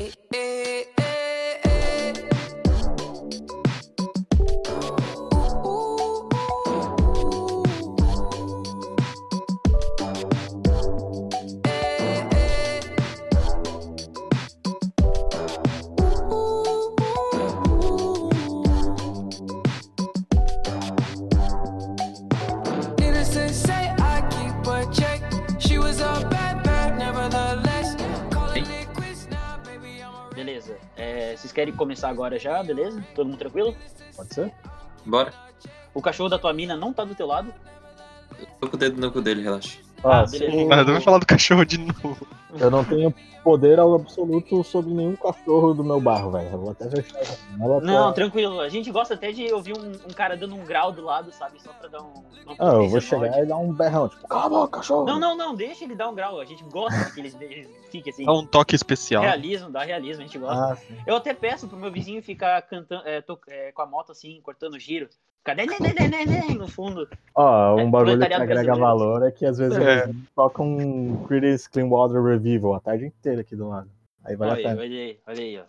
[0.00, 0.49] Hey.
[31.80, 33.02] Começar agora já, beleza?
[33.14, 33.74] Todo mundo tranquilo?
[34.14, 34.52] Pode ser?
[35.06, 35.32] Bora.
[35.94, 37.54] O cachorro da tua mina não tá do teu lado?
[38.60, 39.78] Tô com o dedo no cu dele, relaxa.
[40.02, 40.50] Ah, Ah, beleza.
[40.52, 42.26] sim, Nada, vai falar do cachorro de novo.
[42.58, 43.14] eu não tenho
[43.44, 46.48] poder absoluto sobre nenhum cachorro do meu bairro, velho.
[46.50, 48.60] Eu vou até fechar essa janela pra- Não, tranquilo.
[48.60, 51.62] A gente gosta até de ouvir um, um cara dando um grau do lado, sabe?
[51.62, 52.12] Só pra dar um.
[52.58, 53.42] Ah, eu vou chegar mod.
[53.42, 55.04] e dar um berrão, tipo, cala a boca, cachorro!
[55.04, 56.40] Não, não, não, deixa ele dar um grau.
[56.40, 58.24] A gente gosta que ele, fique assim.
[58.24, 59.22] Dá um toque especial.
[59.22, 60.78] Realismo, dá realismo, a gente gosta.
[60.90, 60.94] Ah.
[61.06, 64.40] Eu até peço pro meu vizinho ficar cantando, é, to- é, com a moto assim,
[64.42, 65.08] cortando giro.
[65.40, 67.08] Ficar né, né, né, né, né, no fundo.
[67.34, 70.04] Ó, um É, bagulho que agrega valor é que às vezes É.
[70.04, 73.90] eles tocam um Creedence Clearwater Revival a tarde inteira aqui do lado.
[74.22, 74.80] Aí vale olha a pena.
[74.82, 75.64] olha aí, olha aí, ó.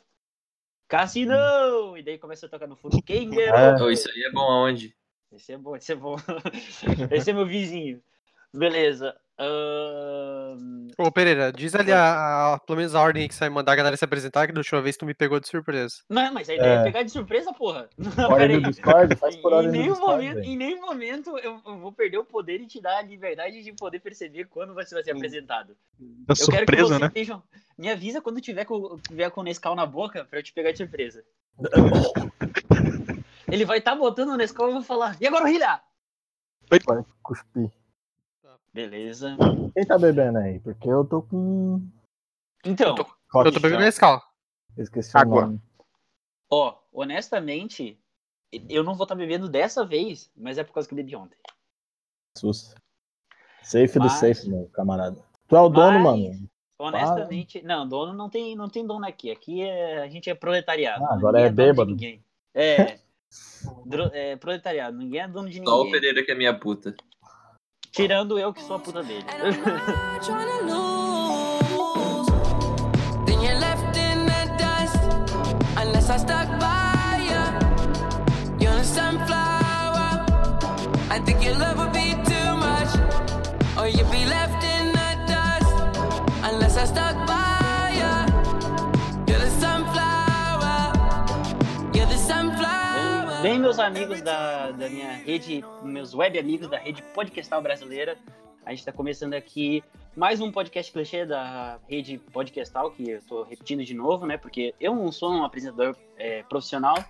[0.90, 1.98] Cassino!
[1.98, 3.02] E daí começa a tocar no fundo.
[3.02, 3.82] Quem É.
[3.82, 4.94] Ô, isso aí é bom aonde?
[5.32, 6.18] Esse é bom, esse é bom.
[7.10, 8.04] esse é meu vizinho.
[8.54, 9.16] Beleza.
[9.40, 13.72] ahn, Ô, Pereira, diz ali a, a- pelo menos a ordem que você vai mandar
[13.72, 15.96] a galera se apresentar, que da última vez tu me pegou de surpresa.
[16.10, 16.84] Não, mas a ideia é, É.
[16.84, 17.90] pegar de surpresa, porra.
[17.98, 20.26] Não, Ordem do Discord, faz por em, ordem do nenhum Discord.
[20.28, 23.74] momento, em nenhum momento eu, vou perder o poder e te dar a liberdade de
[23.74, 25.76] poder perceber quando você vai ser apresentado.
[25.98, 27.08] Da Eu quero que surpresa, vocês né?
[27.08, 27.42] estejam.
[27.78, 30.72] Me avisa quando tiver com, tiver com o Nescau na boca pra eu te pegar
[30.72, 31.24] de surpresa.
[33.52, 35.18] Ele vai estar botando o Nescau e eu vou falar.
[35.20, 35.82] E agora, Rilha?
[36.70, 36.80] Vai
[37.24, 37.70] cuspir.
[38.74, 39.36] Beleza.
[39.74, 40.60] Quem tá bebendo aí?
[40.60, 41.82] Porque eu tô com.
[42.66, 43.82] Então, tô- Hot Eu tô bebendo.
[43.82, 44.22] Nescau.
[44.78, 45.38] Esqueci Água.
[45.38, 45.62] o nome.
[46.50, 48.00] ó, honestamente,
[48.70, 51.38] eu não vou estar bebendo dessa vez, mas é por causa que eu bebi ontem.
[52.38, 52.74] Sus.
[53.64, 55.22] Safe do Mas- safe, meu camarada.
[55.48, 56.50] Tu é o dono, Mas- mano.
[56.80, 59.30] Honestamente, não, dono não tem, não tem dono aqui.
[59.30, 61.04] Aqui é, a gente é proletariado.
[61.06, 61.92] Ah, agora Ninguém é dono de bêbado.
[61.92, 62.26] ninguém.
[62.56, 63.00] É,
[63.86, 65.92] dro- é proletariado, ninguém é dono de Só o ninguém.
[65.92, 66.96] Pereira que é minha puta.
[67.92, 69.26] Tirando eu que sou a puta dele.
[93.72, 98.18] Meus amigos da, da minha rede, meus web amigos da rede podcastal brasileira,
[98.66, 99.82] a gente está começando aqui
[100.14, 104.36] mais um podcast clichê da rede podcastal, que eu estou repetindo de novo, né?
[104.36, 107.02] Porque eu não sou um apresentador é, profissional.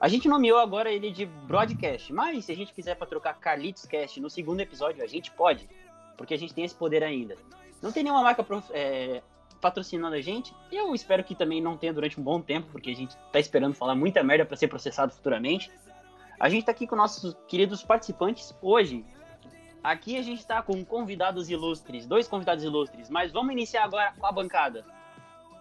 [0.00, 3.86] A gente nomeou agora ele de broadcast, mas se a gente quiser para trocar Carlitos
[3.86, 5.68] Cast no segundo episódio, a gente pode,
[6.16, 7.36] porque a gente tem esse poder ainda.
[7.80, 9.22] Não tem nenhuma marca prof- é,
[9.64, 10.54] patrocinando a gente.
[10.70, 13.74] Eu espero que também não tenha durante um bom tempo, porque a gente tá esperando
[13.74, 15.72] falar muita merda para ser processado futuramente.
[16.38, 19.02] A gente tá aqui com nossos queridos participantes hoje.
[19.82, 24.26] Aqui a gente tá com convidados ilustres, dois convidados ilustres, mas vamos iniciar agora com
[24.26, 24.84] a bancada.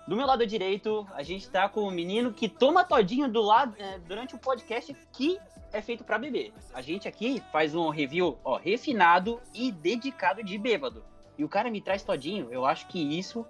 [0.06, 3.74] Do meu lado direito, a gente tá com o menino que toma todinho do lado
[3.80, 5.40] é, durante o podcast que
[5.72, 6.52] é feito para beber.
[6.74, 11.06] A gente aqui faz um review, ó, refinado e dedicado de bêbado.
[11.38, 13.46] E o cara me traz todinho, eu acho que isso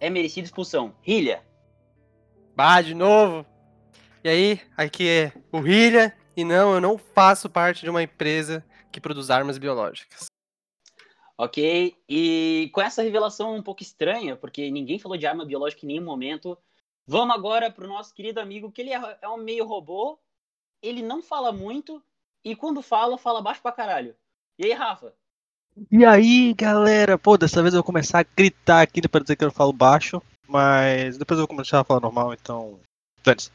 [0.00, 0.94] é merecido expulsão.
[1.02, 1.42] Rilha.
[2.54, 3.46] Bah, de novo.
[4.22, 6.16] E aí, aqui é o Rilha.
[6.36, 10.26] E não, eu não faço parte de uma empresa que produz armas biológicas.
[11.36, 11.96] Ok?
[12.08, 16.04] E com essa revelação um pouco estranha, porque ninguém falou de arma biológica em nenhum
[16.04, 16.56] momento,
[17.06, 20.18] vamos agora pro nosso querido amigo, que ele é é um meio robô,
[20.82, 22.02] ele não fala muito,
[22.44, 24.16] e quando fala, fala baixo pra caralho.
[24.58, 25.14] E aí, Rafa?
[25.90, 27.16] E aí, galera?
[27.16, 30.22] Pô, dessa vez eu vou começar a gritar aqui pra dizer que eu falo baixo,
[30.46, 32.80] mas depois eu vou começar a falar normal, então.
[33.22, 33.50] Dane-se.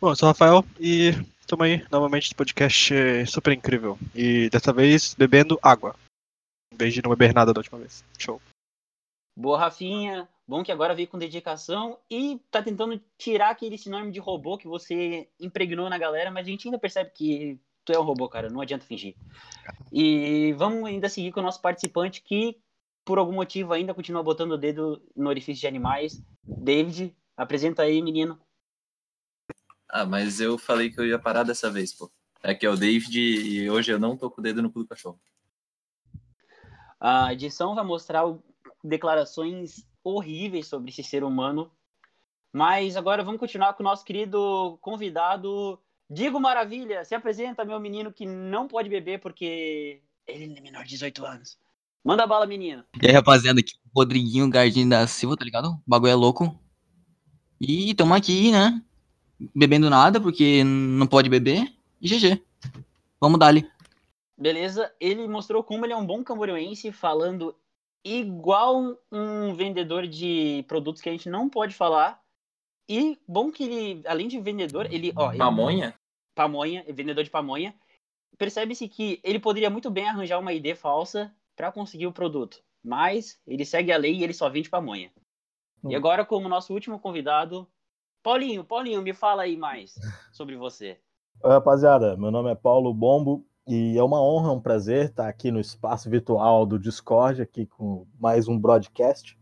[0.00, 1.10] Bom, eu sou o Rafael e
[1.40, 2.94] estamos aí novamente nesse podcast
[3.26, 3.98] super incrível.
[4.14, 5.94] E dessa vez bebendo água.
[6.72, 8.04] Em vez de não beber nada da última vez.
[8.18, 8.40] Show.
[9.36, 10.28] Boa, Rafinha.
[10.48, 14.68] Bom que agora veio com dedicação e tá tentando tirar aquele sinônimo de robô que
[14.68, 18.50] você impregnou na galera, mas a gente ainda percebe que tu é um robô, cara.
[18.50, 19.16] Não adianta fingir.
[19.90, 22.60] E vamos ainda seguir com o nosso participante que,
[23.04, 26.20] por algum motivo, ainda continua botando o dedo no orifício de animais.
[26.44, 28.38] David, apresenta aí, menino.
[29.88, 32.10] Ah, mas eu falei que eu ia parar dessa vez, pô.
[32.42, 34.88] Aqui é o David e hoje eu não tô com o dedo no cu do
[34.88, 35.18] cachorro.
[36.98, 38.24] A edição vai mostrar
[38.82, 41.70] declarações horríveis sobre esse ser humano,
[42.56, 47.04] Mas agora vamos continuar com o nosso querido convidado, Digo Maravilha.
[47.04, 51.58] Se apresenta, meu menino que não pode beber porque ele é menor de 18 anos.
[52.04, 52.84] Manda bala, menino.
[53.02, 55.70] E aí, rapaziada, aqui o Rodriguinho Gardinho da Silva, tá ligado?
[55.70, 56.56] O bagulho é louco.
[57.60, 58.80] E tamo aqui, né?
[59.54, 61.66] Bebendo nada, porque não pode beber.
[62.00, 62.40] E GG.
[63.20, 63.68] Vamos dali.
[64.38, 64.92] Beleza?
[65.00, 67.56] Ele mostrou como ele é um bom camboriense, falando
[68.04, 72.22] igual um vendedor de produtos que a gente não pode falar.
[72.88, 75.94] E bom que ele, além de vendedor, ele, ó, ele, Pamonha?
[76.34, 77.74] pamonha, é vendedor de pamonha.
[78.38, 83.40] Percebe-se que ele poderia muito bem arranjar uma ID falsa para conseguir o produto, mas
[83.46, 85.10] ele segue a lei e ele só vende pamonha.
[85.84, 85.96] E Hum.
[85.96, 87.66] agora, como nosso último convidado,
[88.22, 89.94] Paulinho, Paulinho, me fala aí mais
[90.32, 90.98] sobre você.
[91.42, 95.50] Oi, rapaziada, meu nome é Paulo Bombo e é uma honra, um prazer estar aqui
[95.50, 99.38] no espaço virtual do Discord, aqui com mais um broadcast.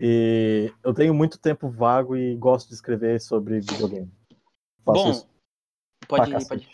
[0.00, 4.10] E eu tenho muito tempo vago e gosto de escrever sobre videogame.
[4.82, 5.28] Faço Bom,
[6.08, 6.68] pode, pra pode,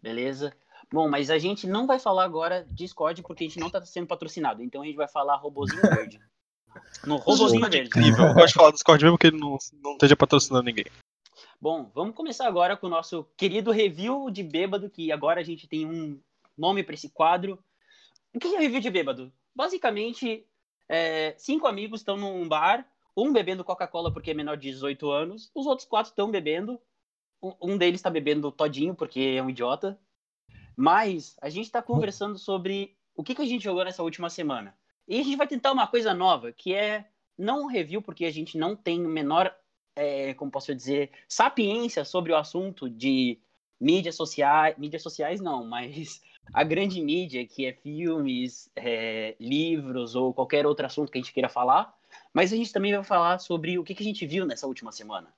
[0.00, 0.54] beleza.
[0.92, 4.06] Bom, mas a gente não vai falar agora Discord porque a gente não tá sendo
[4.06, 6.20] patrocinado, então a gente vai falar Robozinho Verde.
[7.04, 7.88] No Robozinho Verde.
[7.88, 8.26] incrível.
[8.26, 10.86] Eu gosto de falar do Discord mesmo que ele não, não esteja patrocinando ninguém.
[11.60, 15.66] Bom, vamos começar agora com o nosso querido review de bêbado, que agora a gente
[15.66, 16.20] tem um
[16.56, 17.58] nome para esse quadro.
[18.32, 19.32] O que é review de bêbado?
[19.54, 20.46] Basicamente,
[20.88, 22.86] é, cinco amigos estão num bar,
[23.16, 26.80] um bebendo Coca-Cola porque é menor de 18 anos, os outros quatro estão bebendo.
[27.62, 29.98] Um deles está bebendo todinho porque é um idiota.
[30.76, 34.76] Mas a gente está conversando sobre o que, que a gente jogou nessa última semana.
[35.06, 38.30] E a gente vai tentar uma coisa nova, que é não um review, porque a
[38.30, 39.54] gente não tem o menor
[39.98, 43.40] é, como posso dizer, sapiência sobre o assunto de
[43.80, 46.22] mídias sociais, mídias sociais não, mas
[46.52, 51.32] a grande mídia, que é filmes, é, livros ou qualquer outro assunto que a gente
[51.32, 51.94] queira falar,
[52.32, 54.92] mas a gente também vai falar sobre o que, que a gente viu nessa última
[54.92, 55.32] semana.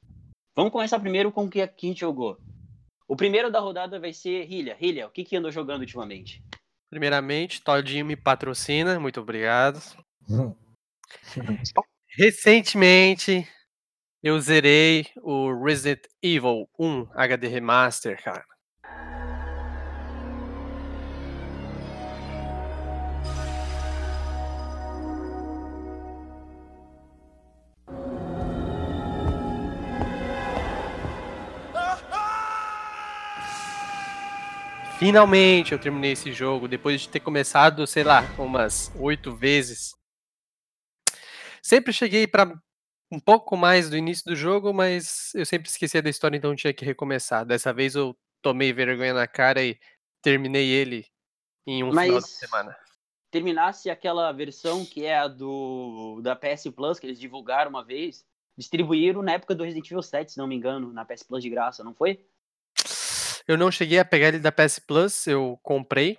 [0.54, 2.38] Vamos começar primeiro com o que, que a gente jogou.
[3.06, 4.76] O primeiro da rodada vai ser Hilha.
[4.80, 6.42] Hilha, o que, que andou jogando ultimamente?
[6.88, 9.80] Primeiramente, Todinho me patrocina, muito obrigado.
[12.16, 13.48] Recentemente,
[14.22, 18.44] eu zerei o Resident Evil 1 HD Remaster, cara.
[35.00, 39.94] Finalmente eu terminei esse jogo, depois de ter começado, sei lá, umas oito vezes.
[41.62, 42.54] Sempre cheguei para
[43.10, 46.74] um pouco mais do início do jogo, mas eu sempre esquecia da história, então tinha
[46.74, 47.46] que recomeçar.
[47.46, 49.80] Dessa vez eu tomei vergonha na cara e
[50.20, 51.06] terminei ele
[51.66, 52.76] em um final de Mas semana.
[53.30, 58.22] terminasse aquela versão que é a do da PS Plus, que eles divulgaram uma vez,
[58.54, 61.48] distribuíram na época do Resident Evil 7, se não me engano, na PS Plus de
[61.48, 62.22] graça, não foi?
[63.46, 66.18] Eu não cheguei a pegar ele da PS Plus, eu comprei.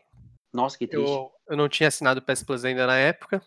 [0.54, 1.10] Nossa, que triste.
[1.10, 3.42] Eu, eu não tinha assinado o PS Plus ainda na época.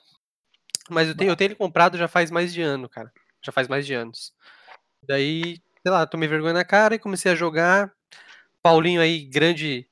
[0.89, 3.13] Mas eu tenho, eu tenho ele comprado já faz mais de ano, cara.
[3.43, 4.35] Já faz mais de anos.
[5.03, 7.93] Daí, sei lá, tomei vergonha na cara e comecei a jogar.
[8.63, 9.89] Paulinho aí, grande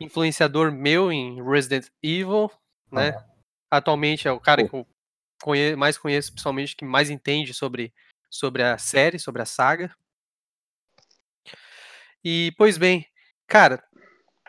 [0.00, 2.50] influenciador meu em Resident Evil,
[2.90, 3.12] né?
[3.70, 4.86] Atualmente é o cara que eu
[5.76, 7.92] mais conheço pessoalmente, que mais entende sobre,
[8.30, 9.94] sobre a série, sobre a saga.
[12.24, 13.06] E, pois bem,
[13.54, 13.84] cara,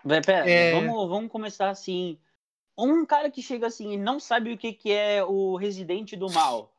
[0.04, 0.72] Vai, pera, É.
[0.72, 2.20] vamos, vamos começar assim.
[2.78, 6.30] Um cara que chega assim e não sabe o que, que é o residente do
[6.32, 6.74] mal.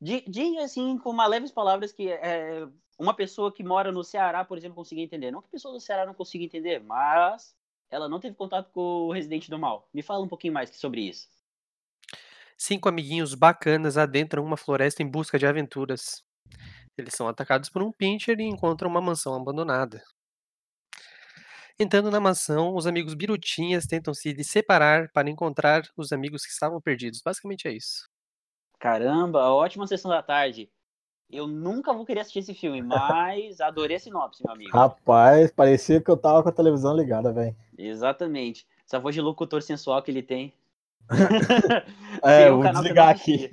[0.00, 2.66] Di- Diga assim, com uma leves palavras, que é
[2.98, 5.30] uma pessoa que mora no Ceará, por exemplo, consiga entender.
[5.30, 7.54] Não que a pessoa do Ceará não consiga entender, mas
[7.90, 9.88] ela não teve contato com o residente do mal.
[9.92, 11.28] Me fala um pouquinho mais sobre isso.
[12.56, 16.22] Cinco amiguinhos bacanas adentram uma floresta em busca de aventuras.
[16.96, 20.02] Eles são atacados por um pincher e encontram uma mansão abandonada.
[21.78, 26.80] Entrando na mansão, os amigos birutinhas tentam se separar para encontrar os amigos que estavam
[26.80, 27.20] perdidos.
[27.22, 28.08] Basicamente é isso.
[28.78, 30.70] Caramba, ótima sessão da tarde.
[31.30, 34.70] Eu nunca vou querer assistir esse filme, mas adorei a sinopse, meu amigo.
[34.70, 37.54] Rapaz, parecia que eu tava com a televisão ligada, velho.
[37.76, 38.66] Exatamente.
[38.86, 40.52] Essa voz de locutor sensual que ele tem.
[42.22, 43.50] É, Tem um vou canal que eu desligar aqui.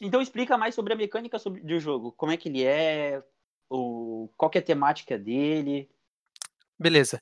[0.00, 2.12] Então explica mais sobre a mecânica sobre, do jogo.
[2.12, 3.22] Como é que ele é,
[3.70, 5.88] o, qual que é a temática dele.
[6.78, 7.20] Beleza.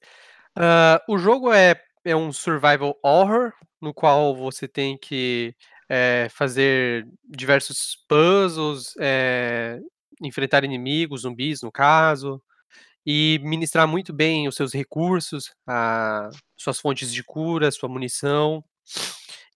[0.61, 5.55] Ah, o jogo é, é um survival horror, no qual você tem que
[5.89, 9.79] eh, fazer diversos puzzles, eh,
[10.23, 12.43] enfrentar inimigos, zumbis, no caso,
[13.07, 18.65] e ministrar muito bem os seus recursos, a- suas fontes de cura, sua munição.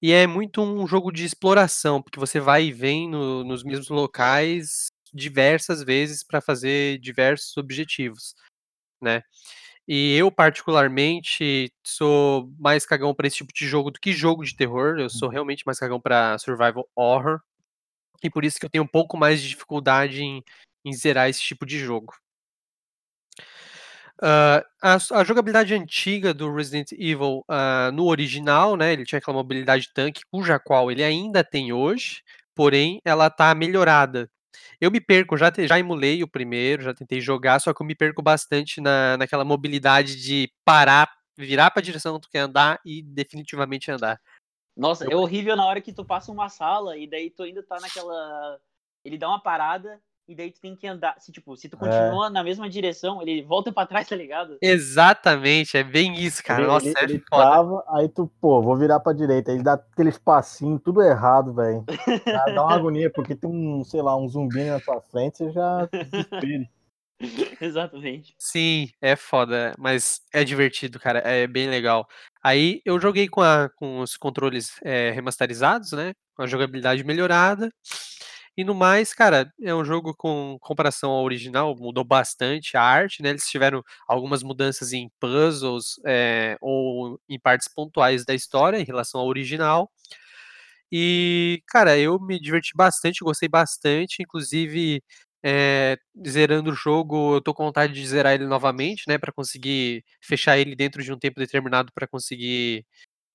[0.01, 3.89] E é muito um jogo de exploração, porque você vai e vem no- nos mesmos
[3.89, 8.35] locais, diversas vezes para fazer diversos objetivos,
[9.03, 9.23] né?
[9.87, 14.57] E eu, particularmente, sou mais cagão para esse tipo de jogo do que jogo de
[14.57, 14.99] terror.
[14.99, 17.41] Eu sou realmente mais cagão para survival horror.
[18.23, 20.43] E por isso que eu tenho um pouco mais de dificuldade em,
[20.85, 22.15] em zerar esse tipo de jogo.
[24.23, 29.37] Uh, a, a, jogabilidade antiga do Resident Evil uh, no original, né, ele tinha aquela
[29.37, 32.23] mobilidade tanque, cuja qual ele ainda tem hoje,
[32.55, 34.31] porém ela tá melhorada.
[34.81, 37.87] Eu me perco, já, te, já emulei o primeiro, já tentei jogar, só que eu
[37.87, 42.41] me perco bastante na, naquela mobilidade de parar, virar para a direção que tu quer
[42.41, 44.21] andar e definitivamente andar.
[44.77, 45.13] Nossa, eu...
[45.13, 48.61] é horrível na hora que tu passa uma sala e daí tu ainda tá naquela.
[49.05, 51.17] Ele dá uma parada e daí tu tem que andar.
[51.19, 52.31] Se, tipo, se tu continua é.
[52.31, 54.57] na mesma direção, ele volta pra trás, tá ligado?
[54.63, 56.63] Exatamente, é bem isso, cara.
[56.63, 57.43] Ele, Nossa, ele, é ele foda.
[57.43, 59.53] Trava, aí tu, pô, vou virar pra direita.
[59.53, 61.85] Ele dá aquele espacinho, tudo errado, velho.
[62.55, 65.87] Dá uma agonia, porque tem um, sei lá, um zumbi na tua frente, você já
[65.87, 66.69] desespere.
[67.61, 68.35] Exatamente.
[68.39, 72.07] Sim, é foda, mas é divertido, cara, é bem legal.
[72.43, 76.13] Aí eu joguei com, a, com os controles é, remasterizados, né?
[76.35, 77.71] Com a jogabilidade melhorada.
[78.57, 83.23] E no mais, cara, é um jogo com comparação ao original, mudou bastante a arte,
[83.23, 83.31] né?
[83.31, 89.23] Eles tiveram algumas mudanças em puzzles é, ou em partes pontuais da história em relação
[89.23, 89.91] ao original.
[90.91, 95.03] E, cara, eu me diverti bastante, gostei bastante, inclusive
[95.43, 95.97] é,
[96.29, 100.59] zerando o jogo, eu tô com vontade de zerar ele novamente, né, para conseguir fechar
[100.59, 102.85] ele dentro de um tempo determinado para conseguir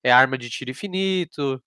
[0.04, 1.60] é, arma de tiro infinito.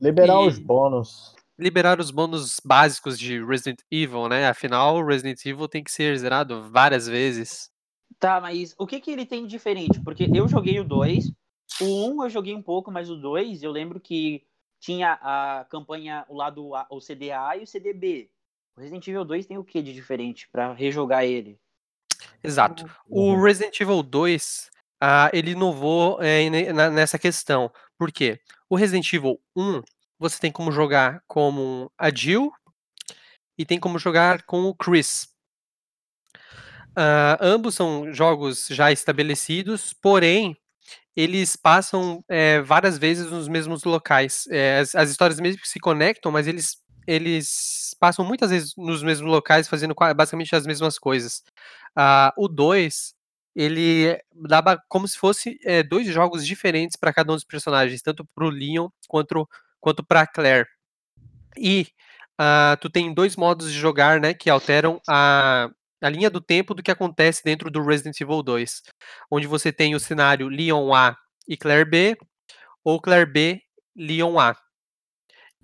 [0.00, 0.48] Liberar e...
[0.48, 4.48] os bônus liberar os bônus básicos de Resident Evil, né?
[4.48, 7.70] Afinal, Resident Evil tem que ser zerado várias vezes.
[8.18, 10.00] Tá, mas o que que ele tem de diferente?
[10.02, 11.32] Porque eu joguei o 2,
[11.80, 14.44] o 1 um eu joguei um pouco, mas o 2 eu lembro que
[14.80, 18.30] tinha a campanha, o lado A, o CDA e o CDB.
[18.76, 21.58] O Resident Evil 2 tem o que de diferente para rejogar ele?
[22.42, 22.84] Exato.
[23.08, 24.70] O Resident Evil 2,
[25.00, 26.50] ah, ele inovou é,
[26.90, 27.70] nessa questão.
[27.96, 28.38] Por quê?
[28.68, 29.82] O Resident Evil 1,
[30.18, 32.52] você tem como jogar como a Jill
[33.58, 35.28] e tem como jogar com o Chris.
[36.96, 40.56] Uh, ambos são jogos já estabelecidos, porém
[41.16, 44.46] eles passam é, várias vezes nos mesmos locais.
[44.50, 49.30] É, as, as, histórias mesmo se conectam, mas eles, eles passam muitas vezes nos mesmos
[49.30, 51.42] locais, fazendo basicamente as mesmas coisas.
[51.96, 53.14] Uh, o 2,
[53.54, 58.24] ele dava como se fosse é, dois jogos diferentes para cada um dos personagens, tanto
[58.34, 59.48] para o Leon quanto
[59.84, 60.66] quanto para Claire.
[61.58, 61.86] E
[62.40, 65.68] uh, tu tem dois modos de jogar, né, que alteram a,
[66.02, 68.82] a linha do tempo do que acontece dentro do Resident Evil 2,
[69.30, 71.14] onde você tem o cenário Leon A
[71.46, 72.16] e Claire B,
[72.82, 73.60] ou Claire B,
[73.94, 74.56] Leon A.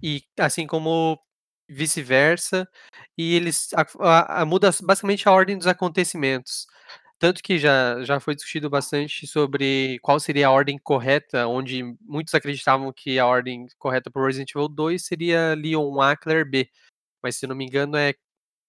[0.03, 1.19] E assim como
[1.67, 2.69] vice-versa,
[3.17, 6.67] e eles a, a, a, muda basicamente a ordem dos acontecimentos.
[7.21, 12.35] Tanto que já, já foi discutido bastante sobre qual seria a ordem correta, onde muitos
[12.35, 16.71] acreditavam que a ordem correta para Resident Evil 2 seria Leon A, Claire B.
[17.23, 18.15] Mas se não me engano é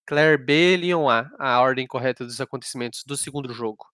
[0.05, 3.85] Claire B, Leon A, a ordem correta dos acontecimentos do segundo jogo.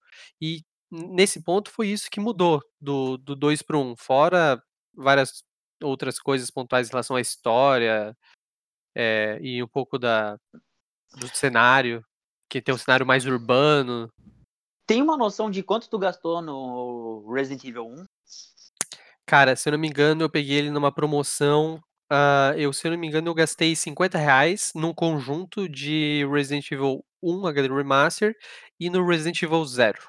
[0.42, 4.60] E nesse ponto foi isso que mudou do, do 2 para 1, fora
[4.92, 5.44] várias
[5.84, 8.18] outras coisas pontuais em relação à história
[8.96, 10.36] é, e um pouco da,
[11.16, 12.04] do cenário,
[12.50, 14.12] que tem um cenário mais urbano,
[14.88, 18.06] tem uma noção de quanto tu gastou no Resident Evil 1?
[19.26, 21.76] Cara, se eu não me engano, eu peguei ele numa promoção.
[22.10, 26.72] Uh, eu, se eu não me engano, eu gastei 50 reais num conjunto de Resident
[26.72, 28.34] Evil 1 HD Remaster
[28.80, 30.00] e no Resident Evil 0.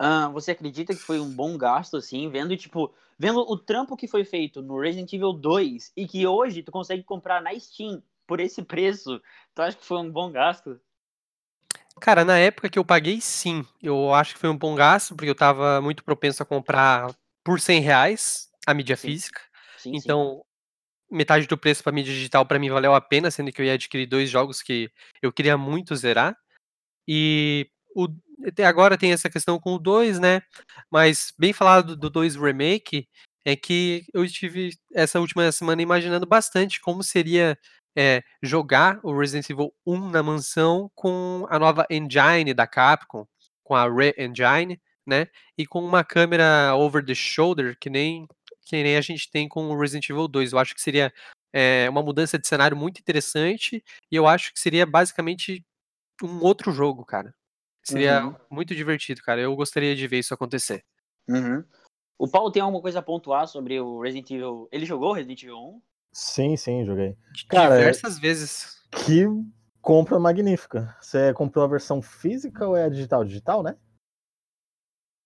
[0.00, 4.06] Uh, você acredita que foi um bom gasto, assim, vendo, tipo, vendo o trampo que
[4.06, 8.38] foi feito no Resident Evil 2 e que hoje tu consegue comprar na Steam por
[8.38, 9.20] esse preço,
[9.52, 10.80] tu acha que foi um bom gasto?
[12.00, 13.64] Cara, na época que eu paguei, sim.
[13.82, 17.14] Eu acho que foi um bom gasto, porque eu estava muito propenso a comprar
[17.44, 19.08] por 100 reais a mídia sim.
[19.08, 19.40] física.
[19.76, 20.42] Sim, então,
[21.10, 21.16] sim.
[21.16, 23.74] metade do preço para mídia digital para mim valeu a pena, sendo que eu ia
[23.74, 24.90] adquirir dois jogos que
[25.22, 26.36] eu queria muito zerar.
[27.06, 28.08] E o,
[28.46, 30.42] até agora tem essa questão com o 2, né?
[30.90, 33.08] Mas bem falado do 2 Remake,
[33.44, 37.58] é que eu estive essa última semana imaginando bastante como seria
[37.98, 43.26] é, jogar o Resident Evil 1 na mansão com a nova engine da Capcom,
[43.64, 45.26] com a Re-Engine, né?
[45.56, 48.28] E com uma câmera over the shoulder, que nem,
[48.66, 50.52] que nem a gente tem com o Resident Evil 2.
[50.52, 51.12] Eu acho que seria
[51.52, 55.66] é, uma mudança de cenário muito interessante e eu acho que seria basicamente
[56.22, 57.34] um outro jogo, cara.
[57.82, 58.36] Seria uhum.
[58.48, 59.40] muito divertido, cara.
[59.40, 60.84] Eu gostaria de ver isso acontecer.
[61.28, 61.64] Uhum.
[62.16, 64.68] O Paulo tem alguma coisa a pontuar sobre o Resident Evil?
[64.70, 65.82] Ele jogou Resident Evil 1?
[66.18, 67.16] Sim, sim, joguei.
[67.48, 68.82] Cara, Diversas vezes.
[68.90, 69.24] Que
[69.80, 70.96] compra magnífica.
[71.00, 73.24] Você comprou a versão física ou é a digital?
[73.24, 73.76] Digital, né?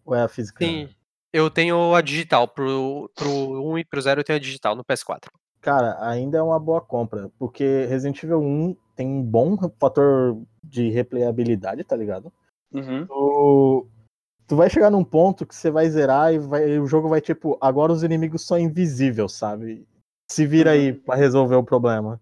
[0.05, 0.63] Ou é a física?
[0.63, 0.91] Sim.
[1.33, 2.47] Eu tenho a digital.
[2.47, 3.31] Pro, pro
[3.73, 5.31] 1 e pro 0 eu tenho a digital no PS4.
[5.63, 10.91] Cara, ainda é uma boa compra, porque Resident Evil 1 tem um bom fator de
[10.91, 12.31] replayabilidade, tá ligado?
[12.71, 13.07] Uhum.
[13.07, 13.89] Tu,
[14.47, 17.57] tu vai chegar num ponto que você vai zerar e vai- o jogo vai tipo,
[17.63, 19.87] agora os inimigos são invisíveis, sabe?
[20.33, 22.19] Se vira aí pra resolver o problema.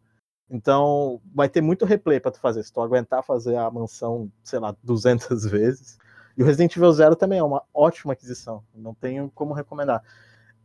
[0.51, 2.65] Então, vai ter muito replay pra tu fazer.
[2.65, 5.97] Se tu aguentar fazer a mansão, sei lá, 200 vezes.
[6.37, 8.65] E o Resident Evil Zero também é uma ótima aquisição.
[8.75, 10.03] Não tenho como recomendar.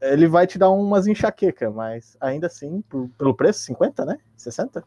[0.02, 4.18] Ele vai te dar umas enxaqueca, mas ainda assim, por- pelo preço, 50, né?
[4.36, 4.84] 60?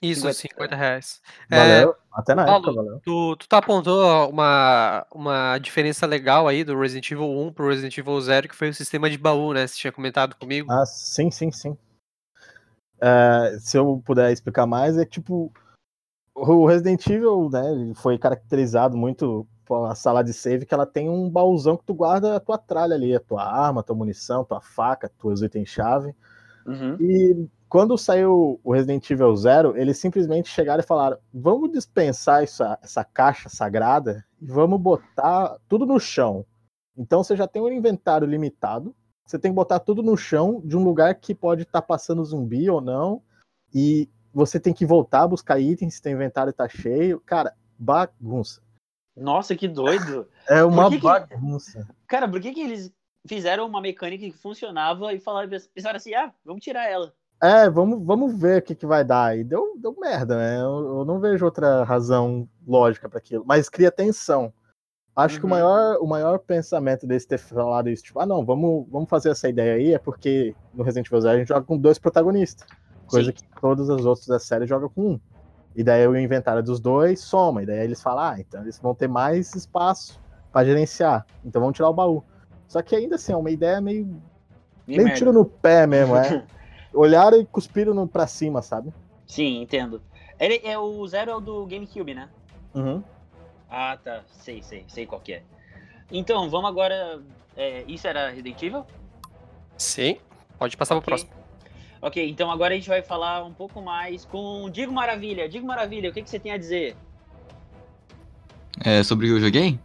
[0.00, 0.34] Isso, 50.
[0.34, 1.20] 50 reais.
[1.50, 1.94] É, Valeu.
[2.12, 3.00] Até na Paulo, época, valeu.
[3.00, 7.96] Tu, tu tá apontou uma, uma diferença legal aí do Resident Evil 1 pro Resident
[7.96, 9.66] Evil 0, que foi o sistema de baú, né?
[9.66, 10.70] Você tinha comentado comigo.
[10.70, 11.76] Ah, sim, sim, sim.
[13.00, 15.52] É, se eu puder explicar mais, é tipo.
[16.34, 21.08] O Resident Evil, né, ele foi caracterizado muito pela sala de save, que ela tem
[21.08, 24.44] um baúzão que tu guarda a tua tralha ali, a tua arma, a tua munição,
[24.44, 26.14] tua faca, tuas itens-chave.
[26.64, 26.96] Uhum.
[27.00, 32.78] E quando saiu o Resident Evil Zero, eles simplesmente chegaram e falaram: vamos dispensar essa,
[32.82, 36.44] essa caixa sagrada e vamos botar tudo no chão.
[36.96, 38.94] Então você já tem um inventário limitado,
[39.24, 42.68] você tem que botar tudo no chão de um lugar que pode estar passando zumbi
[42.68, 43.22] ou não,
[43.74, 47.20] e você tem que voltar a buscar itens se teu inventário tá cheio.
[47.20, 48.62] Cara, bagunça.
[49.16, 50.28] Nossa, que doido.
[50.48, 51.86] É uma que que- bagunça.
[52.06, 52.92] Cara, por que, que eles
[53.26, 57.12] fizeram uma mecânica que funcionava e falaram, pensaram assim, ah, vamos tirar ela.
[57.40, 59.36] É, vamos, vamos ver o que, que vai dar.
[59.38, 60.56] E deu, deu merda, né?
[60.60, 63.44] Eu, eu não vejo outra razão lógica para aquilo.
[63.46, 64.52] Mas cria tensão.
[65.14, 65.50] Acho que o Uhum.
[65.50, 69.48] maior, o maior pensamento desse ter falado isso, tipo, ah, não, vamos, vamos fazer essa
[69.48, 72.66] ideia aí, é porque no Resident Evil Zero a gente joga com dois protagonistas.
[73.06, 73.36] Coisa Sim.
[73.36, 75.20] que todas as outras da série jogam com um.
[75.74, 77.62] E daí o inventário dos dois soma.
[77.62, 80.20] E daí eles falam, ah, então eles vão ter mais espaço
[80.52, 81.26] para gerenciar.
[81.44, 82.22] Então vamos tirar o baú.
[82.68, 84.20] Só que ainda assim, é uma ideia meio Meio
[84.86, 85.18] meio merda.
[85.18, 86.44] tiro no pé mesmo, é.
[86.92, 88.92] Olharam e cuspiram no, pra cima, sabe?
[89.26, 90.00] Sim, entendo.
[90.40, 92.28] Ele, é, o Zero é o do GameCube, né?
[92.74, 93.02] Uhum.
[93.70, 94.22] Ah, tá.
[94.30, 95.42] Sei, sei, sei qual que é.
[96.10, 97.20] Então, vamos agora.
[97.56, 98.84] é, isso era Resident Evil?
[99.76, 100.16] Sim.
[100.58, 101.02] Pode passar Ok.
[101.02, 101.30] pro próximo.
[102.00, 105.48] Ok, então agora a gente vai falar um pouco mais com o Digo Maravilha.
[105.48, 106.96] Digo Maravilha, o que, que você tem a dizer?
[108.84, 109.78] É, sobre o que eu joguei?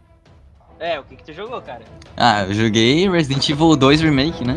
[0.78, 1.82] É, o que, que tu jogou, cara?
[2.16, 4.54] Ah, eu joguei Resident Evil 2 Remake, né?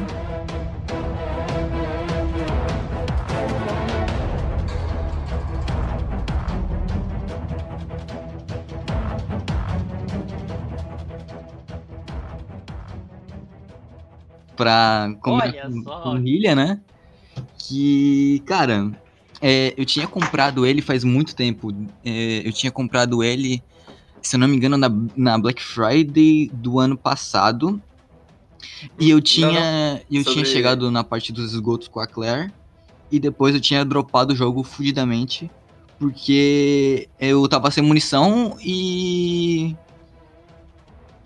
[14.58, 16.82] Pra Olha com, com Hilha, né?
[17.58, 18.92] Que, cara,
[19.42, 21.72] é, eu tinha comprado ele faz muito tempo.
[22.04, 23.64] É, eu tinha comprado ele,
[24.22, 27.82] se eu não me engano, na, na Black Friday do ano passado.
[29.00, 32.52] E eu tinha, e eu tinha Sobre- chegado na parte dos esgotos com a Claire.
[33.12, 35.50] E depois eu tinha dropado o jogo fudidamente.
[36.00, 39.76] Porque eu tava sem munição e.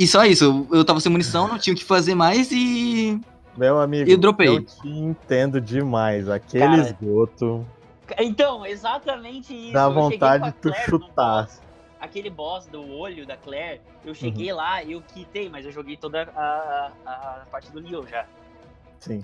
[0.02, 3.22] E só isso, eu- tava sem munição, não tinha o que fazer mais e.
[3.56, 4.48] Meu amigo, Eu dropei.
[4.48, 6.28] eu te entendo demais.
[6.28, 7.64] Aquele Cara, esgoto
[8.18, 9.74] Então, exatamente isso.
[9.74, 11.44] dá vontade de tu chutar.
[11.44, 11.62] boss,
[12.00, 14.16] aquele boss do olho da Claire, eu Uhum.
[14.16, 18.26] cheguei lá, eu quitei, mas eu joguei toda a, a, a parte do Leon já.
[19.00, 19.24] Sim.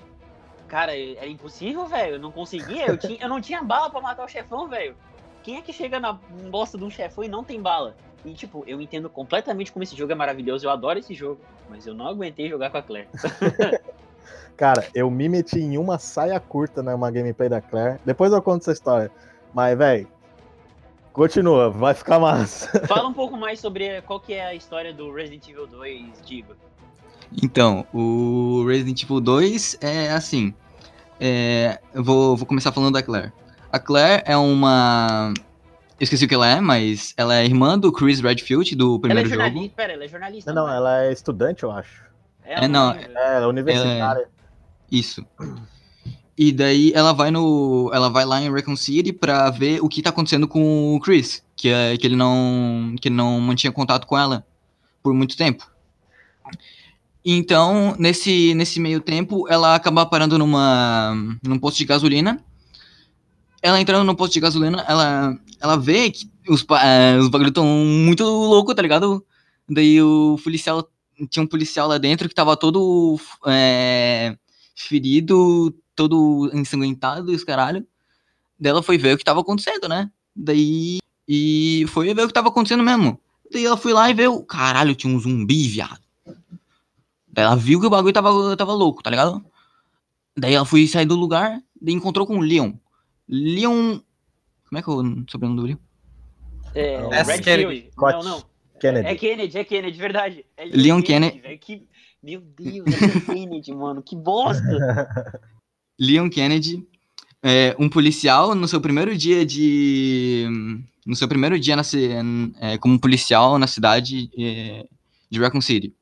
[0.68, 2.16] Cara, era impossível, velho.
[2.16, 2.86] Eu não conseguia.
[2.88, 4.96] Eu, tinha, eu não tinha bala pra matar o chefão, velho.
[5.42, 6.13] Quem é que chega na
[6.52, 7.96] bosta de um chefão e não tem bala?
[8.25, 10.65] E, tipo, eu entendo completamente como esse jogo é maravilhoso.
[10.65, 11.39] Eu adoro esse jogo.
[11.69, 13.08] Mas eu não aguentei jogar com a Claire.
[14.58, 17.99] Cara, eu me meti em uma saia curta numa gameplay da Claire.
[18.03, 19.12] Depois eu conto essa história.
[19.53, 20.08] Mas, velho,
[21.13, 22.67] continua, vai ficar massa.
[22.88, 26.53] Fala um pouco mais sobre qual que é a história do Resident Evil 2, Digo.
[27.43, 30.53] Então, o Resident Evil 2 é assim.
[31.19, 33.32] é, eu vou, vou começar falando da Claire.
[33.71, 35.34] A Claire é uma.
[36.00, 38.96] Eu esqueci o que ela é, mas ela é irmã do Chris Redfield, do Ela
[38.96, 39.42] é primeiro jogo.
[39.42, 39.76] jornalista.
[39.76, 40.54] Pera, ela é jornalista.
[40.54, 40.78] Não, não, é?
[40.78, 42.04] ela é estudante, eu acho.
[42.46, 42.92] Ela É, não.
[42.92, 44.30] É, ela é universitária.
[44.92, 45.26] Isso.
[46.38, 47.90] E daí ela vai no.
[47.94, 51.44] Ela vai lá em Recon City pra ver o que tá acontecendo com o Chris.
[51.56, 52.96] Que, é, que ele não.
[53.02, 54.46] que ele não mantinha contato com ela
[55.02, 55.68] por muito tempo.
[57.26, 62.42] Então, nesse, nesse meio tempo, ela acaba parando numa, num posto de gasolina.
[63.62, 67.65] Ela entrando no posto de gasolina, ela, ela vê que os, eh, os bagulhos tão
[67.65, 69.26] muito loucos, tá ligado?
[69.70, 70.89] Daí o policial.
[71.30, 74.38] Tinha um policial lá dentro que tava todo eh,
[74.76, 77.86] ferido, todo ensanguentado e os caralho.
[78.60, 80.12] Daí ela foi ver o que tava acontecendo, né?
[80.36, 81.00] Daí.
[81.28, 83.20] E foi ver o que tava acontecendo mesmo.
[83.52, 84.43] Daí ela foi lá e viu.
[84.43, 86.00] Caralho, tinha um zumbi, viado.
[87.28, 89.43] Daí ela viu que o bagulho tava, tava louco, tá ligado?
[90.36, 92.74] Daí ela foi sair do lugar e encontrou com o Leon.
[93.28, 94.00] Leon.
[94.68, 95.78] Como é que é o sobrenome do Leon?
[96.76, 97.32] É, S.
[97.32, 97.90] Red Kennedy.
[97.98, 98.44] Não, não.
[98.80, 99.08] Kennedy.
[99.08, 100.46] É Kennedy, é Kennedy, verdade.
[100.56, 101.40] É Leon Kennedy.
[101.40, 101.88] velho, que...
[102.22, 104.02] Meu Deus, é Kennedy, mano.
[104.02, 104.62] Que bosta.
[106.00, 106.86] Leon Kennedy,
[107.42, 110.48] é, um policial no seu primeiro dia de.
[111.06, 111.84] No seu primeiro dia na,
[112.60, 114.86] é, como policial na cidade é,
[115.30, 115.94] de Raccoon City.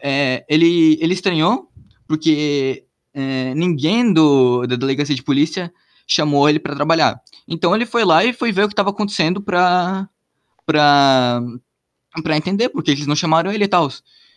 [0.00, 1.68] É, ele, ele estranhou
[2.06, 5.72] porque é, ninguém do, da delegacia de polícia
[6.08, 7.22] chamou ele para trabalhar.
[7.46, 10.08] Então ele foi lá e foi ver o que estava acontecendo para
[10.66, 11.40] para
[12.22, 13.88] para entender porque eles não chamaram ele e tal.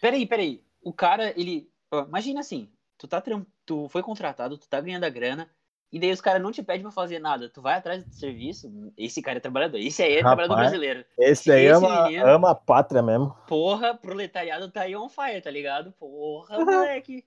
[0.02, 0.62] Peraí, peraí.
[0.84, 1.68] O cara, ele.
[1.92, 5.50] ó, Imagina assim, tu tá tram- tu foi contratado, tu tá ganhando a grana,
[5.92, 7.50] e daí os caras não te pedem pra fazer nada.
[7.50, 8.70] Tu vai atrás do serviço.
[8.98, 9.78] Esse cara é trabalhador.
[9.78, 10.38] Esse aí é Rapaz.
[10.48, 11.06] trabalhador brasileiro.
[11.18, 13.36] Esse aí Esse ama, menino- ama a pátria mesmo.
[13.48, 15.92] Porra, proletariado tá aí on fire, tá ligado?
[15.94, 17.24] Porra, moleque.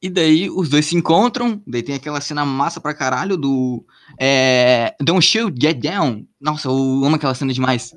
[0.00, 3.84] E daí os dois se encontram, daí tem aquela cena massa pra caralho do
[4.18, 6.24] é, Don't shoot, get down.
[6.40, 6.72] Nossa, eu
[7.04, 7.92] amo aquela cena demais.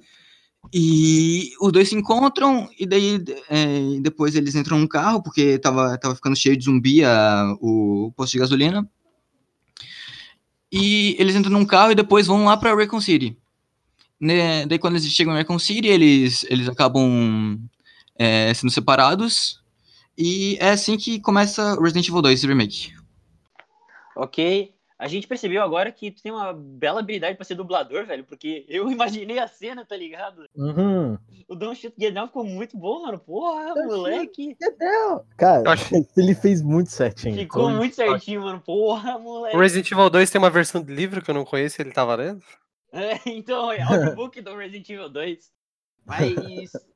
[0.74, 5.98] E os dois se encontram, e daí é, depois eles entram num carro, porque tava,
[5.98, 8.90] tava ficando cheio de zumbi a, o posto de gasolina.
[10.72, 13.38] E eles entram num carro e depois vão lá pra Raccoon City.
[14.20, 17.60] Né, daí quando eles chegam em Raccoon City, eles, eles acabam
[18.16, 19.61] é, sendo separados.
[20.24, 22.94] E é assim que começa Resident Evil 2 Remake.
[24.16, 24.74] Ok.
[25.00, 28.64] A gente percebeu agora que tu tem uma bela habilidade pra ser dublador, velho, porque
[28.70, 30.46] eu imaginei a cena, tá ligado?
[30.56, 31.18] Uhum.
[31.48, 33.18] O Don't Shoot Get Down ficou muito bom, mano.
[33.18, 34.56] Porra, Don't moleque.
[35.36, 37.34] Cara, Eu acho- ele fez muito certinho.
[37.36, 38.62] Ficou Foi- muito certinho, mano.
[38.62, 39.58] Porra, moleque.
[39.58, 42.06] O Resident Evil 2 tem uma versão de livro que eu não conheço, ele tá
[42.06, 42.44] valendo?
[42.94, 45.52] É, então, é audiobook do Resident Evil 2.
[46.06, 46.72] Mas.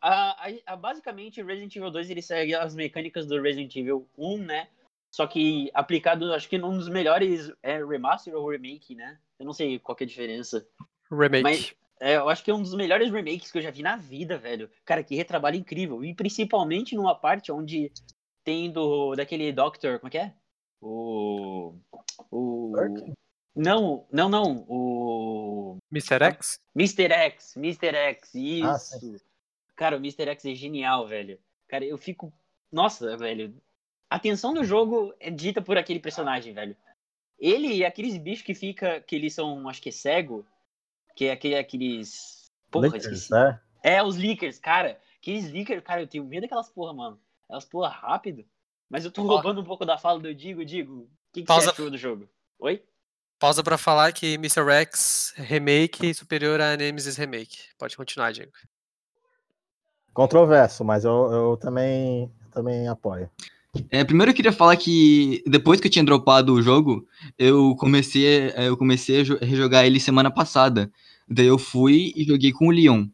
[0.00, 4.08] a, a- a- basicamente, o Resident Evil 2 ele segue as mecânicas do Resident Evil
[4.16, 4.68] 1, né?
[5.12, 9.18] Só que aplicado, acho que num dos melhores é remaster ou remake, né?
[9.38, 10.66] Eu não sei qual que é a diferença.
[11.10, 11.42] Remake.
[11.42, 13.96] Mas é, eu acho que é um dos melhores remakes que eu já vi na
[13.96, 14.70] vida, velho.
[14.84, 16.04] Cara, que retrabalho incrível.
[16.04, 17.92] E principalmente numa parte onde
[18.44, 20.32] tem do daquele Doctor, como é que é?
[20.80, 21.74] O.
[22.30, 22.70] O.
[22.70, 23.12] Burke?
[23.56, 24.64] Não, não, não.
[24.68, 25.76] O.
[25.92, 26.22] Mr.
[26.22, 26.60] X?
[26.76, 27.12] Mr.
[27.12, 27.96] X, Mr.
[27.96, 28.64] X, isso.
[28.66, 29.29] Ah.
[29.80, 30.28] Cara, o Mr.
[30.28, 31.38] X é genial, velho.
[31.66, 32.30] Cara, eu fico.
[32.70, 33.58] Nossa, velho.
[34.10, 36.76] A tensão do jogo é dita por aquele personagem, velho.
[37.38, 39.00] Ele e aqueles bichos que fica.
[39.00, 40.46] que eles são, acho que é cego.
[41.16, 42.52] Que é aquele, aqueles.
[42.70, 43.32] Porra, Lakers, esqueci.
[43.32, 43.58] né?
[43.82, 45.00] É, os leakers, cara.
[45.16, 47.18] Aqueles leakers, cara, eu tenho medo daquelas porra, mano.
[47.48, 48.44] Elas porra rápido.
[48.86, 50.62] Mas eu tô roubando um pouco da fala do Digo.
[50.62, 51.70] Digo, o que, que você Pausa.
[51.70, 52.28] achou do jogo?
[52.58, 52.84] Oi?
[53.38, 54.60] Pausa pra falar que Mr.
[54.82, 57.60] X Remake superior a Nemesis Remake.
[57.78, 58.52] Pode continuar, Diego.
[60.12, 63.28] Controverso, mas eu, eu também, também apoio.
[63.90, 67.06] É, primeiro eu queria falar que depois que eu tinha dropado o jogo,
[67.38, 70.90] eu comecei, é, eu comecei a jo- rejogar ele semana passada.
[71.28, 73.06] Daí eu fui e joguei com o Leon.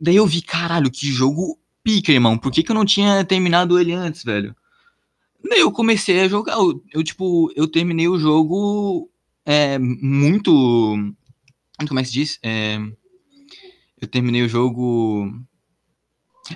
[0.00, 2.38] Daí eu vi, caralho, que jogo pica, irmão.
[2.38, 4.56] Por que, que eu não tinha terminado ele antes, velho?
[5.46, 6.54] Daí eu comecei a jogar.
[6.54, 9.10] Eu, eu, tipo, eu terminei o jogo
[9.44, 10.50] é, muito.
[11.86, 12.38] Como é que se diz?
[12.42, 12.78] É,
[14.00, 15.30] eu terminei o jogo.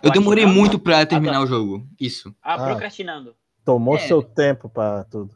[0.03, 1.11] Eu demorei muito pra Ah, tá.
[1.11, 1.87] terminar o jogo.
[2.01, 2.35] Isso.
[2.43, 2.65] Ah, Ah.
[2.67, 3.35] procrastinando.
[3.65, 4.01] Tomou É.
[4.01, 5.31] seu tempo pra tudo.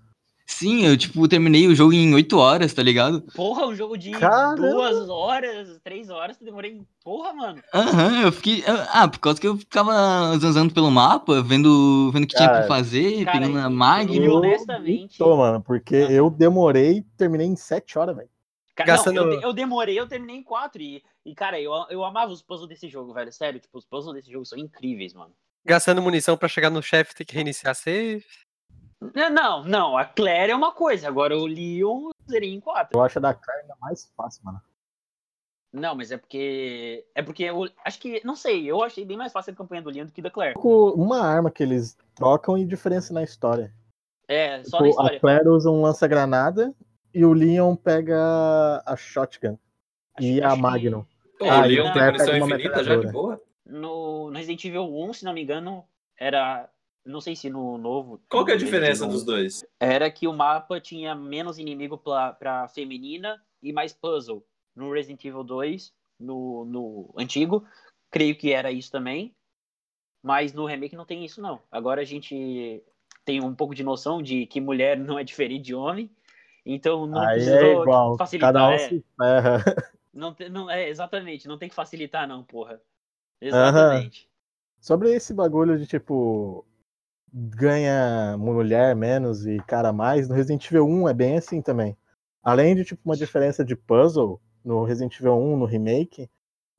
[0.51, 3.21] Sim, eu, tipo, terminei o jogo em 8 horas, tá ligado?
[3.37, 4.57] Porra, um jogo de Caramba!
[4.57, 6.81] duas horas, três horas, eu demorei.
[7.05, 7.63] Porra, mano.
[7.75, 8.65] Aham, eu fiquei.
[8.91, 9.93] Ah, por causa que eu ficava
[10.39, 14.15] zanzando pelo mapa, vendo, vendo o que tinha Cara, pra fazer, cara, pegando a Magno.
[14.15, 16.13] E honestamente- Tô, mano, porque Ah.
[16.13, 18.29] eu demorei terminei em sete horas, velho.
[18.87, 20.81] Gastando- não, eu, eu demorei, eu terminei em quatro.
[20.81, 23.33] E, e cara, eu, eu amava os puzzles desse jogo, velho.
[23.33, 25.35] Sério, tipo, os puzzles desse jogo são incríveis, mano.
[25.65, 28.25] Gastando munição pra chegar no chefe ter que reiniciar save.
[29.15, 32.99] Não, Não, não, a Claire é uma coisa, agora o Leon zerei em quatro.
[32.99, 34.61] Eu acho a da Claire ainda mais fácil, mano.
[35.73, 37.07] Não, mas é porque.
[37.15, 38.25] É porque eu acho que.
[38.25, 40.55] Não sei, eu achei bem mais fácil a campanha do Leon do que da Claire.
[40.57, 43.73] Uma arma que eles trocam e diferença na história.
[44.27, 45.17] É, só Tipo, na história.
[45.19, 46.75] A Claire usa um lança-granada
[47.13, 49.59] e o Leon pega a shotgun.
[50.19, 51.05] E a Acho que Magnum.
[51.39, 53.41] Pô, Ah, o Leon o tem munição infinita já de boa.
[53.65, 55.85] No, no Resident Evil 1, se não me engano,
[56.19, 56.69] era.
[57.05, 58.21] Não sei se no novo.
[58.29, 59.65] Qual que é a diferença dos dois?
[59.81, 64.45] Era que o mapa tinha menos inimigo pra, pra feminina e mais puzzle.
[64.77, 67.65] No Resident Evil 2, no, no antigo,
[68.11, 69.35] creio que era isso também.
[70.23, 71.61] Mas no remake não tem isso, não.
[71.71, 72.83] Agora a gente
[73.25, 76.11] tem um pouco de noção de que mulher não é diferente de homem.
[76.67, 78.53] Então não Aí precisou é igual, facilitar.
[78.53, 78.79] cada um é.
[78.79, 79.65] se ferra.
[80.13, 82.81] Não, não, é, exatamente, não tem que facilitar, não, porra.
[83.41, 84.29] Exatamente.
[84.81, 86.65] Sobre esse bagulho de tipo
[87.33, 91.97] ganha mulher menos e cara mais, no Resident Evil 1 é bem assim também.
[92.43, 96.31] Além de tipo uma diferença de puzzle no Resident Evil 1 no remake,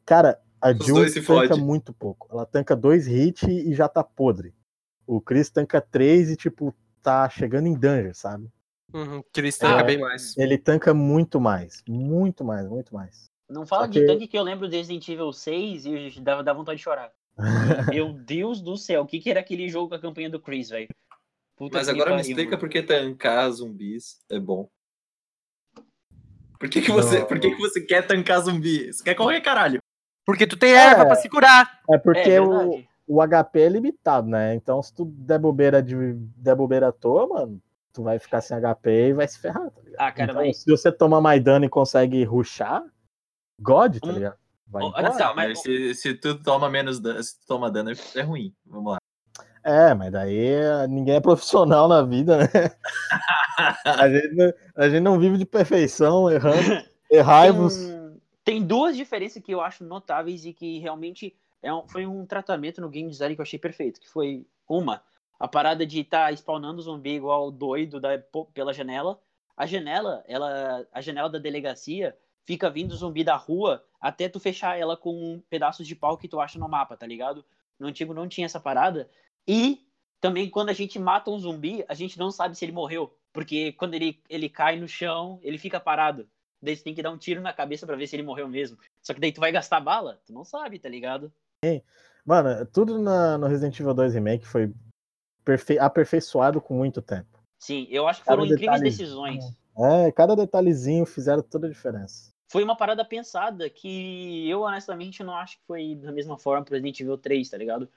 [0.06, 1.62] cara, a Os Jill tanca fode.
[1.62, 2.28] muito pouco.
[2.32, 4.54] Ela tanca dois hits e já tá podre.
[5.06, 8.50] O Chris tanca três e tipo tá chegando em danger, sabe?
[8.94, 10.36] Uhum, que eles tancam Ah, bem mais.
[10.38, 13.30] Ele tanca muito mais, muito mais, muito mais.
[13.50, 16.42] Não fala Só de que- tanque que eu lembro do Resident Evil 6 e dá,
[16.42, 17.12] dá vontade de chorar.
[17.94, 20.70] Meu Deus do céu, o que, que era aquele jogo com a campanha do Chris,
[20.70, 20.88] velho?
[21.72, 24.70] Mas agora me explica por que tancar zumbis é bom.
[26.60, 27.26] Por que, que, você, Não.
[27.28, 28.92] por que, que você quer tancar zumbi?
[28.92, 29.82] Você quer correr, caralho?
[30.26, 31.06] Porque tu tem erva É.
[31.06, 31.80] pra se curar.
[31.90, 32.90] É É porque o, verdade.
[33.08, 34.56] o HP é limitado, né?
[34.56, 35.96] Então, se tu der bobeira, de,
[36.36, 37.62] der bobeira à toa, mano,
[37.94, 39.96] tu vai ficar sem HP e vai se ferrar, tá ligado?
[40.00, 42.84] Ah, cara, então, mas- se você toma mais dano e consegue rushar,
[43.60, 44.12] God, tá Hum.
[44.14, 44.38] ligado?
[44.68, 45.12] Vai embora.
[45.18, 48.54] Tá, mas- se, se tu toma menos dano, se tu toma dano, é ruim.
[48.66, 48.98] Vamos lá.
[49.64, 52.46] É, mas daí é- ninguém é profissional na vida, né?
[53.86, 56.56] A gente, não- a gente não vive de perfeição, errando,
[57.12, 57.76] erraivos.
[57.78, 62.26] Tem, tem duas diferenças que eu acho notáveis e que realmente é um- foi um
[62.26, 64.00] tratamento no game design que eu achei perfeito.
[64.00, 65.02] Que foi uma,
[65.40, 68.22] a parada de estar spawnando zumbi igual doido da-
[68.54, 69.20] pela janela.
[69.56, 74.78] A janela, ela, a janela da delegacia fica vindo zumbi da rua até tu fechar
[74.80, 77.46] ela com pedaços de pau que tu acha no mapa, tá ligado?
[77.80, 79.10] No antigo não tinha essa parada.
[79.48, 79.86] E
[80.22, 83.16] também quando a gente mata um zumbi, a gente não sabe se ele morreu.
[83.32, 86.28] Porque quando ele, ele cai no chão, ele fica parado.
[86.62, 88.78] Daí você tem que dar um tiro na cabeça pra ver se ele morreu mesmo.
[89.02, 90.20] Só que daí tu vai gastar bala?
[90.26, 91.32] Tu não sabe, tá ligado?
[92.26, 94.74] Mano, tudo na- no Resident Evil 2 Remake foi
[95.80, 97.40] aperfeiçoado com muito tempo.
[97.60, 99.44] Sim, eu acho que Cada foram incríveis decisões.
[99.78, 102.32] É, cada detalhezinho fizeram toda a diferença.
[102.52, 106.74] Foi uma parada pensada que eu, honestamente, não acho que foi da mesma forma pro
[106.74, 107.88] Resident Evil 3, tá ligado?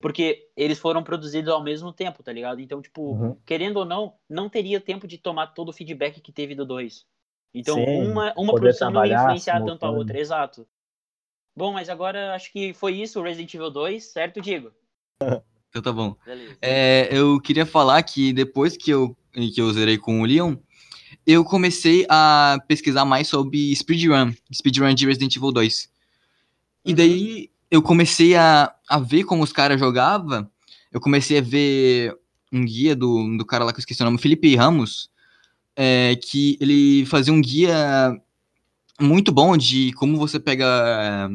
[0.00, 2.60] Porque eles foram produzidos ao mesmo tempo, tá ligado?
[2.60, 3.36] Então, tipo, Uhum.
[3.46, 7.06] querendo ou não, não teria tempo de tomar todo o feedback que teve do 2.
[7.54, 10.66] Então, Sim, uma, uma produção não ia influenciar tanto a outra, exato.
[11.56, 14.72] Bom, mas agora acho que foi isso o Resident Evil 2, certo, Diego?
[15.72, 16.14] Então tá bom.
[16.60, 20.54] É, eu queria falar que depois que eu, que eu zerei com o Leon,
[21.26, 25.88] eu comecei a pesquisar mais sobre speedrun, speedrun de Resident Evil 2.
[26.84, 26.96] E Uhum.
[26.96, 30.46] daí eu comecei a, a ver como os caras jogavam,
[30.92, 32.14] eu comecei a ver
[32.52, 35.10] um guia do, do cara lá que eu esqueci o nome, Felipe Ramos,
[35.74, 38.14] é, que ele fazia um guia
[39.00, 41.30] muito bom de como você pega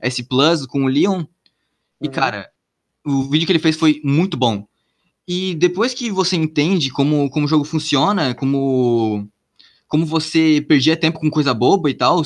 [0.00, 1.24] S Plus com o Leon.
[2.00, 2.12] E, Uhum.
[2.12, 2.50] cara,
[3.06, 4.66] o vídeo que ele fez foi muito bom.
[5.26, 9.28] E depois que você entende como, como o jogo funciona, como,
[9.88, 12.22] como você perdia tempo com coisa boba e tal,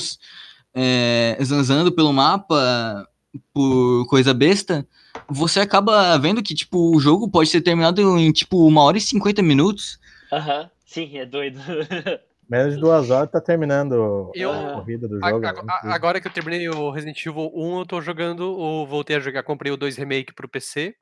[0.73, 3.07] é, zanzando pelo mapa
[3.53, 4.85] por coisa besta,
[5.29, 9.01] você acaba vendo que, tipo, o jogo pode ser terminado em, tipo, uma hora e
[9.01, 9.99] 50 minutos.
[10.31, 11.59] Aham, sim, é doido.
[12.51, 15.45] Menos de duas horas tá terminando Eu- a corrida do A- jogo.
[15.45, 15.49] a-
[15.85, 19.15] é a- agora que eu terminei o Resident Evil 1, eu tô jogando, o, voltei
[19.15, 20.93] a jogar, comprei o 2 Remake pro PC,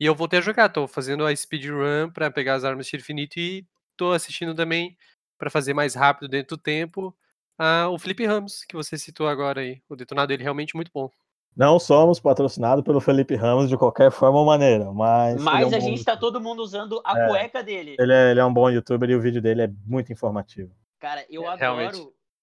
[0.00, 3.02] e eu voltei a jogar, tô fazendo a speedrun pra pegar as armas de tiro
[3.02, 3.64] infinito e
[3.96, 4.96] tô assistindo também,
[5.38, 7.14] pra fazer mais rápido dentro do tempo,
[7.56, 10.90] ah, o Felipe Ramos, que você citou agora aí, o detonado dele é realmente muito
[10.92, 11.08] bom.
[11.56, 15.36] Não somos patrocinados pelo Felipe Ramos de qualquer forma ou maneira, mas.
[15.36, 16.18] é Mas um a bom gente tá youtuber.
[16.18, 17.28] todo mundo usando a É.
[17.28, 17.94] cueca dele.
[18.00, 20.72] Ele é, ele é um bom youtuber e o vídeo dele é muito informativo.
[20.98, 21.60] Cara, eu É, adoro.
[21.60, 21.98] realmente.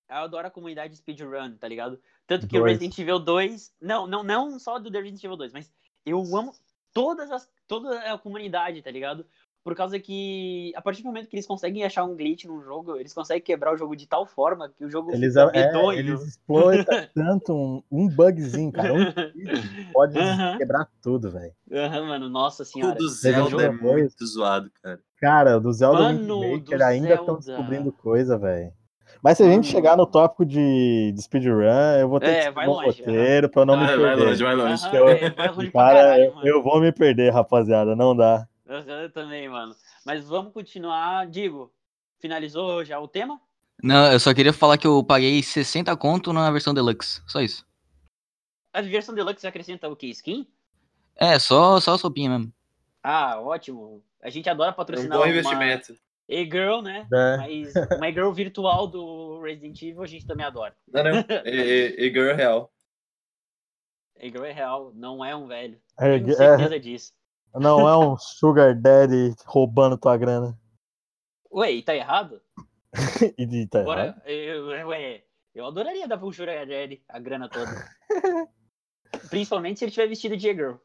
[0.07, 1.99] Eu adoro a comunidade speedrun, tá ligado?
[2.27, 2.63] Tanto que o.
[2.63, 3.73] Resident Evil 2.
[3.81, 5.71] Não, não, não só do The Resident Evil 2, mas
[6.05, 6.53] eu amo
[6.93, 9.25] todas as, toda a comunidade, tá ligado?
[9.65, 12.97] Por causa que, a partir do momento que eles conseguem achar um glitch num jogo,
[12.97, 16.21] eles conseguem quebrar o jogo de tal forma que o jogo Eles, fica é, eles
[16.21, 18.93] exploram tanto um, um bugzinho, cara.
[18.93, 20.57] Um glitch pode Aham.
[20.59, 21.51] quebrar tudo, velho.
[21.71, 22.93] Aham, mano, nossa O senhora.
[22.93, 24.99] do Zelda é muito zoado, cara.
[25.19, 28.71] Cara, do Zelda Mano, Wind do ainda estão descobrindo coisa, velho.
[29.19, 31.63] Mas se a gente chegar no tópico de, de speedrun,
[31.99, 34.15] eu vou ter É, que vai um longe, roteiro pra eu não me Vai, vai
[34.15, 34.25] perder.
[34.25, 34.95] longe, vai longe.
[34.95, 38.47] Eu- é, vai longe pra Cara, caralho, eu vou me perder, rapaziada, não dá.
[38.65, 39.75] Eu também, mano.
[40.05, 41.27] Mas vamos continuar.
[41.27, 41.71] Digo,
[42.19, 43.39] finalizou já o tema?
[43.81, 47.21] Não, eu só queria falar que eu paguei 60 conto na versão deluxe.
[47.27, 47.65] Só isso.
[48.73, 50.07] A versão deluxe acrescenta o que?
[50.07, 50.47] Skin?
[51.15, 52.53] É, só, só a sopinha mesmo.
[53.03, 54.03] Ah, ótimo.
[54.21, 55.95] A gente adora É um patrocinar bom uma investimento.
[56.27, 57.07] e-girl, né?
[57.13, 57.37] É.
[57.37, 60.75] Mas uma e-girl virtual do Resident Evil a gente também adora.
[60.91, 61.11] Não, não.
[61.45, 62.71] E, e, e Girl Real.
[64.19, 65.79] E-girl é real, não é um velho.
[65.99, 67.13] É, Tenho é, certeza disso.
[67.59, 70.57] Não é um sugar daddy roubando tua grana.
[71.51, 72.41] Ué, e tá errado?
[73.37, 74.21] e tá Bora, errado.
[74.27, 75.23] eu, ué,
[75.55, 77.71] eu adoraria dar pro Sugar Daddy a grana toda.
[79.29, 80.75] Principalmente se ele tiver vestido de girl.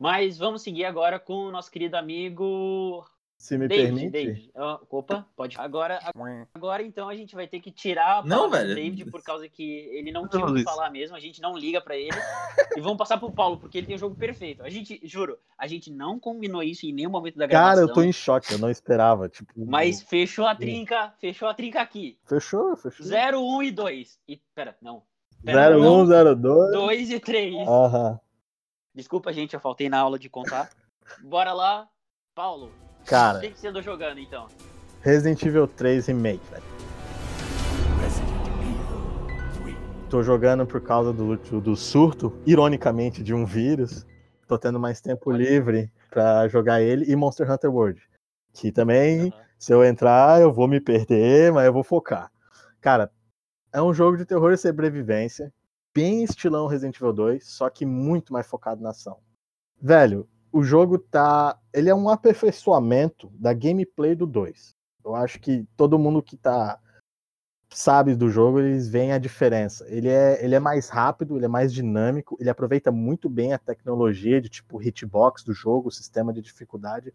[0.00, 3.06] Mas vamos seguir agora com o nosso querido amigo
[3.38, 3.86] Se me David.
[3.86, 4.10] permite.
[4.10, 4.50] David.
[4.56, 5.56] Ó, opa, pode.
[5.60, 6.00] Agora,
[6.52, 8.74] agora então a gente vai ter que tirar a Não, palavra do velho.
[8.74, 11.80] David por causa que ele não tinha o que falar mesmo, a gente não liga
[11.80, 12.10] pra ele.
[12.76, 14.64] e vamos passar pro Paulo, porque ele tem o jogo perfeito.
[14.64, 17.76] A gente, juro, a gente não combinou isso em nenhum momento da gravação.
[17.76, 19.28] Cara, eu tô em choque, eu não esperava.
[19.28, 22.18] Tipo, Mas fechou a trinca, fechou a trinca aqui.
[22.24, 23.06] Fechou, fechou.
[23.06, 24.18] 0, 1 e 2.
[24.26, 25.04] E, pera, não.
[25.44, 26.00] Pera, 0, não.
[26.02, 26.72] 1, 0, 2.
[26.72, 27.68] 2 e 3.
[27.68, 28.20] Aham.
[28.92, 30.70] Desculpa, gente, eu faltei na aula de contar.
[31.22, 31.88] Bora lá.
[32.34, 32.72] Paulo,
[33.04, 34.46] Cara, que, que você andou jogando então?
[35.00, 36.78] Resident Evil 3 Remake, velho.
[40.10, 44.06] Tô jogando por causa do, do surto, ironicamente, de um vírus.
[44.46, 45.36] Tô tendo mais tempo Olha.
[45.36, 48.00] livre pra jogar ele e Monster Hunter World.
[48.54, 52.32] Que também, se eu entrar, eu vou me perder, mas eu vou focar.
[52.80, 53.10] Cara,
[53.70, 55.52] é um jogo de terror e sobrevivência,
[55.94, 59.18] bem estilão Resident Evil 2, só que muito mais focado na ação.
[59.80, 61.58] Velho, o jogo tá.
[61.72, 64.74] Ele é um aperfeiçoamento da gameplay do 2.
[65.04, 66.78] Eu acho que todo mundo que tá
[67.70, 69.86] sabe do jogo, eles veem a diferença.
[69.88, 73.58] Ele é, ele é mais rápido, ele é mais dinâmico, ele aproveita muito bem a
[73.58, 77.12] tecnologia de tipo hitbox do jogo, o sistema de dificuldade.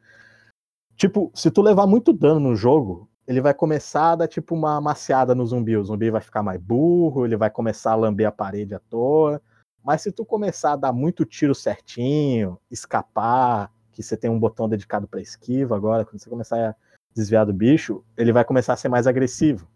[0.95, 4.79] Tipo, se tu levar muito dano no jogo, ele vai começar a dar tipo uma
[4.79, 5.75] maciada no zumbi.
[5.75, 9.41] O zumbi vai ficar mais burro, ele vai começar a lamber a parede à toa.
[9.83, 14.67] Mas se tu começar a dar muito tiro certinho, escapar, que você tem um botão
[14.69, 16.75] dedicado para esquiva agora, quando você começar a
[17.13, 19.67] desviar do bicho, ele vai começar a ser mais agressivo.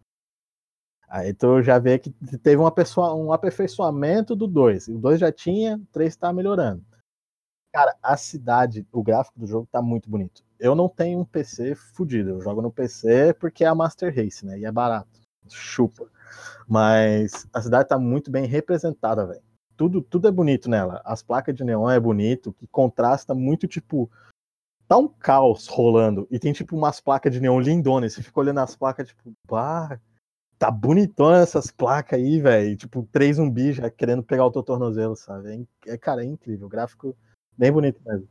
[1.10, 4.90] Aí tu já vê que teve uma pessoa, um aperfeiçoamento do 2.
[4.90, 6.84] O 2 já tinha, o 3 tá melhorando.
[7.74, 10.44] Cara, a cidade, o gráfico do jogo tá muito bonito.
[10.60, 14.46] Eu não tenho um PC fudido, eu jogo no PC porque é a Master Race,
[14.46, 14.60] né?
[14.60, 15.22] E é barato.
[15.50, 16.10] Chupa.
[16.68, 19.47] Mas a cidade tá muito bem representada, velho.
[19.78, 21.02] Tudo, tudo é bonito nela.
[21.06, 24.10] As placas de neon é bonito, que contrasta muito, tipo.
[24.88, 26.28] Tá um caos rolando.
[26.32, 28.14] E tem, tipo, umas placas de neon lindonas.
[28.14, 30.00] Você fica olhando as placas, tipo, bah,
[30.58, 32.76] tá bonitona essas placas aí, velho.
[32.76, 35.68] Tipo, três zumbis já querendo pegar o teu tornozelo, sabe?
[35.86, 36.68] É, é, cara, é incrível.
[36.68, 37.16] O gráfico
[37.58, 38.28] bem bonito mesmo.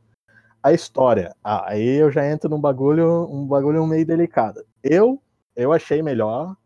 [0.61, 1.33] A história.
[1.43, 4.65] Ah, aí eu já entro num bagulho, um bagulho meio delicado.
[4.83, 5.21] Eu,
[5.55, 6.57] eu achei melhor,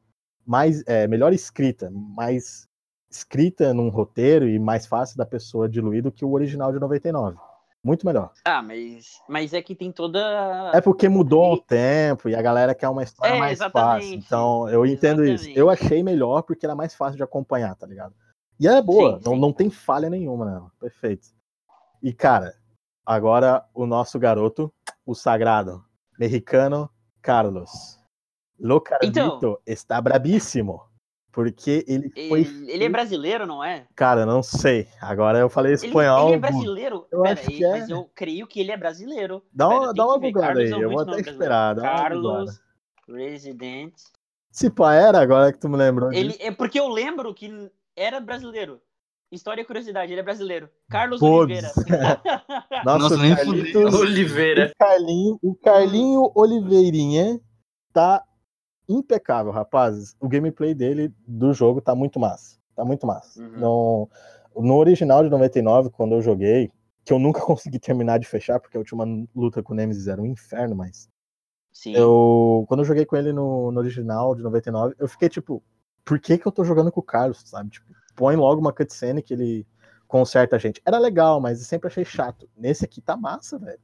[0.45, 2.67] mais, é, melhor escrita, mais
[3.11, 7.37] escrita num roteiro e mais fácil da pessoa diluir do que o original de 99.
[7.83, 8.31] Muito melhor.
[8.45, 10.71] Ah, mas, mas é que tem toda.
[10.73, 14.13] É porque mudou o tempo e a galera quer uma história É, mais fácil.
[14.13, 15.45] Então, eu entendo isso.
[15.45, 15.59] Exatamente.
[15.59, 18.13] Eu achei melhor porque era mais fácil de acompanhar, tá ligado?
[18.59, 19.39] E ela é boa, Sim, não, sim.
[19.39, 20.71] não tem falha nenhuma nela.
[20.79, 21.29] Perfeito.
[22.03, 22.53] E, cara,
[23.03, 24.71] agora o nosso garoto,
[25.03, 25.83] o sagrado,
[26.19, 26.87] mexicano
[27.19, 27.99] Carlos.
[28.59, 29.57] Lo Carlito Então.
[29.65, 30.83] está brabíssimo.
[31.31, 32.41] Porque ele foi.
[32.41, 33.85] Ele, ele é brasileiro, não é?
[33.95, 34.87] Cara, não sei.
[35.01, 36.27] Agora eu falei Ele, espanhol.
[36.27, 37.07] ele é bu- brasileiro?
[37.11, 37.69] Eu Pera acho aí, que é.
[37.71, 39.41] mas eu creio que ele é brasileiro.
[39.53, 41.75] Dá uma, Pera, dá uma Carlos aí, é eu vou até nome esperar.
[41.77, 42.59] Carlos
[43.07, 43.93] Resident.
[44.51, 46.39] Se pá, era agora que tu me lembrou Ele disso.
[46.41, 48.81] é porque eu lembro que era brasileiro.
[49.31, 50.69] História e curiosidade, ele é brasileiro.
[50.89, 51.21] Carlos.
[51.21, 51.71] Oliveira.
[52.83, 54.69] Nossa, Nossa, Carlitos- Oliveira.
[54.73, 57.39] O Carlinho, o Carlinho Oliveirinha
[57.93, 58.21] tá
[58.97, 60.15] impecável, rapazes.
[60.19, 62.57] O gameplay dele do jogo tá muito massa.
[62.75, 63.41] Tá muito massa.
[63.41, 63.59] Uhum.
[63.59, 64.09] No,
[64.55, 66.71] no original de 99, quando eu joguei,
[67.03, 70.21] que eu nunca consegui terminar de fechar, porque a última luta com o Nemesis era
[70.21, 71.09] um inferno, mas
[71.71, 71.93] Sim.
[71.95, 75.63] eu quando eu joguei com ele no, no original de 99, eu fiquei tipo,
[76.03, 77.69] por que que eu tô jogando com o Carlos, sabe?
[77.69, 79.67] Tipo, põe logo uma cutscene que ele
[80.07, 80.81] conserta a gente.
[80.85, 82.49] Era legal, mas eu sempre achei chato.
[82.57, 83.79] Nesse aqui tá massa, velho.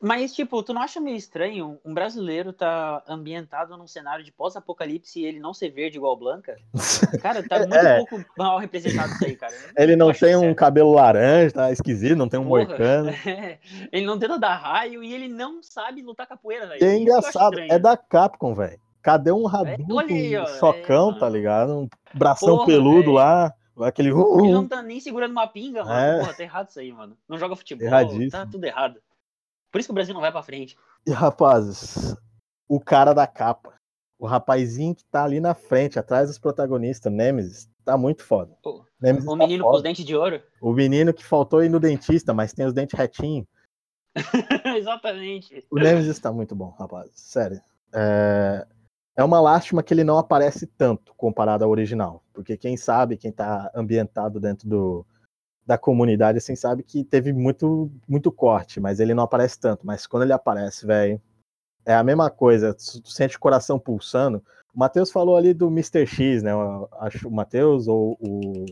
[0.00, 5.20] Mas, tipo, tu não acha meio estranho um brasileiro tá ambientado num cenário de pós-apocalipse
[5.20, 6.56] e ele não ser verde igual Blanca?
[7.22, 7.98] Cara, tá muito É.
[7.98, 9.54] pouco mal representado isso aí, cara.
[9.76, 10.56] Ele não tem um certo.
[10.56, 12.64] cabelo laranja, tá esquisito, não tem um Porra.
[12.66, 13.10] moicano.
[13.92, 16.84] ele não tenta dar raio e ele não sabe lutar capoeira, velho.
[16.84, 18.78] É engraçado, é da Capcom, velho.
[19.02, 21.72] Cadê um Hadouken, olha aí, ó, um chocão, é, tá ligado?
[21.72, 23.12] Um bração Porra, peludo velho.
[23.12, 24.10] lá, aquele...
[24.10, 25.98] Ele não tá nem segurando uma pinga, mano.
[25.98, 26.18] É.
[26.18, 27.16] Porra, tá errado isso aí, mano.
[27.28, 27.88] Não joga futebol,
[28.30, 29.00] tá tudo errado.
[29.70, 30.76] Por isso que o Brasil não vai pra frente.
[31.06, 32.16] E, rapazes,
[32.68, 33.74] o cara da capa,
[34.18, 38.56] o rapazinho que tá ali na frente, atrás dos protagonistas, Nemesis, tá muito foda.
[38.62, 40.42] Pô, O tá menino com os dentes de ouro.
[40.60, 43.46] O menino que faltou ir no dentista, mas tem os dentes retinhos.
[44.76, 45.64] Exatamente.
[45.70, 47.10] O Nemesis tá muito bom, rapaz.
[47.14, 47.60] Sério.
[47.94, 48.66] É...
[49.16, 52.24] é uma lástima que ele não aparece tanto comparado ao original.
[52.32, 55.06] Porque quem sabe, quem tá ambientado dentro do...
[55.68, 59.86] da comunidade, assim, sabe que teve muito, muito corte, mas ele não aparece tanto.
[59.86, 61.20] Mas quando ele aparece, velho,
[61.84, 62.72] é a mesma coisa.
[62.72, 64.42] Tu sente o coração pulsando.
[64.74, 66.06] O Matheus falou ali do Mr.
[66.06, 66.52] X, né?
[66.52, 68.64] Eu Acho o Matheus ou o.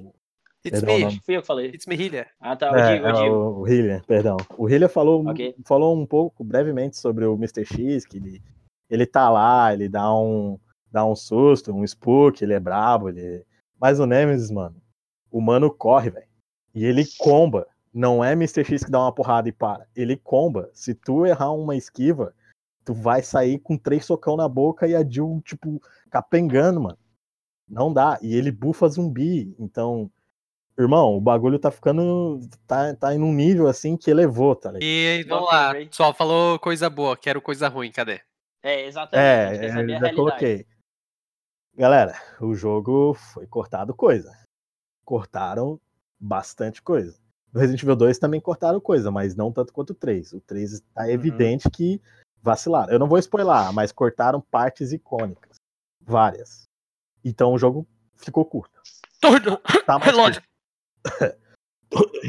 [0.64, 1.10] It's Perdão, me, não.
[1.20, 1.66] Fui eu que falei.
[1.68, 2.28] it's me, Hillier.
[2.40, 3.34] Ah, tá, o É, Digo, o é, Digo.
[3.34, 4.36] o, o Hillier, perdão.
[4.56, 5.54] O Hillier falou, Ok.
[5.66, 7.66] falou um pouco, brevemente, sobre o Mr.
[7.66, 8.42] X, que ele,
[8.88, 10.58] ele tá lá, ele dá um,
[10.90, 13.44] dá um susto, um spook, ele é brabo, ele...
[13.78, 14.76] Mas o Nemesis, mano,
[15.30, 16.26] o mano corre, velho.
[16.76, 17.66] E ele comba.
[17.92, 18.62] Não é Mr.
[18.62, 19.86] X que dá uma porrada e para.
[19.96, 20.70] Ele comba.
[20.74, 22.34] Se tu errar uma esquiva,
[22.84, 26.98] tu vai sair com três socão na boca e a Jill, tipo, capengando, mano.
[27.66, 28.18] Não dá.
[28.20, 29.56] E ele bufa zumbi.
[29.58, 30.10] Então,
[30.78, 32.40] irmão, o bagulho tá ficando.
[32.66, 34.84] Tá, tá em um nível assim que elevou, tá ligado?
[34.84, 38.20] E vamos lá, só falou coisa boa, quero coisa ruim, cadê?
[38.62, 39.24] É, exatamente.
[39.26, 40.16] É, quer saber a já realidade.
[40.16, 40.66] coloquei.
[41.74, 44.30] Galera, o jogo foi cortado coisa.
[45.04, 45.80] Cortaram
[46.18, 47.18] bastante coisa.
[47.52, 50.32] No Resident Evil 2 também cortaram coisa, mas não tanto quanto o 3.
[50.34, 51.08] O 3 tá Uhum.
[51.10, 52.00] evidente que
[52.42, 52.92] vacilaram.
[52.92, 55.56] Eu não vou spoiler, mas cortaram partes icônicas.
[56.02, 56.64] Várias.
[57.24, 58.80] Então o jogo ficou curto.
[59.20, 59.58] Tudo!
[59.86, 60.42] Tá mais Relógio.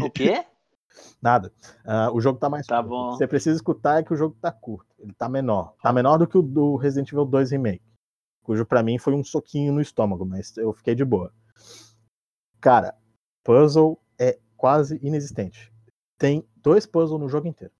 [0.01, 0.45] O quê?
[1.21, 1.51] Nada.
[1.85, 2.89] Ah, o jogo tá mais Tá curto.
[2.89, 3.11] bom.
[3.15, 4.95] Você precisa escutar é que o jogo tá curto.
[4.99, 5.75] Ele tá menor.
[5.81, 7.83] Tá menor do que o do Resident Evil 2 Remake.
[8.43, 11.33] Cujo pra mim foi um soquinho no estômago, mas eu fiquei de boa.
[12.61, 12.95] Cara,
[13.51, 15.71] puzzle é quase inexistente.
[16.17, 17.73] Tem dois puzzles no jogo inteiro.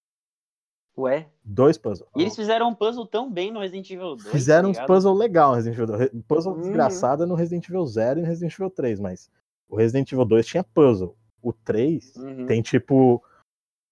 [0.98, 1.28] Ué?
[1.44, 2.10] Dois puzzles.
[2.16, 4.28] E eles fizeram um puzzle tão bem no Resident Evil 2.
[4.32, 6.00] Fizeram tá uns puzzle legal no Resident Evil 2.
[6.00, 6.62] Re- Puzzle Uhum.
[6.62, 9.30] desgraçado no Resident Evil 0 e no Resident Evil 3, mas
[9.70, 11.16] o Resident Evil 2 tinha puzzle.
[11.42, 12.46] O 3 Uhum.
[12.46, 13.22] tem tipo.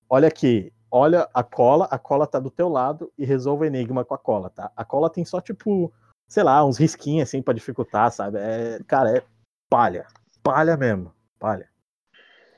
[0.09, 4.05] Olha aqui, olha a cola, a cola tá do teu lado e resolve o enigma
[4.05, 4.71] com a cola, tá?
[4.75, 5.91] A cola tem só tipo,
[6.27, 8.37] sei lá, uns risquinhos assim pra dificultar, sabe?
[8.39, 9.23] É, cara, é
[9.69, 10.07] palha.
[10.43, 11.11] Palha mesmo,
[11.45, 11.69] palha.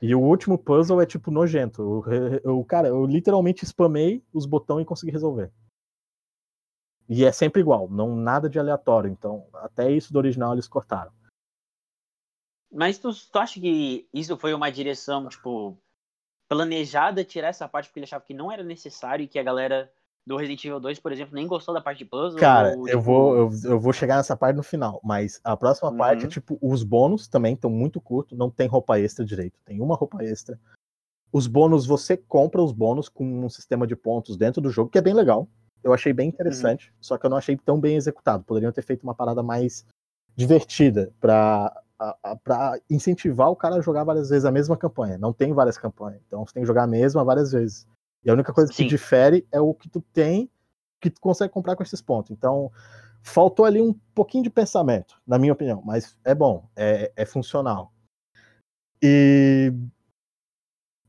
[0.00, 2.02] E o último puzzle é tipo nojento.
[2.06, 5.52] Eu, eu- cara, eu literalmente spamei os botões e consegui resolver.
[7.06, 9.10] E é sempre igual, não nada de aleatório.
[9.10, 11.12] Então, até isso do original eles cortaram.
[12.72, 15.76] Mas tu, tu acha que isso foi uma direção, tipo,
[16.48, 19.92] planejada tirar essa parte porque ele achava que não era necessário e que a galera
[20.28, 22.38] do Resident Evil 2, por exemplo, nem gostou da parte de puzzle?
[22.38, 25.56] Cara, ou, eu tipo, vou, eu, eu vou chegar nessa parte no final, mas a
[25.56, 25.96] próxima Uhum.
[25.96, 29.96] parte, tipo, os bônus também estão muito curtos, não tem roupa extra direito, tem uma
[29.96, 30.60] roupa extra.
[31.32, 34.98] Os bônus, você compra os bônus com um sistema de pontos dentro do jogo, que
[34.98, 35.48] é bem legal.
[35.82, 38.44] Eu achei bem interessante, só que eu não achei tão bem executado.
[38.44, 39.84] Poderiam ter feito uma parada mais
[40.36, 45.16] divertida pra, a- a- pra incentivar o cara a jogar várias vezes a mesma campanha.
[45.18, 47.86] Não tem várias campanhas, então você tem que jogar a mesma várias vezes.
[48.24, 48.86] E a única coisa que Sim.
[48.86, 50.50] difere é o que tu tem
[51.00, 52.30] que tu consegue comprar com esses pontos.
[52.30, 52.72] Então,
[53.22, 57.92] faltou ali um pouquinho de pensamento, na minha opinião, mas é bom, é, é funcional.
[59.02, 59.72] E.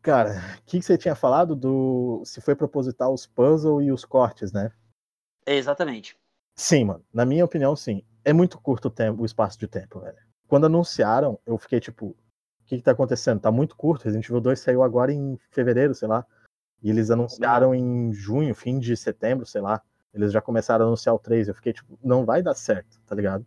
[0.01, 2.21] Cara, o que, que você tinha falado do.
[2.23, 4.71] Se foi proposital os puzzles e os cortes, né?
[5.45, 6.17] É, exatamente.
[6.55, 7.05] Sim, mano.
[7.13, 8.03] Na minha opinião, sim.
[8.23, 10.17] É muito curto o, tempo, o espaço de tempo, velho.
[10.47, 12.15] Quando anunciaram, eu fiquei tipo, o
[12.65, 13.39] que, que tá acontecendo?
[13.39, 14.03] Tá muito curto.
[14.03, 16.25] Resident Evil 2 saiu agora em fevereiro, sei lá.
[16.81, 19.81] E eles anunciaram em junho, fim de setembro, sei lá.
[20.13, 21.47] Eles já começaram a anunciar o 3.
[21.47, 23.45] Eu fiquei tipo, não vai dar certo, tá ligado?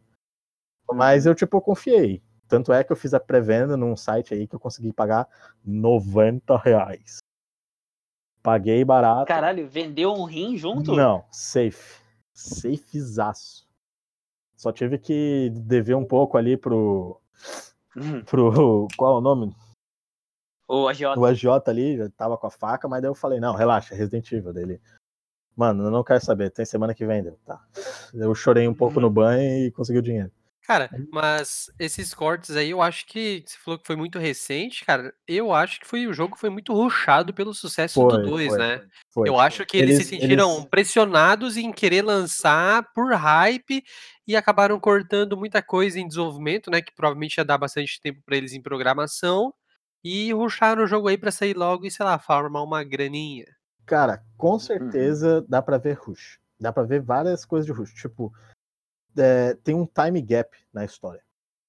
[0.93, 2.22] Mas eu, tipo, confiei.
[2.47, 5.26] Tanto é que eu fiz a pré-venda num site aí que eu consegui pagar
[5.64, 7.18] 90 reais.
[8.43, 9.26] Paguei barato.
[9.26, 10.95] Caralho, vendeu um rim junto?
[10.95, 12.03] Não, safe.
[12.35, 13.66] Safezaço.
[14.57, 17.20] Só tive que dever um pouco ali pro.
[17.97, 18.22] Uhum.
[18.24, 18.89] pro.
[18.97, 19.55] Qual é o nome?
[20.75, 21.20] O agiota.
[21.20, 24.33] O agiota ali, já tava com a faca, mas daí eu falei, não, relaxa, Resident
[24.33, 24.81] Evil dele.
[25.55, 27.39] Mano, eu não quero saber, tem semana que vem, deu.
[27.45, 27.61] Tá.
[28.14, 30.31] Eu chorei um pouco no banho e consegui o dinheiro.
[30.66, 35.12] Cara, mas esses cortes aí, eu acho que você falou que foi muito recente, cara.
[35.29, 38.59] Eu acho que foi o jogo foi muito rushado pelo sucesso Foi, do 2, foi,
[38.59, 38.87] né?
[39.12, 39.29] Foi.
[39.29, 43.83] Eu acho que eles, Eles- se sentiram eles- pressionados em querer lançar por hype
[44.27, 46.81] e acabaram cortando muita coisa em desenvolvimento, né?
[46.81, 49.53] Que provavelmente ia dar bastante tempo pra eles em programação.
[50.05, 53.46] E rusharam o jogo aí pra sair logo e, sei lá, farmar uma graninha.
[53.86, 56.40] Cara, com certeza dá pra ver rush.
[56.59, 57.92] Dá pra ver várias coisas de rush.
[57.94, 58.32] Tipo,
[59.16, 61.22] é, tem um time gap na história.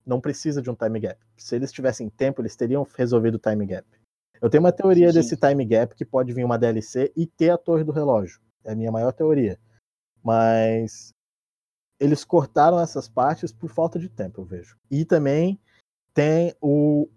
[0.05, 1.19] Não precisa de um time gap.
[1.37, 3.87] Se eles tivessem tempo, eles teriam resolvido o time gap.
[4.41, 5.19] Eu tenho uma teoria Sim.
[5.19, 8.41] desse time gap que pode vir uma DLC e ter a torre do relógio.
[8.63, 9.59] É a minha maior teoria.
[10.21, 11.13] Mas
[11.99, 14.77] eles cortaram essas partes por falta de tempo, eu vejo.
[14.91, 15.59] E também
[16.13, 17.09] tem o,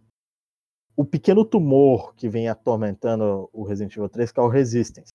[0.96, 5.12] o pequeno tumor que vem atormentando o Resident Evil 3, que é o Resistance.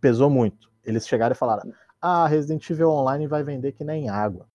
[0.00, 0.70] Pesou muito.
[0.84, 4.46] Eles chegaram e falaram: Ah, Resident Evil Online vai vender que nem água.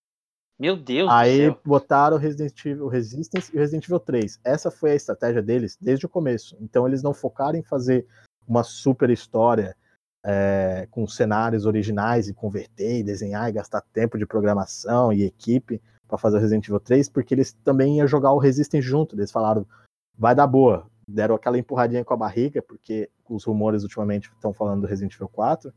[0.58, 1.60] Meu Deus Aí do céu.
[1.64, 4.40] botaram o Resident Evil Resistance e o Resident Evil 3.
[4.42, 6.56] Essa foi a estratégia deles desde o começo.
[6.60, 8.06] Então eles não focaram em fazer
[8.48, 9.76] uma super história
[10.24, 15.80] é, com cenários originais e converter e desenhar e gastar tempo de programação e equipe
[16.08, 19.14] para fazer o Resident Evil 3, porque eles também iam jogar o Resistance junto.
[19.14, 19.66] Eles falaram,
[20.18, 20.86] vai dar boa.
[21.08, 25.28] Deram aquela empurradinha com a barriga, porque os rumores ultimamente estão falando do Resident Evil
[25.28, 25.72] 4.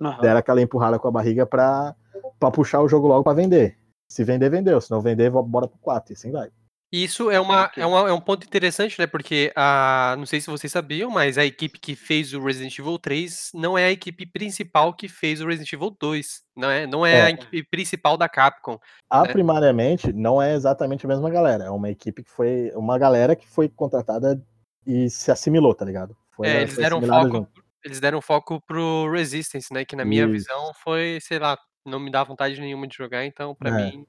[0.00, 0.20] Aham.
[0.20, 1.94] Deram aquela empurrada com a barriga pra,
[2.38, 3.78] pra puxar o jogo logo pra vender.
[4.08, 4.80] Se vender, vendeu.
[4.80, 6.12] Se não vender, bora pro 4.
[6.12, 6.50] E assim vai.
[6.92, 7.82] Isso é, uma, Ok.
[7.82, 9.06] é, uma- é um ponto interessante, né?
[9.08, 12.98] Porque a, não sei se vocês sabiam, mas a equipe que fez o Resident Evil
[12.98, 16.42] 3 não é a equipe principal que fez o Resident Evil 2.
[16.56, 17.22] Não é, não é, É.
[17.22, 18.78] a equipe principal da Capcom.
[19.10, 19.32] A né?
[19.32, 21.64] primariamente não é exatamente a mesma galera.
[21.64, 22.70] É uma equipe que foi.
[22.74, 24.40] Uma galera que foi contratada
[24.86, 26.16] e se assimilou, tá ligado?
[26.36, 27.64] Foi, É, eles deram foco, junto.
[27.84, 29.84] eles deram foco pro Resistance, né?
[29.84, 30.32] Que na minha Isso.
[30.32, 33.90] visão foi, sei lá, não me dá vontade nenhuma de jogar, então pra É.
[33.90, 34.06] mim.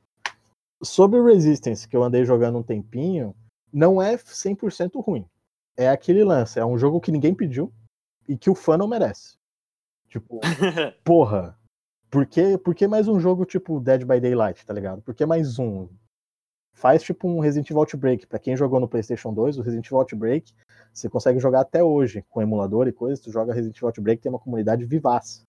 [0.84, 3.36] Sobre o Resistance, que eu andei jogando um tempinho,
[3.74, 5.26] não é 100% ruim.
[5.76, 6.60] É aquele lance.
[6.60, 7.72] É um jogo que ninguém pediu
[8.28, 9.38] e que o fã não merece.
[10.08, 10.40] Tipo,
[11.04, 11.58] porra.
[12.10, 15.02] Por que, por que mais um jogo tipo Dead by Daylight, tá ligado?
[15.02, 15.90] Por que mais um?
[16.74, 18.26] Faz tipo um Resident Evil Outbreak.
[18.28, 20.54] Pra quem jogou no PlayStation 2, o Resident Evil Outbreak,
[20.94, 23.20] você consegue jogar até hoje com emulador e coisas.
[23.20, 25.47] Tu joga Resident Evil Outbreak, tem uma comunidade vivaça.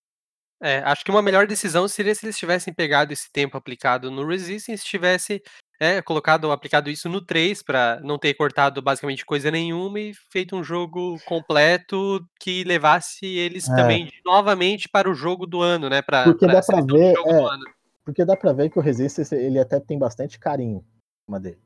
[0.61, 4.27] É, acho que uma melhor decisão seria se eles tivessem pegado esse tempo aplicado no
[4.27, 5.41] Resistance, tivesse
[5.79, 10.57] é, colocado, aplicado isso no 3 pra não ter cortado basicamente coisa nenhuma e feito
[10.57, 13.77] um jogo completo que levasse eles É.
[13.77, 16.03] também de- novamente para o jogo do ano, né?
[16.03, 17.39] Pra, Porque pra dá pra ver, jogo é.
[17.41, 17.65] do ano.
[18.05, 21.61] Porque dá pra ver que o Resistance, ele até tem bastante carinho em cima dele.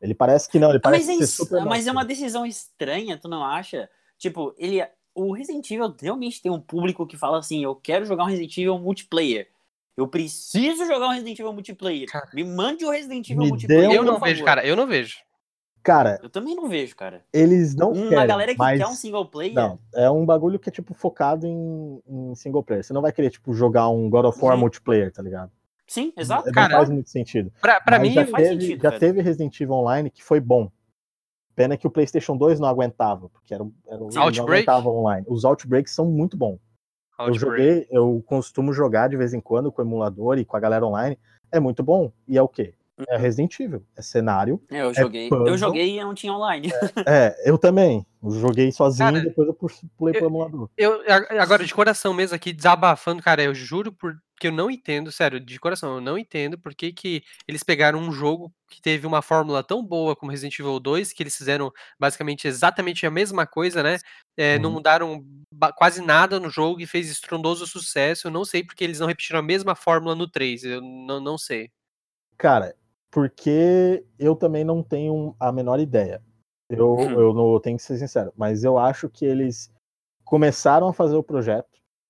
[0.00, 2.44] Ele parece que não, ele parece mas, é, ser ins- super mas é uma decisão
[2.44, 3.88] estranha, tu não acha?
[4.18, 4.84] Tipo, ele.
[5.14, 8.56] O Resident Evil realmente tem um público que fala assim: eu quero jogar um Resident
[8.56, 9.48] Evil multiplayer.
[9.96, 12.08] Eu preciso jogar um Resident Evil multiplayer.
[12.08, 12.30] Cara.
[12.32, 13.92] Me mande o Resident Evil multiplayer.
[13.92, 14.44] Eu não vejo, favor.
[14.46, 15.16] cara, eu não vejo.
[15.82, 17.24] Cara, Eu também não vejo, cara.
[17.32, 18.78] eles não Uma querem, galera que mas...
[18.78, 19.52] quer um single player.
[19.52, 22.84] Não, é um bagulho que é tipo focado em, em single player.
[22.84, 24.60] Você não vai querer tipo jogar um God of War Uhum.
[24.60, 25.50] multiplayer, tá ligado?
[25.88, 26.46] Sim, exato.
[26.46, 27.52] Não Cara, faz muito sentido.
[27.60, 29.00] Pra, pra Mas mim, já, faz teve, sentido, já velho.
[29.00, 30.70] teve Resident Evil Online que foi bom.
[31.54, 34.16] Pena que o PlayStation 2 não aguentava, porque era, era, Sim.
[34.16, 34.68] não Outbreak?
[34.68, 35.26] aguentava online.
[35.28, 36.58] Os Outbreaks são muito bons.
[37.18, 37.38] Eu Outbreak.
[37.40, 40.86] joguei, eu costumo jogar de vez em quando com o emulador e com a galera
[40.86, 41.18] online.
[41.50, 42.10] É muito bom.
[42.26, 42.74] E é o quê?
[43.08, 43.84] É Resident Evil.
[43.96, 44.60] É cenário.
[44.70, 45.28] Eu joguei.
[45.28, 45.48] puzzle.
[45.48, 46.70] eu joguei e não tinha online.
[47.06, 48.06] É, eu também.
[48.22, 50.68] Eu joguei sozinho Cara, e depois eu pu- pulei pro emulador.
[50.76, 51.02] Eu,
[51.40, 55.40] agora, de coração mesmo aqui, desabafando, cara, eu juro por, que eu não entendo, sério,
[55.40, 59.22] de coração, eu não entendo por que, que eles pegaram um jogo que teve uma
[59.22, 63.82] fórmula tão boa como Resident Evil 2, que eles fizeram basicamente exatamente a mesma coisa,
[63.82, 63.98] né?
[64.36, 64.74] É, Não Uhum.
[64.76, 68.28] mudaram ba- quase nada no jogo e fez estrondoso sucesso.
[68.28, 71.36] Eu não sei porque eles não repetiram a mesma fórmula no 3, eu não, não
[71.36, 71.70] sei.
[72.38, 72.74] Cara,
[73.12, 76.20] porque eu também não tenho a menor ideia.
[76.68, 77.10] Eu, Hum.
[77.12, 79.70] eu não eu tenho que ser sincero, mas eu acho que eles
[80.24, 81.68] começaram a fazer o projeto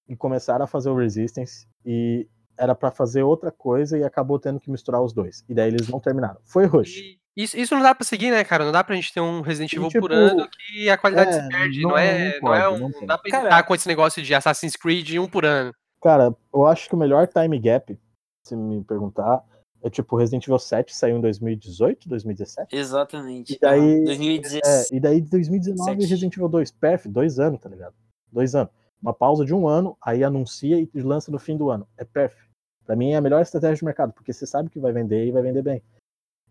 [0.08, 4.60] e começaram a fazer o Resistance e era pra fazer outra coisa e acabou tendo
[4.60, 5.44] que misturar os dois.
[5.48, 6.38] E daí eles não terminaram.
[6.44, 6.96] Foi Rush.
[6.98, 8.64] E isso, isso não dá pra seguir, né, cara?
[8.64, 11.30] Não dá pra gente ter um Resident E, Evil tipo, por ano que a qualidade
[11.30, 11.80] é, se perde.
[11.82, 13.06] não- Não, é, não não, é pode, um, não não, pode.
[13.06, 15.72] dá pra Cara- estar com esse negócio de Assassin's Creed um por ano.
[16.00, 17.98] Cara, eu acho que o melhor time gap,
[18.46, 19.42] se me perguntar,
[19.82, 22.74] é tipo Resident Evil 7 saiu em 2018, 2017.
[22.76, 23.54] Exatamente.
[23.54, 24.90] E daí- Ah, 2016.
[24.92, 26.10] É, e daí de 2019 Sete.
[26.10, 27.94] Resident Evil 2, perfeito, dois anos, tá ligado?
[28.30, 28.72] Dois anos.
[29.00, 31.86] Uma pausa de um ano, aí anuncia e lança no fim do ano.
[31.96, 32.50] É perfeito.
[32.86, 35.30] Pra mim é a melhor estratégia de mercado, porque você sabe que vai vender e
[35.32, 35.82] vai vender bem.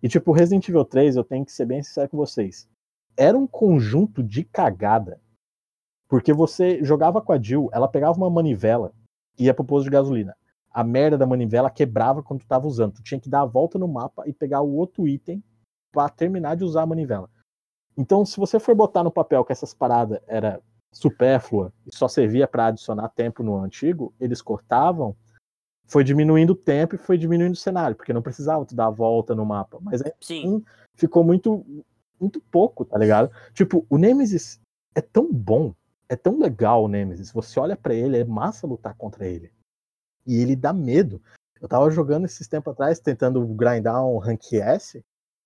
[0.04, 2.68] E tipo, Resident Evil 3, eu tenho que ser bem sincero com vocês.
[3.16, 5.20] Era um conjunto de cagada.
[6.10, 8.92] Porque você jogava com a Jill, ela pegava uma manivela
[9.40, 10.36] e ia pro posto de gasolina.
[10.74, 12.94] A merda da manivela quebrava quando tu tava usando.
[12.94, 15.44] Tu tinha que dar a volta no mapa e pegar o outro item
[15.92, 17.30] pra terminar de usar a manivela.
[17.98, 20.62] Então, se você for botar no papel que essas paradas era
[20.94, 25.16] supérflua e só servia para adicionar tempo no antigo, eles cortavam,
[25.86, 28.92] foi diminuindo o tempo e foi diminuindo o cenário, porque não precisava tu dar a
[28.92, 29.78] volta no mapa.
[29.82, 30.64] Mas aí Sim.
[30.96, 31.66] ficou muito
[32.20, 33.32] muito pouco, tá ligado?
[33.52, 34.62] Tipo, o Nemesis
[34.94, 35.74] é tão bom,
[36.08, 37.32] é tão legal o Nemesis.
[37.32, 39.52] Você olha pra ele, é massa lutar contra ele.
[40.26, 41.22] E ele dá medo.
[41.62, 45.04] Eu tava jogando esses tempos atrás, tentando grindar um rank S.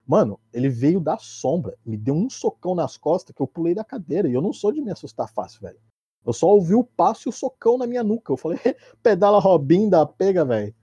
[0.07, 3.83] Mano, ele veio da sombra, me deu um socão nas costas que eu pulei da
[3.83, 4.27] cadeira.
[4.27, 5.79] E eu não sou de me assustar fácil, velho.
[6.25, 8.31] Eu só ouvi o passo e o socão na minha nuca.
[8.31, 8.59] Eu falei,
[9.03, 10.73] pedala Robin da pega, velho.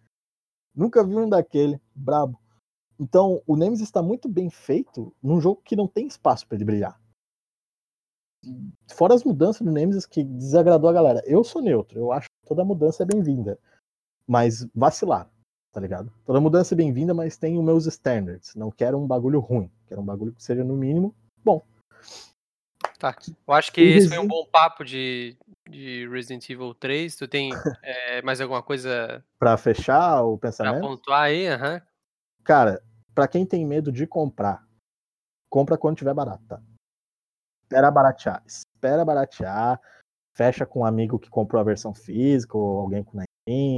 [0.74, 1.80] Nunca vi um daquele.
[1.94, 2.38] Brabo.
[2.98, 6.64] Então, o Nemesis está muito bem feito num jogo que não tem espaço para ele
[6.64, 7.00] brilhar.
[8.92, 11.22] Fora as mudanças do Nemesis que desagradou a galera.
[11.26, 13.58] Eu sou neutro, eu acho que toda mudança é bem-vinda.
[14.26, 15.28] Mas vacilar,
[15.72, 16.12] tá ligado?
[16.24, 18.54] Toda mudança é bem-vinda, mas tem os meus standards.
[18.54, 19.70] Não quero um bagulho ruim.
[19.86, 21.14] Quero um bagulho que seja, no mínimo,
[21.44, 21.62] bom.
[23.48, 25.36] Eu acho que O esse foi um Resident- bom papo de,
[25.68, 27.16] de Resident Evil 3.
[27.16, 27.50] Tu tem
[27.82, 31.48] eh, mais alguma coisa Pra fechar o pra pensamento, pontuar aí?
[31.48, 31.82] Aham.
[32.44, 32.80] cara,
[33.12, 34.64] pra quem tem medo de comprar,
[35.50, 36.62] compra quando tiver barato, tá?
[37.64, 38.42] Espera baratear.
[38.46, 39.80] Espera baratear.
[40.36, 43.24] Fecha com um amigo que comprou a versão física ou alguém com na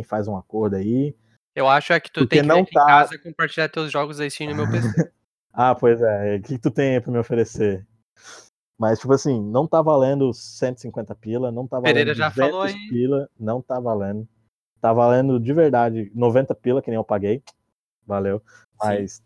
[0.07, 1.15] Faz um acordo aí.
[1.55, 3.91] Eu acho é que tu Porque tem que não tá- em casa e compartilhar teus
[3.91, 4.89] jogos da Steam no meu PC.
[5.57, 6.35] Ah, pois é.
[6.35, 7.87] O que que tu tem aí pra me oferecer?
[8.77, 12.63] Mas, tipo assim, não tá valendo 150 pila, não tá valendo Pereira já 200 falou
[12.67, 12.89] aí.
[12.89, 14.29] pila, não tá valendo.
[14.81, 17.41] Tá valendo de verdade 90 pila, que nem eu paguei.
[18.05, 18.43] Valeu.
[18.83, 19.23] Mas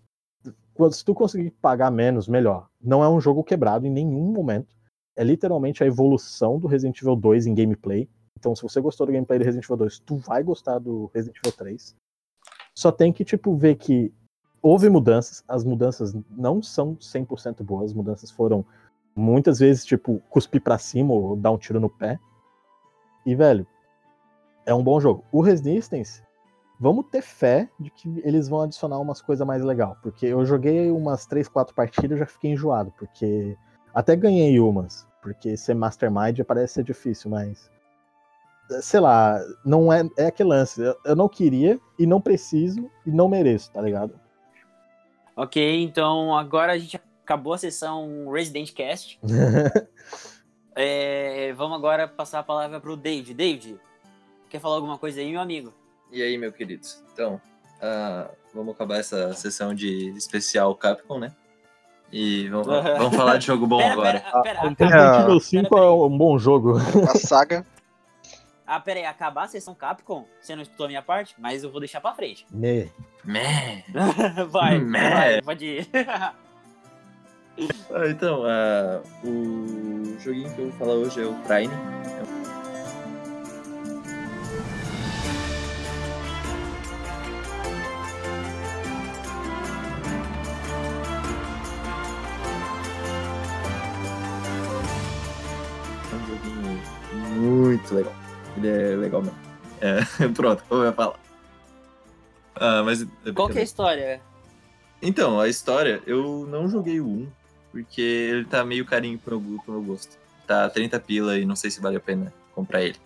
[0.92, 2.68] se tu conseguir pagar menos, melhor.
[2.78, 4.76] Não é um jogo quebrado em nenhum momento.
[5.16, 8.06] É literalmente a evolução do Resident Evil 2 em gameplay.
[8.38, 11.36] Então, se você gostou do gameplay do Resident Evil 2, tu vai gostar do Resident
[11.38, 11.96] Evil 3.
[12.72, 14.14] Só tem que, tipo, ver que
[14.62, 15.42] houve mudanças.
[15.48, 17.86] As mudanças não são 100% boas.
[17.90, 18.64] As mudanças foram
[19.14, 22.20] muitas vezes, tipo, cuspir pra cima ou dar um tiro no pé.
[23.26, 23.66] E, velho,
[24.64, 25.24] é um bom jogo.
[25.32, 26.22] O Resistance,
[26.78, 29.98] vamos ter fé de que eles vão adicionar umas coisas mais legais.
[30.00, 32.92] Porque eu joguei umas 3, 4 partidas e já fiquei enjoado.
[32.96, 33.56] Porque
[33.92, 35.08] até ganhei umas.
[35.20, 37.68] Porque ser Mastermind parece ser difícil, mas.
[38.82, 40.80] Sei lá, não é, é aquele lance.
[40.80, 44.18] Eu, eu não queria e não preciso e não mereço, tá ligado?
[45.34, 49.18] Ok, então agora a gente acabou a sessão Resident Cast.
[50.80, 53.34] É, vamos agora passar a palavra pro David.
[53.34, 53.80] David,
[54.48, 55.74] quer falar alguma coisa aí, meu amigo?
[56.12, 56.86] E aí, meu querido?
[57.12, 57.40] Então,
[57.82, 61.32] ah, vamos acabar essa sessão de especial Capcom, né?
[62.12, 62.66] E vamos,
[62.96, 64.20] vamos falar de jogo bom pera, agora.
[64.20, 66.76] pera, pera, Resident Evil 5 pera, é um bom jogo.
[66.78, 67.66] A saga.
[68.70, 70.26] Ah, pera aí, acabar a sessão Capcom?
[70.38, 71.34] Você não escutou a minha parte?
[71.38, 72.46] Mas eu vou deixar pra frente.
[72.50, 72.92] Me.
[73.24, 73.82] Meh.
[74.50, 75.10] vai, Meh.
[75.10, 75.88] vai, pode ir.
[77.90, 81.72] Ah, então, ah, o joguinho que eu vou falar hoje é o Trine.
[96.12, 96.82] É um joguinho
[97.40, 98.27] muito legal.
[98.58, 99.38] Ele é legal mesmo.
[99.80, 100.00] É,
[100.34, 101.18] pronto, como eu ia falar.
[102.56, 104.20] Ah, mas, Qual que é a história?
[105.00, 107.28] então, a história, eu não joguei o 1,
[107.70, 110.16] porque ele tá meio carinho pro meu, pro meu gosto.
[110.46, 112.96] Tá 30 pila e não sei se vale a pena comprar ele.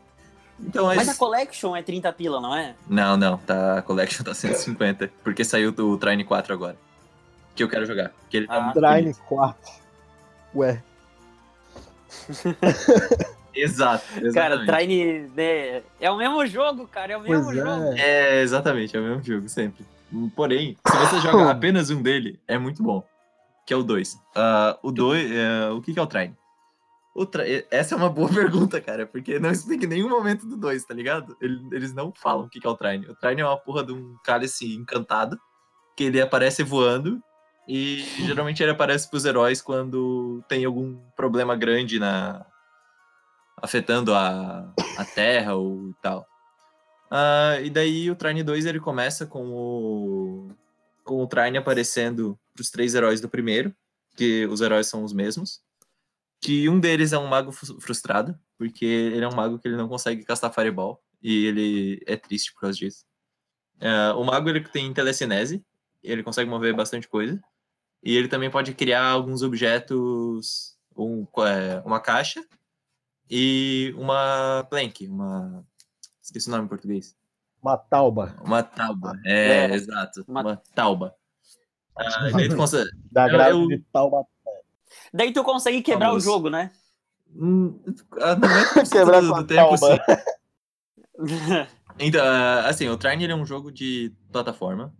[0.61, 1.09] Então, Mas mas...
[1.09, 2.75] a Collection é 30 pila, não é?
[2.89, 6.77] Não, não, tá, a Collection tá 150, porque saiu do Trine 4 agora.
[7.55, 8.13] Que eu quero jogar.
[8.31, 8.73] Que ele tá Ah.
[8.73, 9.23] Trine bonito.
[9.29, 9.73] 4.
[10.55, 10.83] Ué.
[13.55, 14.67] Exato, Cara, exatamente.
[14.73, 17.93] Trine né, é o mesmo jogo, cara, é o mesmo Pois jogo.
[17.95, 18.01] é.
[18.39, 19.85] É, exatamente, é o mesmo jogo, sempre.
[20.37, 23.03] Porém, se você joga apenas um dele, é muito bom.
[23.67, 24.17] Que é o 2.
[24.83, 25.31] o 2,
[25.77, 26.37] o que, que é o Trine?
[27.15, 30.57] O Tra- Essa é uma boa pergunta, cara, porque não explica em nenhum momento do
[30.57, 31.37] 2, tá ligado?
[31.41, 33.07] Ele- Eles não falam o que, que é o Trine.
[33.07, 35.39] O Trine é uma porra de um cálice encantado,
[35.97, 37.23] que ele aparece voando,
[37.69, 42.45] e geralmente ele aparece pros heróis quando tem algum problema grande na
[43.63, 46.27] afetando a, a Terra ou tal.
[47.11, 50.51] Ah, e daí o Trine 2 ele começa com o
[51.05, 53.75] com o Trine aparecendo pros três heróis do primeiro,
[54.17, 55.61] que os heróis são os mesmos.
[56.41, 59.89] Que um deles é um mago frustrado, porque ele é um mago que ele não
[59.89, 63.05] consegue castar Fireball, e ele é triste por causa disso.
[63.81, 65.65] Ah, o mago ele tem telecinese,
[66.03, 67.41] ele consegue mover bastante coisa,
[68.03, 72.45] e ele também pode criar alguns objetos, um, é, uma caixa
[73.31, 75.65] e uma plank, uma
[76.23, 77.17] esqueci o nome em português.
[77.63, 78.35] Uma tauba.
[78.45, 79.13] Uma tauba.
[79.25, 80.25] É, É, exato.
[80.27, 81.15] uma- Uma, tauba.
[81.97, 82.91] Ah, daí tu consegue...
[83.11, 84.25] Da Eu- eu- de tauba.
[85.13, 86.23] Daí tu consegue quebrar Vamos.
[86.25, 86.73] o jogo, né?
[87.35, 87.81] Hum,
[88.21, 89.95] ah, não é Quebrar do, tempo, tauba.
[89.95, 90.23] assim.
[91.99, 94.95] Então, ah, assim, o Trine é um jogo de plataforma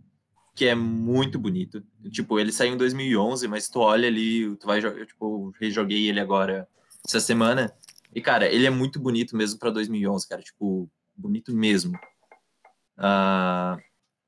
[0.55, 1.83] que é muito bonito.
[2.11, 6.07] Tipo, ele saiu em 2011, mas tu olha ali, tu vai jogar, eu, tipo, rejoguei
[6.07, 6.67] ele agora
[7.07, 7.73] essa semana.
[8.15, 10.41] E, cara, ele é muito bonito mesmo pra 2011, cara.
[10.41, 11.97] Tipo, bonito mesmo.
[12.97, 13.77] Ah,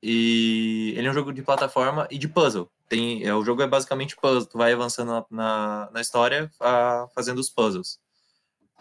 [0.02, 2.70] e ele é um jogo de plataforma e de puzzle.
[2.88, 4.46] Tem, é, o jogo é basicamente puzzle.
[4.46, 7.98] Tu vai avançando na, na, na história ah, fazendo os puzzles.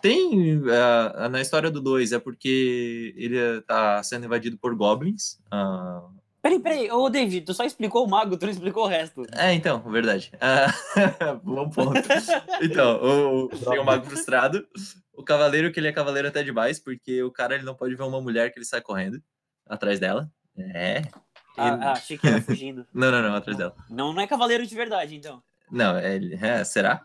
[0.01, 5.39] Tem ah, na história do 2 é porque ele tá sendo invadido por goblins.
[5.51, 6.07] ah,
[6.45, 9.25] Peraí, peraí, ô David, tu só explicou o mago, tu não explicou o resto.
[9.33, 10.31] é, então, verdade.
[10.39, 10.67] Ah,
[11.43, 11.99] bom ponto.
[12.61, 14.63] Então, o, tem o Mago Frustrado,
[15.11, 18.03] o Cavaleiro, que ele é cavaleiro até demais, porque o cara ele não pode ver
[18.03, 19.19] uma mulher que ele sai correndo
[19.67, 20.29] atrás dela.
[20.55, 21.01] É.
[21.57, 22.85] Ah, Ele- ah, achei que era fugindo.
[22.93, 23.75] Não, não, não, atrás dela.
[23.89, 25.41] Não, não é cavaleiro de verdade, então.
[25.71, 27.03] Não, é, ele- é, será?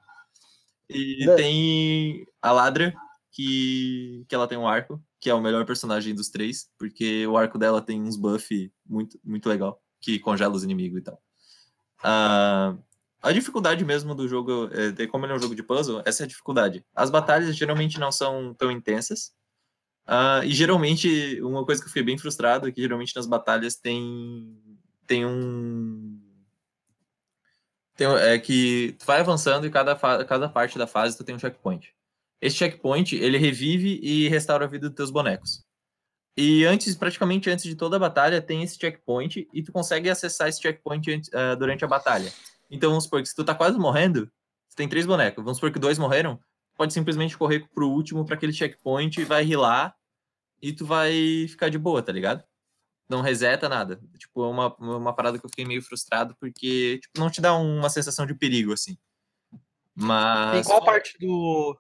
[0.87, 1.35] E Né?
[1.37, 2.93] tem a Ladra,
[3.33, 7.37] que, que ela tem um arco, que é o melhor personagem dos três, porque o
[7.37, 11.23] arco dela tem uns buff muito, muito legal, que congela os inimigos e tal.
[12.03, 12.75] Ah,
[13.23, 16.23] a dificuldade mesmo do jogo, é, de- como ele é um jogo de puzzle, essa
[16.23, 16.85] é a dificuldade.
[16.95, 19.33] As batalhas geralmente não são tão intensas.
[20.07, 23.77] ah, e geralmente, uma coisa que eu fiquei bem frustrado é que geralmente nas batalhas
[23.77, 24.59] tem,
[25.07, 26.19] tem um.
[27.97, 29.95] Tem, é que tu vai avançando e cada,
[30.25, 31.95] cada parte da fase tu tem um checkpoint.
[32.41, 35.65] Esse checkpoint, ele revive e restaura a vida dos teus bonecos.
[36.37, 40.49] E antes, praticamente antes de toda a batalha, tem esse checkpoint e tu consegue acessar
[40.49, 42.33] esse checkpoint ah, durante a batalha.
[42.71, 44.27] Então, vamos supor que se tu tá quase morrendo,
[44.71, 46.41] tu tem três bonecos, vamos supor que dois morreram,
[46.77, 49.95] pode simplesmente correr pro último para aquele checkpoint, vai rilar
[50.63, 52.43] e tu vai ficar de boa, tá ligado?
[53.09, 54.01] Não reseta nada.
[54.17, 57.55] Tipo, é uma, uma parada que eu fiquei meio frustrado porque tipo, não te dá
[57.55, 58.93] uma sensação de perigo, assim.
[59.53, 59.59] Em
[59.95, 60.67] Mas.
[60.67, 61.77] qual parte do.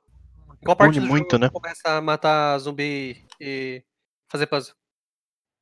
[0.64, 1.50] Qual parte Une do muito, jogo né?
[1.50, 3.82] começa a matar zumbi e
[4.30, 4.74] fazer puzzle?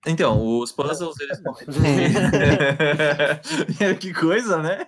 [0.07, 1.41] Então, os puzzles, eles
[4.01, 4.87] que coisa, né?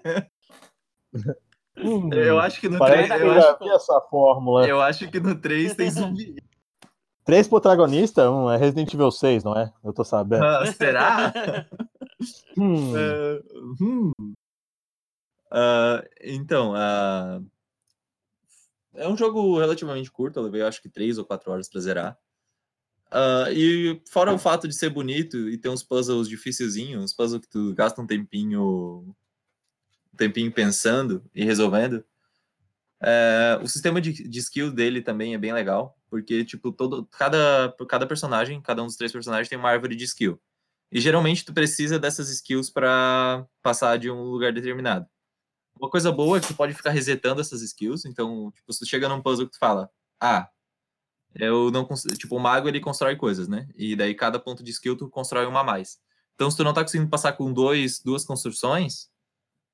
[1.77, 3.21] Hum, Eu acho que no Parece 3.
[3.21, 4.69] que Eu, acho, essa fórmula.
[4.69, 6.37] eu acho que no 3 tem zumbi.
[7.25, 9.73] Três protagonistas, um é Resident Evil 6, não é?
[9.85, 10.45] Eu tô sabendo.
[10.45, 11.33] Ah, será?
[12.57, 13.41] Hum, Ah,
[13.81, 14.13] hum.
[15.53, 17.41] Ah, então, ah,
[18.95, 22.18] é um jogo relativamente curto, eu levei acho que 3 ou 4 horas pra zerar.
[23.11, 27.41] Ah, e fora o fato de ser bonito e ter uns puzzles dificilzinhos, uns puzzles
[27.41, 29.14] que tu gasta um tempinho,
[30.12, 32.05] um tempinho pensando e resolvendo,
[33.03, 37.74] é, o sistema de, de skill dele também é bem legal, porque tipo todo cada
[37.88, 40.41] cada personagem, cada um dos três personagens tem uma árvore de skill.
[40.93, 45.07] E geralmente tu precisa dessas skills para passar de um lugar determinado.
[45.81, 48.87] Uma coisa boa é que tu pode ficar resetando essas skills, então, tipo, se tu
[48.87, 50.49] chega num puzzle que tu fala: "Ah,
[51.35, 53.68] eu não cons-" tipo, o mago ele constrói coisas, né?
[53.76, 55.99] E daí cada ponto de skill tu constrói uma a mais.
[56.35, 59.11] Então, se tu não tá conseguindo passar com dois, duas construções,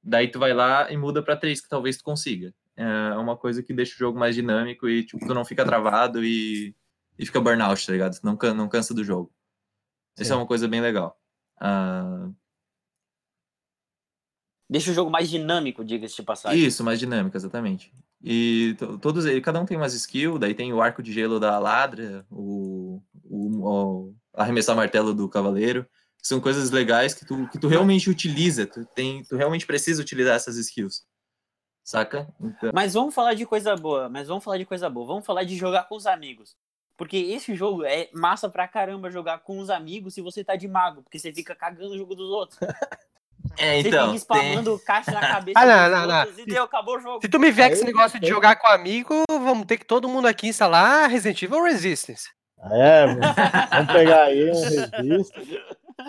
[0.02, 2.54] daí tu vai lá e muda para três, que talvez tu consiga.
[2.76, 6.22] É uma coisa que deixa o jogo mais dinâmico e tipo, tu não fica travado
[6.22, 6.74] e,
[7.18, 8.20] e fica burnout, tá ligado?
[8.20, 9.32] Tu não, can- não cansa do jogo.
[10.14, 10.40] Isso é Sim.
[10.40, 11.18] uma coisa bem legal.
[11.58, 12.28] Ah,
[14.68, 16.66] Deixa o jogo mais dinâmico, diga-se de passagem.
[16.66, 17.92] Isso, mais dinâmica, exatamente.
[18.22, 21.38] E to- todos eles, cada um tem umas skills, daí tem o arco de gelo
[21.38, 25.86] da ladra, o, o, o arremessar martelo do cavaleiro,
[26.20, 30.34] são coisas legais que tu, que tu realmente utiliza, tu, tem, tu realmente precisa utilizar
[30.34, 31.04] essas skills.
[31.84, 32.26] Saca?
[32.40, 35.06] Então, Mas vamos falar de coisa boa, mas vamos falar de coisa boa.
[35.06, 36.56] Vamos falar de jogar com os amigos.
[36.96, 40.66] Porque esse jogo é massa pra caramba jogar com os amigos se você tá de
[40.66, 42.58] mago, porque você fica cagando o jogo dos outros.
[43.58, 46.38] é, Você então, fica tem, spamando caixa na cabeça Ah, não, não, não.
[46.38, 47.20] e deu, acabou o jogo.
[47.22, 50.08] Se tu me vier com esse negócio de jogar com amigo, vamos ter que todo
[50.08, 52.28] mundo aqui instalar Resident Evil Resistance.
[52.70, 55.42] é, vamos pegar aí um revista.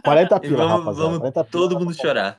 [0.03, 0.93] 40 e pila, vamos, rapaziada.
[1.07, 2.37] vamos 40 pila, todo mundo chorar.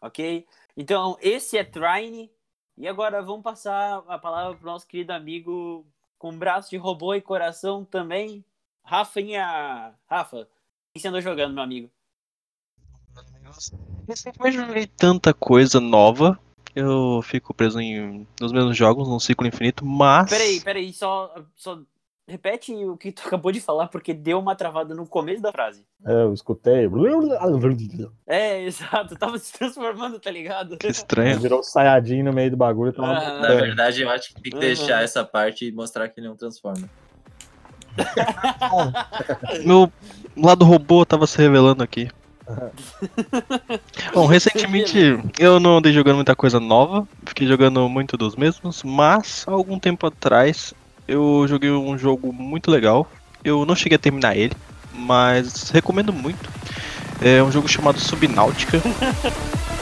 [0.00, 0.46] Ok?
[0.76, 2.30] Então, esse é Trine.
[2.76, 5.86] E agora vamos passar a palavra pro nosso querido amigo
[6.18, 8.44] com braço de robô e coração também.
[8.84, 9.94] Rafinha.
[10.08, 10.46] Rafa, o
[10.94, 11.90] que você andou jogando, meu amigo?
[14.08, 16.38] Recentemente eu joguei tanta coisa nova.
[16.74, 20.28] Eu fico preso em, nos mesmos jogos, num ciclo infinito, mas.
[20.28, 21.78] Peraí, peraí, só, só
[22.26, 25.86] repete o que tu acabou de falar, porque deu uma travada no começo da frase.
[26.04, 26.88] É, eu escutei.
[28.26, 30.76] É, exato, tava se transformando, tá ligado?
[30.76, 31.38] Que estranho.
[31.38, 32.92] Virou Sayajin no meio do bagulho.
[32.92, 33.12] Tava...
[33.12, 33.40] Ah.
[33.40, 34.60] Na verdade, eu acho que tem que Uhum.
[34.60, 36.88] deixar essa parte e mostrar que ele não transforma.
[39.64, 39.92] Meu
[40.36, 42.10] lado robô tava se revelando aqui.
[44.12, 49.44] Bom, recentemente eu não andei jogando muita coisa nova, fiquei jogando muito dos mesmos, mas
[49.46, 50.74] há algum tempo atrás
[51.08, 53.10] eu joguei um jogo muito legal.
[53.42, 54.54] Eu não cheguei a terminar ele,
[54.92, 56.50] mas recomendo muito.
[57.20, 58.80] É um jogo chamado Subnáutica.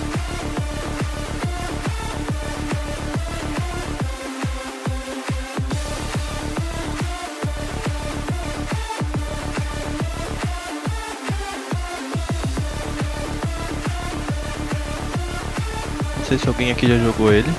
[16.32, 17.50] sei se alguém aqui já jogou ele.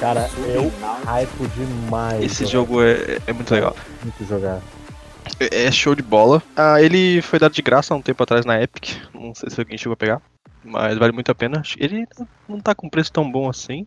[0.00, 1.12] Cara, eu Subnáutica.
[1.12, 2.24] hypo demais.
[2.24, 3.76] Esse jogo é, é muito legal.
[4.02, 4.60] Muito jogar.
[5.38, 6.42] É é show de bola.
[6.56, 8.96] Ah, ele foi dado de graça há um tempo atrás na Epic.
[9.12, 10.22] Não sei se alguém chegou a pegar.
[10.64, 11.62] Mas vale muito a pena.
[11.76, 12.06] Ele
[12.48, 13.86] não tá com preço tão bom assim.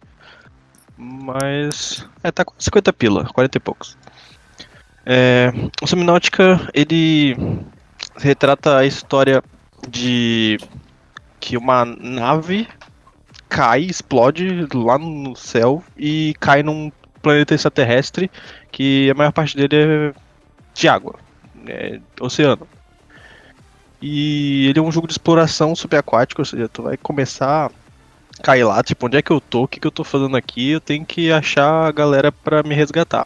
[0.95, 2.08] Mas.
[2.24, 3.97] É, tá com 50 pila, 40 e poucos.
[5.03, 5.51] É,
[5.82, 7.36] o Subnautica, ele
[8.18, 9.43] retrata a história
[9.89, 10.60] de
[11.39, 12.68] que uma nave
[13.56, 16.91] cai, explode lá no céu e cai num
[17.22, 18.30] planeta extraterrestre
[18.70, 20.14] que a maior parte dele é
[20.74, 21.16] de água,
[21.66, 22.68] é oceano.
[24.01, 27.72] E ele é um jogo de exploração subaquática, ou seja, tu vai começar
[28.39, 30.36] a cair lá, tipo, onde é que eu tô, o que, que eu tô fazendo
[30.36, 33.26] aqui, eu tenho que achar a galera pra me resgatar.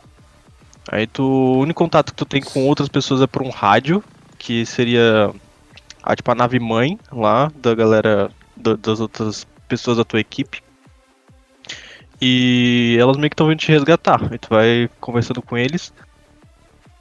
[0.91, 4.03] Aí tu, o único contato que tu tem com outras pessoas é por um rádio,
[4.37, 5.31] que seria
[6.03, 10.61] a, tipo, a nave mãe lá da galera, da- das outras pessoas da tua equipe.
[12.21, 14.21] E elas meio que estão vindo te resgatar.
[14.29, 15.93] Aí tu vai conversando com eles.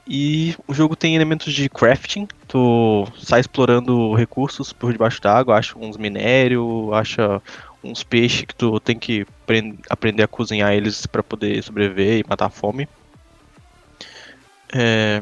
[0.07, 2.27] E o jogo tem elementos de crafting.
[2.47, 7.41] Tu sai explorando recursos por debaixo d'água, acha uns minérios, acha
[7.83, 12.25] uns peixes que tu tem que apren- aprender a cozinhar eles para poder sobreviver e
[12.27, 12.87] matar a fome.
[14.73, 15.21] É,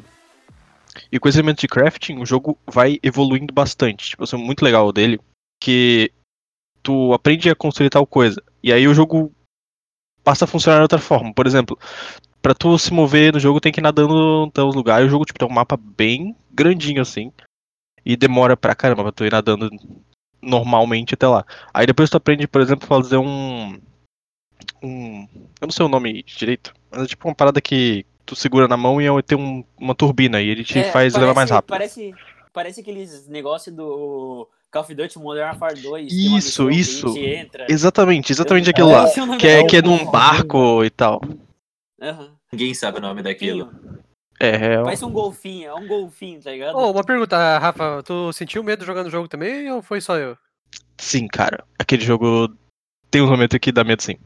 [1.11, 4.09] E com esse elemento de crafting, o jogo vai evoluindo bastante.
[4.09, 5.19] Tipo, isso é muito legal dele,
[5.61, 6.11] que
[6.87, 8.41] tu aprende a construir tal coisa.
[8.63, 9.33] E aí o jogo
[10.23, 11.33] passa a funcionar de outra forma.
[11.33, 11.77] Por exemplo,
[12.41, 15.05] pra tu se mover no jogo tem que ir nadando até os lugares.
[15.05, 17.29] O jogo tipo, tem um mapa bem grandinho assim.
[18.05, 19.69] E demora pra caramba pra tu ir nadando
[20.41, 21.45] normalmente até lá.
[21.73, 23.77] Aí depois tu aprende, por exemplo, a fazer um.
[24.81, 25.27] Um.
[25.59, 28.77] Eu não sei o nome direito, mas é tipo uma parada que tu segura na
[28.77, 31.69] mão e tem um- uma turbina e ele te É, faz levar mais rápido.
[31.69, 32.13] Parece,
[32.53, 36.09] parece aqueles negócios do Call of Duty Modern Warfare 2.
[36.09, 37.17] tem uma Isso, isso.
[37.17, 37.65] entra.
[37.69, 39.05] Exatamente, exatamente Eu- aquilo lá.
[39.25, 41.21] nome Que é, que é num barco e tal.
[42.01, 42.31] Aham.
[42.51, 43.65] Ninguém sabe o nome daquilo.
[43.65, 43.97] Golfinho.
[44.39, 46.75] É, é Parece um golfinho, é um golfinho, tá ligado?
[46.77, 50.37] Ô, uma pergunta, Rafa, tu sentiu medo jogando o jogo também ou foi só eu?
[50.99, 51.63] sim, cara.
[51.79, 52.49] Aquele jogo
[53.09, 54.17] tem um momento que dá medo sim.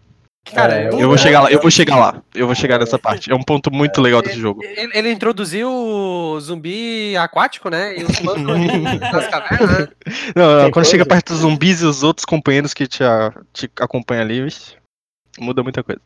[0.45, 2.21] Cara, É, eu, Eu vou chegar lá, eu vou chegar lá.
[2.33, 3.31] Eu vou chegar nessa parte.
[3.31, 4.63] É um ponto muito legal desse jogo.
[4.63, 7.97] Ele, ele introduziu o zumbi aquático, né?
[7.97, 8.17] E os
[9.29, 9.87] cavernas, né?
[10.35, 13.03] Não, Tem quando chega perto dos zumbis e os outros companheiros que te,
[13.53, 14.75] te acompanham ali, vixe,
[15.39, 16.01] muda muita coisa.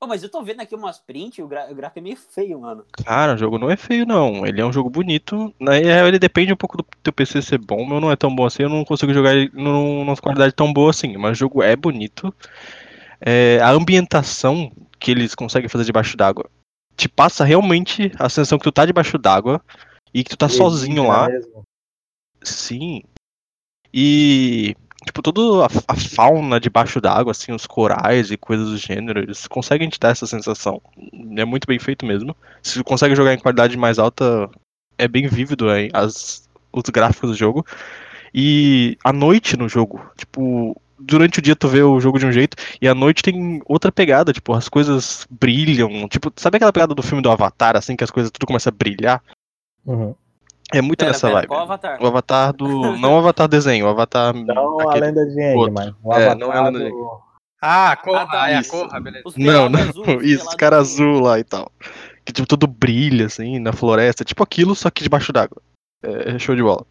[0.00, 2.60] Ô, mas eu tô vendo aqui umas prints, o, gra o gráfico é meio feio,
[2.60, 2.84] mano.
[3.06, 4.44] Cara, o jogo não é feio, não.
[4.44, 5.54] Ele é um jogo bonito.
[5.58, 7.76] Real, ele depende um pouco do teu PC ser bom.
[7.82, 8.64] O meu não é tão bom assim.
[8.64, 11.16] Eu não consigo jogar ele num- numa qualidade tão boa assim.
[11.16, 12.34] Mas o jogo é bonito.
[13.20, 16.48] É, a ambientação que eles conseguem fazer debaixo d'água
[16.96, 19.60] te passa realmente a sensação que tu tá debaixo d'água
[20.12, 21.28] e que tu tá sozinho lá.
[21.28, 21.62] Mesmo.
[22.42, 23.02] Sim.
[23.92, 29.20] E, tipo, toda a, a fauna debaixo d'água, assim, os corais e coisas do gênero,
[29.20, 30.80] eles conseguem te dar essa sensação.
[31.36, 32.36] É muito bem feito mesmo.
[32.62, 34.48] Se tu consegue jogar em qualidade mais alta,
[34.96, 37.66] é bem vívido hein, as, os gráficos do jogo.
[38.32, 42.32] E à noite no jogo, tipo, durante o dia tu vê o jogo de um
[42.32, 46.08] jeito, e à noite tem outra pegada, tipo, as coisas brilham.
[46.08, 48.72] Tipo, sabe aquela pegada do filme do Avatar, assim, que as coisas tudo começa a
[48.72, 49.22] brilhar?
[49.84, 50.14] Uhum.
[50.72, 51.48] É muito Pera, nessa pera, vibe.
[51.48, 52.02] qual avatar?
[52.02, 52.66] O avatar do.
[52.96, 54.34] Não o avatar desenho, o avatar.
[54.34, 56.90] Não a aquele- lenda de Aang, mas o É, avatar não é a lenda de
[56.90, 57.20] do-
[57.60, 58.64] Ah, a Corra, Ah, tá, ah, é a.
[58.64, 59.22] Corra, beleza.
[59.26, 59.80] Os Não, não.
[59.80, 61.70] azul, os isso, pelado cara azul lá e tal.
[62.24, 64.24] Que tipo, tudo brilha, assim, na floresta.
[64.24, 65.60] Tipo aquilo, só que debaixo d'água.
[66.02, 66.84] É show de bola.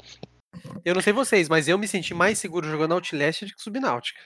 [0.86, 4.20] Eu não sei vocês, mas eu me senti mais seguro jogando Outlast do que Subnáutica.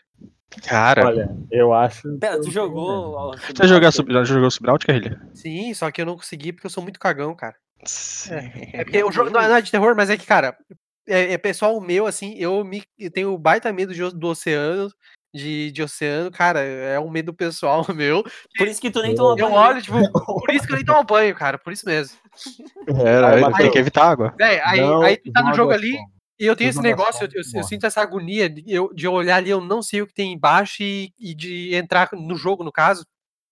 [0.65, 2.17] Cara, Olha, eu acho.
[2.17, 3.31] Pera, tu eu jogou...
[3.33, 3.91] você Subnautica?
[3.91, 5.21] sub- jogou Subnáutica, Hilha?
[5.33, 7.55] Sim, só que eu não consegui porque eu sou muito cagão, cara.
[7.85, 8.33] Sim.
[8.73, 10.57] É porque o jogo não é nada de terror, mas é que, cara,
[11.07, 14.89] é, é pessoal meu, assim, eu me eu tenho baita medo de do oceano,
[15.35, 18.23] de, de oceano, cara, é um medo pessoal meu.
[18.57, 19.59] Por isso que tu nem toma Eu banho.
[19.61, 22.17] olho, tipo, por isso que eu nem tomo banho, cara, por isso mesmo.
[22.87, 24.33] Era, Aí, tem que evitar água.
[24.37, 25.97] Véi, aí, não aí tu tá no jogo ali.
[26.39, 29.49] E eu tenho esse negócio, eu, eu- sinto essa agonia de, eu, de olhar ali,
[29.49, 33.05] eu não sei o que tem embaixo e, e de entrar no jogo, no caso,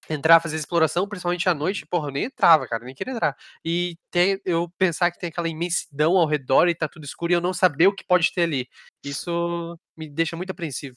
[0.10, 3.36] entrar, fazer exploração, principalmente à noite, porra, eu nem entrava, cara, nem queria entrar.
[3.64, 7.36] E tem, eu pensar que tem aquela imensidão ao redor e tá tudo escuro e
[7.36, 8.68] eu não saber o que pode ter ali.
[9.04, 10.96] Isso me deixa muito apreensivo.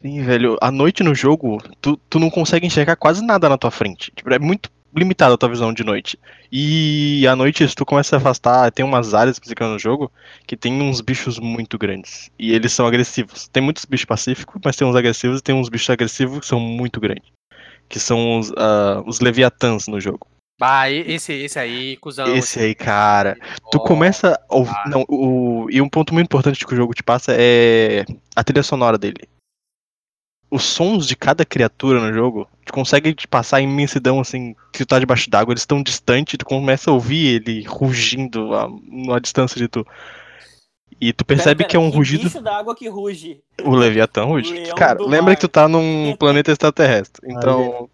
[0.00, 0.56] Sim, velho.
[0.62, 4.10] À noite no jogo, tu, tu não consegue enxergar quase nada na tua frente.
[4.16, 6.18] Tipo, é muito limitada a tua visão de noite.
[6.50, 10.10] E à noite, se tu começa a afastar, tem umas áreas específicas no jogo
[10.46, 12.30] que tem uns bichos muito grandes.
[12.38, 13.48] E eles são agressivos.
[13.48, 16.60] Tem muitos bichos pacíficos, mas tem uns agressivos e tem uns bichos agressivos que são
[16.60, 17.30] muito grandes.
[17.88, 20.26] Que são os, ah, os Leviatãs no jogo.
[20.58, 22.34] Bah, esse, esse aí, cuzão.
[22.34, 23.36] Esse aí, cara.
[23.70, 24.88] Tu começa a.
[24.88, 28.62] Não, o, e um ponto muito importante que o jogo te passa é a trilha
[28.62, 29.28] sonora dele.
[30.50, 34.80] Os sons de cada criatura no jogo tu consegue te passar a imensidão assim, que
[34.80, 39.20] tu tá debaixo d'água, eles estão distantes, tu começa a ouvir ele rugindo a uma
[39.20, 39.86] distância de tu.
[41.00, 42.24] E tu Pera, percebe pera, que é um rugido.
[42.24, 43.40] bicho da água que ruge.
[43.62, 44.52] O Leviatã ruge.
[44.52, 45.34] Leão Cara, lembra mar.
[45.36, 47.26] que tu tá num planeta extraterrestre.
[47.30, 47.88] Então,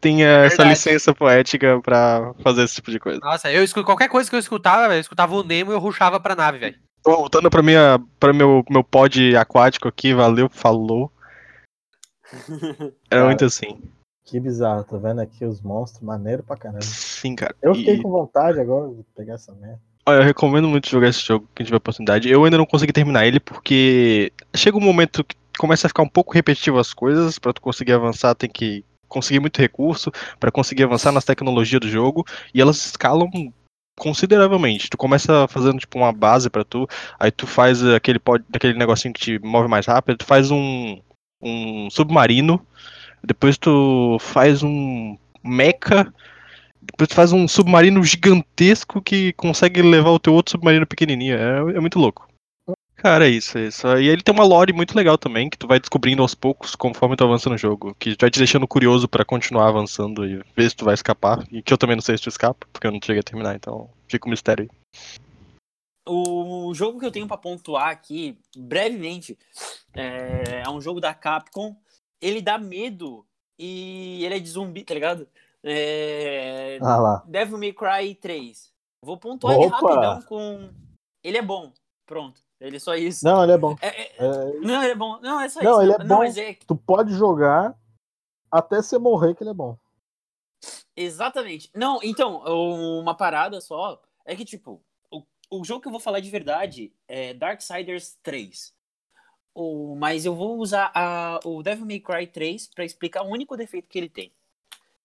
[0.00, 0.70] tenha essa Verdade.
[0.70, 3.20] licença poética pra fazer esse tipo de coisa.
[3.20, 6.18] Nossa, eu escuto qualquer coisa que eu escutava, eu escutava o Nemo e eu ruxava
[6.18, 6.76] pra nave, velho.
[7.04, 11.12] Voltando pra minha para meu meu pod aquático aqui, valeu, falou.
[12.30, 13.80] Era Cara, muito assim.
[14.24, 16.82] Que bizarro, tô vendo aqui os monstros, maneiro pra caramba.
[16.82, 17.54] Sim, cara.
[17.62, 19.80] Eu fiquei E- com vontade agora de pegar essa merda.
[20.06, 22.28] Olha, eu recomendo muito jogar esse jogo, quem tiver oportunidade.
[22.30, 26.08] Eu ainda não consegui terminar ele porque chega um momento que começa a ficar um
[26.08, 30.84] pouco repetitivo as coisas, pra tu conseguir avançar tem que conseguir muito recurso pra conseguir
[30.84, 32.24] avançar nas tecnologias do jogo
[32.54, 33.28] e elas escalam
[33.98, 34.88] consideravelmente.
[34.90, 36.86] Tu começa fazendo tipo uma base pra tu,
[37.18, 41.00] aí tu faz aquele pod- aquele negocinho que te move mais rápido, tu faz um
[41.40, 42.60] um submarino,
[43.22, 46.12] depois tu faz um mecha
[46.80, 51.36] depois tu faz um submarino gigantesco que consegue levar o teu outro submarino pequenininho.
[51.36, 52.26] É, é muito louco.
[52.96, 53.86] Cara, é isso, é isso.
[53.98, 57.14] E ele tem uma lore muito legal também, que tu vai descobrindo aos poucos conforme
[57.14, 57.94] tu avança no jogo.
[57.98, 61.44] Que vai te deixando curioso pra continuar avançando e ver se tu vai escapar.
[61.52, 63.54] E que eu também não sei se tu escapa, porque eu não cheguei a terminar,
[63.54, 65.00] então fica um mistério aí.
[66.08, 69.38] O jogo que eu tenho pra pontuar aqui, brevemente,
[69.94, 71.76] é, é um jogo da Capcom.
[72.20, 73.26] Ele dá medo
[73.58, 75.28] e ele é de zumbi, tá ligado?
[75.62, 77.24] É, Ah lá.
[77.26, 78.72] Devil May Cry 3.
[79.04, 79.76] Vou pontuar ele Opa!
[79.80, 80.70] rapidão com.
[81.22, 81.72] Ele é bom.
[82.06, 82.40] Pronto.
[82.60, 83.24] Ele é só isso.
[83.24, 83.76] Não, ele é bom.
[83.80, 85.20] É- é- É, não, ele é bom.
[85.20, 85.82] Não, é só Não, isso.
[85.82, 86.24] ele é não, bom.
[86.24, 87.78] é tu pode jogar
[88.50, 89.76] até você morrer que ele é bom.
[90.96, 91.70] Exatamente.
[91.74, 92.42] Não, então,
[93.00, 94.82] uma parada só é que, tipo,
[95.50, 98.74] o, jogo que eu vou falar de verdade é Darksiders 3.
[99.54, 103.56] O, mas eu vou usar a, o Devil May Cry 3 pra explicar o único
[103.56, 104.32] defeito que ele tem.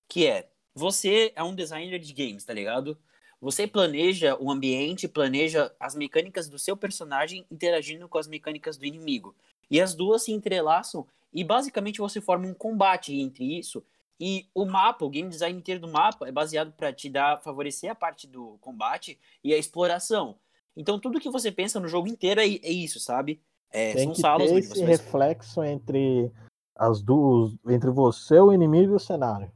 [0.07, 2.97] Que é, você é um designer de games, tá ligado?
[3.41, 8.85] Você planeja o ambiente, planeja as mecânicas do seu personagem interagindo com as mecânicas do
[8.85, 9.35] inimigo.
[9.69, 13.83] E as duas se entrelaçam e basicamente você forma um combate entre isso
[14.19, 17.91] e o mapa, o game design inteiro do mapa é baseado para te dar, favorecer
[17.91, 20.37] a parte do combate e a exploração.
[20.75, 23.41] Então tudo que você pensa no jogo inteiro é, é isso, sabe?
[23.69, 26.31] É, Tem são que salas ter onde esse vai reflexo entre
[26.75, 29.51] as duas, entre você, o inimigo e o cenário.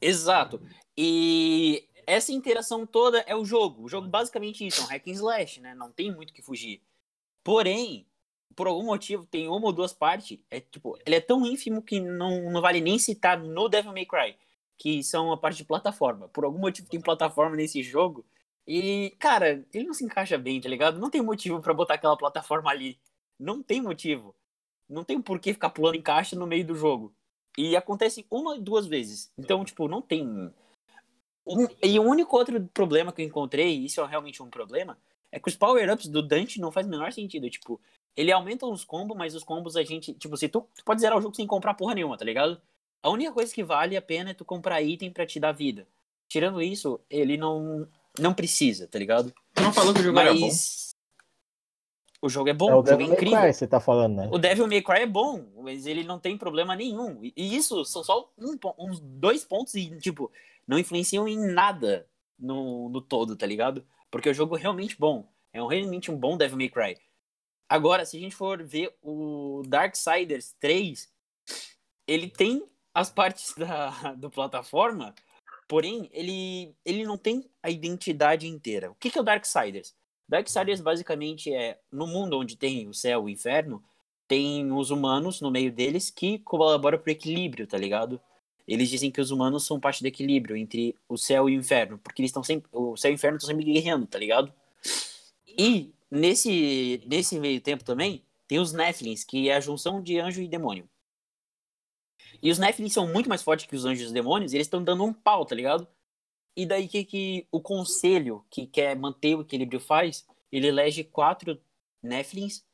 [0.00, 0.60] Exato.
[0.96, 3.84] E essa interação toda é o jogo.
[3.84, 5.74] O jogo basicamente isso, é um hack and slash, né?
[5.74, 6.82] Não tem muito o que fugir.
[7.44, 8.06] Porém,
[8.60, 11.98] por algum motivo, tem uma ou duas partes, é tipo, ele é tão ínfimo que
[11.98, 14.36] não, não vale nem citar no Devil May Cry,
[14.76, 16.28] que são a parte de plataforma.
[16.28, 18.22] Por algum motivo tem plataforma nesse jogo.
[18.68, 21.00] E, cara, ele não se encaixa bem, tá ligado?
[21.00, 22.98] Não tem motivo pra botar aquela plataforma ali.
[23.38, 24.36] Não tem motivo.
[24.86, 27.14] Não tem por que ficar pulando em caixa no meio do jogo.
[27.56, 29.32] E acontece uma duas vezes.
[29.38, 30.52] Então, tipo, não tem.
[31.46, 34.98] Um- e o único outro problema que eu encontrei, e isso é realmente um problema,
[35.32, 37.48] é que os power-ups do Dante não faz o menor sentido.
[37.48, 37.80] Tipo,
[38.16, 40.12] ele aumenta os combos, mas os combos a gente.
[40.14, 42.60] Tipo, se tu, tu pode zerar o jogo sem comprar porra nenhuma, tá ligado?
[43.02, 45.86] A única coisa que vale a pena é tu comprar item pra te dar vida.
[46.28, 47.88] Tirando isso, ele não.
[48.18, 49.32] Não precisa, tá ligado?
[49.54, 50.40] Tu não falou que o jogo era bom?
[50.40, 50.90] Mas.
[52.22, 53.40] O jogo é bom, é o o jogo é Devil May incrível.
[53.40, 54.28] Cry, você tá falando, né?
[54.30, 57.18] O Devil May Cry é bom, mas ele não tem problema nenhum.
[57.22, 60.30] E isso são só um uns dois pontos e, tipo,
[60.68, 62.06] não influenciam em nada
[62.38, 63.84] no, no todo, tá ligado?
[64.10, 65.26] Porque o jogo é realmente bom.
[65.52, 66.98] É um, realmente um bom Devil May Cry.
[67.70, 71.08] Agora, se a gente for ver o Darksiders 3,
[72.04, 75.14] ele tem as partes da, do plataforma,
[75.68, 78.90] porém, ele, ele não tem a identidade inteira.
[78.90, 79.94] O que, que é o Darksiders?
[80.28, 83.80] Darksiders basicamente é no mundo onde tem o céu e o inferno,
[84.26, 88.20] tem os humanos no meio deles que colaboram pro equilíbrio, tá ligado?
[88.66, 91.98] Eles dizem que os humanos são parte do equilíbrio entre o céu e o inferno,
[91.98, 94.52] porque eles estão sempre, o céu e o inferno estão sempre guerreando, tá ligado?
[95.46, 100.42] E nesse nesse meio tempo também tem os Nephilims, que é a junção de anjo
[100.42, 100.88] e demônio.
[102.42, 104.66] E os Nephilims são muito mais fortes que os anjos e os demônios, e eles
[104.66, 105.86] estão dando um pau, tá ligado?
[106.56, 110.26] E daí que, que o conselho que quer manter o equilíbrio faz?
[110.50, 111.60] Ele elege quatro
[112.02, 112.64] Nephilims,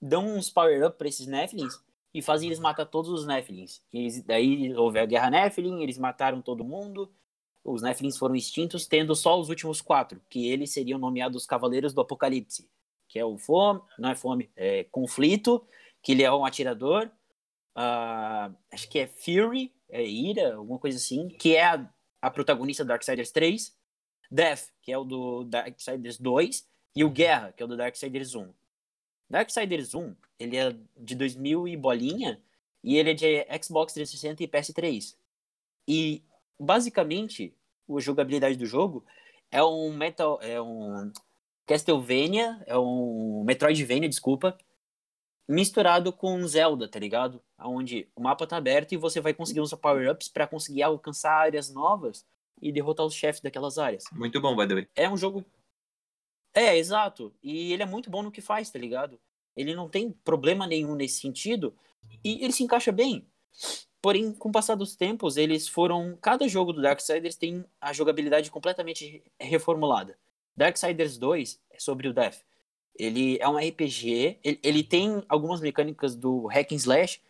[0.00, 1.80] dão uns power-up pra esses Nephilims
[2.12, 3.82] e fazem eles matar todos os Nephilims.
[4.26, 7.12] Daí houve a guerra Nephilim, eles mataram todo mundo.
[7.64, 12.00] Os Nephilims foram extintos, tendo só os últimos quatro, que eles seriam nomeados Cavaleiros do
[12.00, 12.68] Apocalipse.
[13.08, 15.64] Que é o Fome, não é Fome, é Conflito,
[16.02, 17.10] que ele é um atirador.
[17.74, 21.88] ah, acho que é Fury, é Ira, alguma coisa assim, que é a,
[22.20, 23.74] a protagonista do Darksiders 3.
[24.30, 26.66] Death, que é o do Darksiders 2.
[26.96, 28.52] E o Guerra, que é o do Darksiders 1.
[29.28, 32.42] Darksiders 1, ele é de 2000 e bolinha,
[32.84, 35.16] e ele é de Xbox 360 e PS3.
[35.88, 36.22] E,
[36.58, 37.54] basicamente,
[37.88, 39.04] a jogabilidade do jogo
[39.50, 40.38] é um Metal...
[40.42, 41.10] É um
[41.64, 44.58] Castlevania, é um Metroidvania, desculpa,
[45.48, 47.42] misturado com Zelda, tá ligado?
[47.58, 51.72] Onde o mapa tá aberto e você vai conseguir usar power-ups pra conseguir alcançar áreas
[51.72, 52.26] novas
[52.60, 54.04] e derrotar os chefes daquelas áreas.
[54.12, 54.88] Muito bom, by the way.
[54.94, 55.44] É um jogo.
[56.52, 57.32] É, exato.
[57.42, 59.18] E ele é muito bom no que faz, tá ligado?
[59.56, 61.74] Ele não tem problema nenhum nesse sentido.
[62.24, 63.26] E ele se encaixa bem.
[64.02, 66.18] Porém, com o passar dos tempos, eles foram.
[66.20, 70.18] Cada jogo do Darksiders tem a jogabilidade completamente reformulada.
[70.56, 72.40] Darksiders 2 é sobre o Death.
[72.98, 77.20] Ele é um RPG, ele, ele tem algumas mecânicas do hack and slash,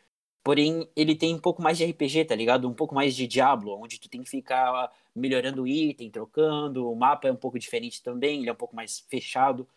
[0.43, 2.69] porém ele tem um pouco mais de RPG, tá ligado?
[2.69, 6.97] Um pouco mais de Diablo, onde tu tem que ficar melhorando o item, trocando, o
[6.97, 9.69] mapa é um pouco diferente também, ele é um pouco mais fechado.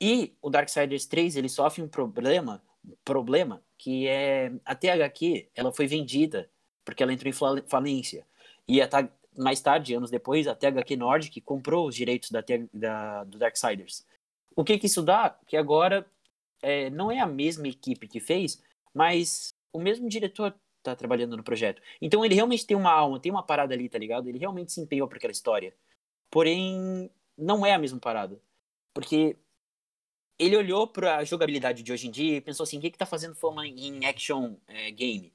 [0.00, 2.62] E o Darksiders 3, ele sofre um problema,
[3.04, 6.50] problema que é a THQ, ela foi vendida
[6.84, 8.26] porque ela entrou em falência.
[8.68, 8.88] E a,
[9.36, 14.06] mais tarde, anos depois, a THQ Nordic comprou os direitos da, da, do Darksiders.
[14.54, 15.36] O que que isso dá?
[15.46, 16.06] Que agora
[16.62, 18.62] é, não é a mesma equipe que fez,
[18.92, 21.82] mas o mesmo diretor tá trabalhando no projeto.
[22.00, 24.28] Então ele realmente tem uma alma, tem uma parada ali, tá ligado?
[24.28, 25.74] Ele realmente se empenhou por aquela história.
[26.30, 28.40] Porém, não é a mesma parada.
[28.92, 29.36] Porque
[30.38, 33.06] ele olhou pra jogabilidade de hoje em dia e pensou assim, o que que tá
[33.06, 35.32] fazendo fama em action é, game?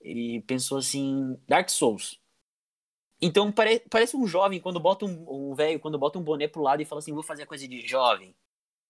[0.00, 2.20] Ele pensou assim, Dark Souls.
[3.20, 6.62] Então pare, parece um jovem quando bota um, um velho, quando bota um boné pro
[6.62, 8.34] lado e fala assim, vou fazer a coisa de jovem.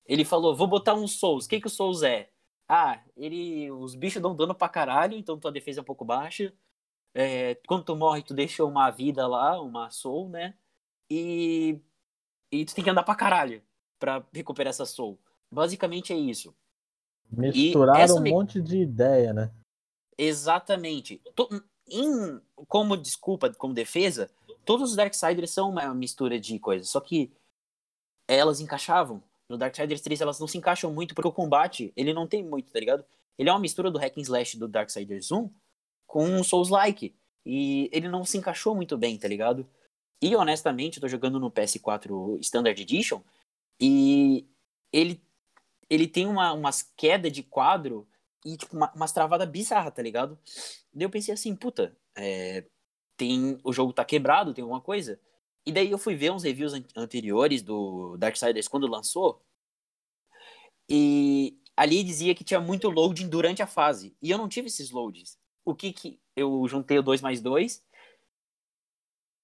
[0.07, 1.47] Ele falou, vou botar um Souls.
[1.47, 2.31] O que que o Souls é?
[2.69, 6.53] Ah, ele, os bichos dão dano pra caralho, então tua defesa é um pouco baixa.
[7.15, 10.55] É, quando tu morre, tu deixa uma vida lá, uma soul, né?
[11.11, 11.79] E,
[12.51, 13.63] e tu tem que andar pra caralho
[14.03, 15.17] pra recuperar essa soul.
[15.49, 16.53] Basicamente é isso.
[17.31, 18.33] Misturaram um me...
[18.33, 19.53] monte de ideia, né?
[20.19, 21.23] Exatamente
[21.89, 24.31] em, como desculpa, como defesa,
[24.65, 27.31] todos os Darksiders são uma mistura de coisas, só que
[28.27, 29.23] elas encaixavam.
[29.49, 32.73] No Darksiders 3 elas não se encaixam muito porque o combate, ele não tem muito,
[32.73, 33.05] tá ligado?
[33.39, 35.51] Ele é uma mistura do Hack and Slash do Darksiders 1
[36.07, 37.15] com um Souls-like.
[37.45, 39.67] E ele não se encaixou muito bem, tá ligado?
[40.23, 43.21] E honestamente, eu tô jogando no PS4 Standard Edition
[43.83, 44.49] e
[44.93, 45.21] ele
[45.91, 48.09] ele tem uma, umas quedas de quadro
[48.47, 50.39] e, tipo, uma, umas travadas bizarras, tá ligado?
[50.93, 52.65] Daí eu pensei assim, puta, é,
[53.15, 55.21] tem, o jogo tá quebrado, tem alguma coisa.
[55.67, 59.45] E daí eu fui ver uns reviews an anteriores do Darksiders quando lançou.
[60.89, 64.17] E ali dizia que tinha muito loading durante a fase.
[64.23, 65.39] E eu não tive esses loads.
[65.63, 67.85] O que que eu juntei o 2 mais 2?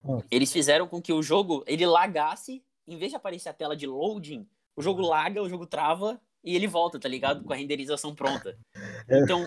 [0.02, 0.22] Hum.
[0.30, 3.86] Eles fizeram com que o jogo ele lagasse, em vez de aparecer a tela de
[3.86, 7.44] loading, o jogo laga, o jogo trava e ele volta, tá ligado?
[7.44, 8.56] Com a renderização pronta.
[9.10, 9.20] É.
[9.20, 9.42] Então.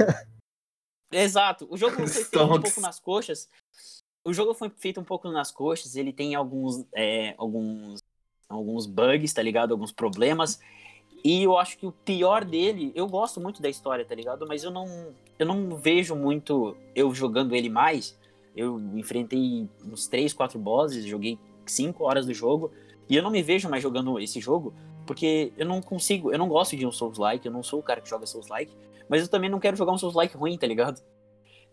[1.13, 1.67] exato.
[1.69, 3.47] O jogo foi feito um pouco nas coxas.
[4.25, 5.95] O jogo foi feito um pouco nas coxas.
[5.95, 7.99] Ele tem alguns, é, alguns,
[8.49, 9.71] alguns bugs, tá ligado?
[9.71, 10.59] Alguns problemas.
[11.23, 14.47] E eu acho que o pior dele, eu gosto muito da história, tá ligado?
[14.47, 18.17] Mas eu não, eu não vejo muito eu jogando ele mais.
[18.55, 21.37] Eu enfrentei uns 3, 4 bosses, joguei
[21.67, 22.71] 5 horas do jogo.
[23.11, 24.73] E eu não me vejo mais jogando esse jogo
[25.05, 27.99] porque eu não consigo, eu não gosto de um Souls-like, eu não sou o cara
[27.99, 28.73] que joga Souls-like,
[29.09, 31.01] mas eu também não quero jogar um Souls-like ruim, tá ligado?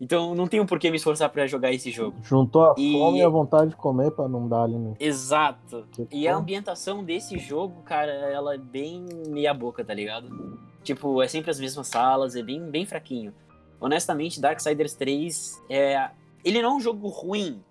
[0.01, 2.17] Então não tenho por que me esforçar para jogar esse jogo.
[2.21, 2.91] Juntou a e...
[2.91, 4.97] fome e a vontade de comer para não dar ali no.
[4.99, 5.87] Exato.
[6.11, 10.59] E a ambientação desse jogo, cara, ela é bem meia boca, tá ligado?
[10.83, 13.33] Tipo, é sempre as mesmas salas, é bem, bem fraquinho.
[13.79, 16.09] Honestamente, Darksiders 3 é.
[16.43, 17.61] Ele não é um jogo ruim.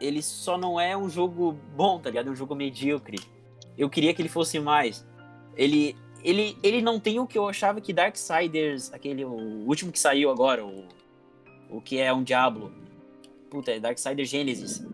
[0.00, 2.28] Ele só não é um jogo bom, tá ligado?
[2.28, 3.18] É um jogo medíocre
[3.78, 5.06] eu queria que ele fosse mais.
[5.56, 9.98] Ele, ele, ele não tem o que eu achava que Darksiders, aquele, o último que
[9.98, 10.84] saiu agora, o,
[11.70, 12.72] o que é um Diablo.
[13.48, 14.84] Puta, é Darksiders Genesis.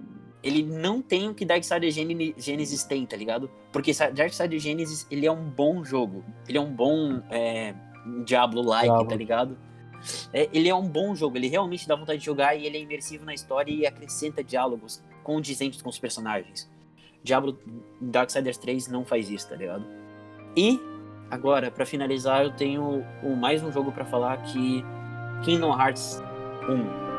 [0.42, 3.50] Ele não tem o que Darksiders Genesis tem, tá ligado?
[3.72, 6.22] Porque Darksiders Genesis, ele é um bom jogo.
[6.46, 7.74] Ele é um bom é,
[8.26, 9.56] Diablo-like, tá ligado?
[10.32, 12.80] É, ele é um bom jogo, ele realmente dá vontade de jogar e ele é
[12.80, 16.70] imersivo na história e acrescenta diálogos condizentes com os personagens.
[17.22, 17.58] Diablo
[18.00, 19.84] Darksiders 3 não faz isso, tá ligado?
[20.56, 20.78] E
[21.30, 23.04] agora, para finalizar, eu tenho
[23.40, 24.84] mais um jogo para falar que
[25.42, 26.22] Kingdom Hearts
[26.68, 27.13] 1.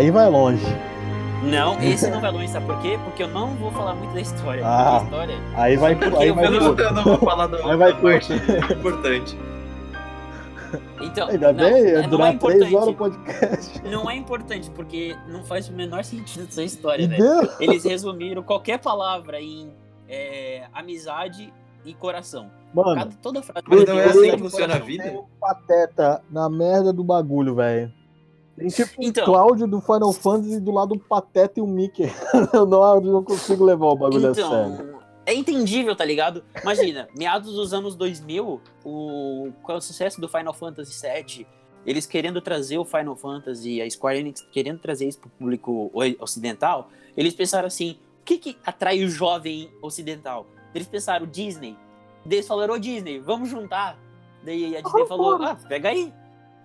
[0.00, 0.64] Aí vai longe.
[1.42, 2.98] Não, esse não vai longe, sabe por quê?
[3.04, 4.62] Porque eu não vou falar muito da história.
[4.64, 7.76] Ah, história aí vai aí eu, vai eu, não, eu não vou falar do aí
[7.76, 8.32] vai parte
[8.72, 9.38] importante.
[11.02, 12.60] Então, Ainda não, bem, não durar é importante.
[12.60, 13.82] três horas o podcast.
[13.90, 17.50] Não é importante, porque não faz o menor sentido essa história, velho.
[17.60, 19.70] Eles resumiram qualquer palavra em
[20.08, 21.52] é, amizade
[21.84, 22.50] e coração.
[22.72, 23.66] Mano, Cada, toda frase.
[23.68, 25.04] Mas não é assim que funciona a vida?
[25.04, 27.92] Um pateta na merda do bagulho, velho.
[28.60, 32.12] Tem tipo então, Cláudio do Final Fantasy do lado do Pateta e o Mickey.
[32.52, 35.00] eu, não, eu não consigo levar o bagulho então, a sério.
[35.24, 36.44] é entendível, tá ligado?
[36.60, 41.46] Imagina, meados dos anos 2000, o, com o sucesso do Final Fantasy VII,
[41.86, 46.90] eles querendo trazer o Final Fantasy, a Square Enix querendo trazer isso pro público ocidental,
[47.16, 50.46] eles pensaram assim, o que que atrai o jovem ocidental?
[50.74, 51.78] Eles pensaram, Disney.
[52.26, 53.98] Eles falaram, ô Disney, vamos juntar.
[54.44, 56.12] Daí a Disney falou, ah, pega aí,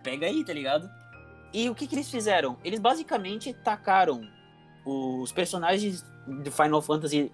[0.04, 0.90] pega aí, tá ligado?
[1.56, 2.58] E o que que eles fizeram?
[2.66, 4.28] Eles basicamente tacaram
[4.86, 6.06] os personagens
[6.44, 7.32] do Final Fantasy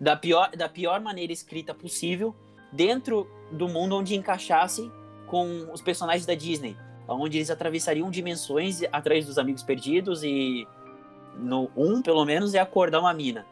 [0.00, 2.34] da pior, da pior maneira escrita possível
[2.72, 4.90] dentro do mundo onde encaixasse
[5.28, 6.76] com os personagens da Disney,
[7.06, 10.66] onde eles atravessariam dimensões atrás dos amigos perdidos e
[11.38, 13.46] no um pelo menos é acordar uma mina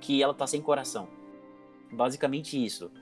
[0.00, 1.08] que ela tá sem coração.
[1.90, 2.92] Basicamente isso.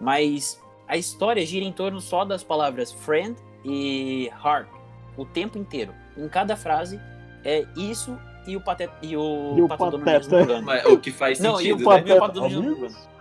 [0.00, 4.73] Mas a história gira em torno só das palavras friend e heart
[5.16, 5.92] o tempo inteiro.
[6.16, 7.00] Em cada frase
[7.44, 8.16] é isso
[8.46, 10.60] e o pateta e o, E o Pato Pateta.
[10.62, 11.84] Mas o que faz Não, e o sentido, né?
[11.84, 12.80] Pateta- Pato Donald Amigos?
[12.82, 13.14] resmungando.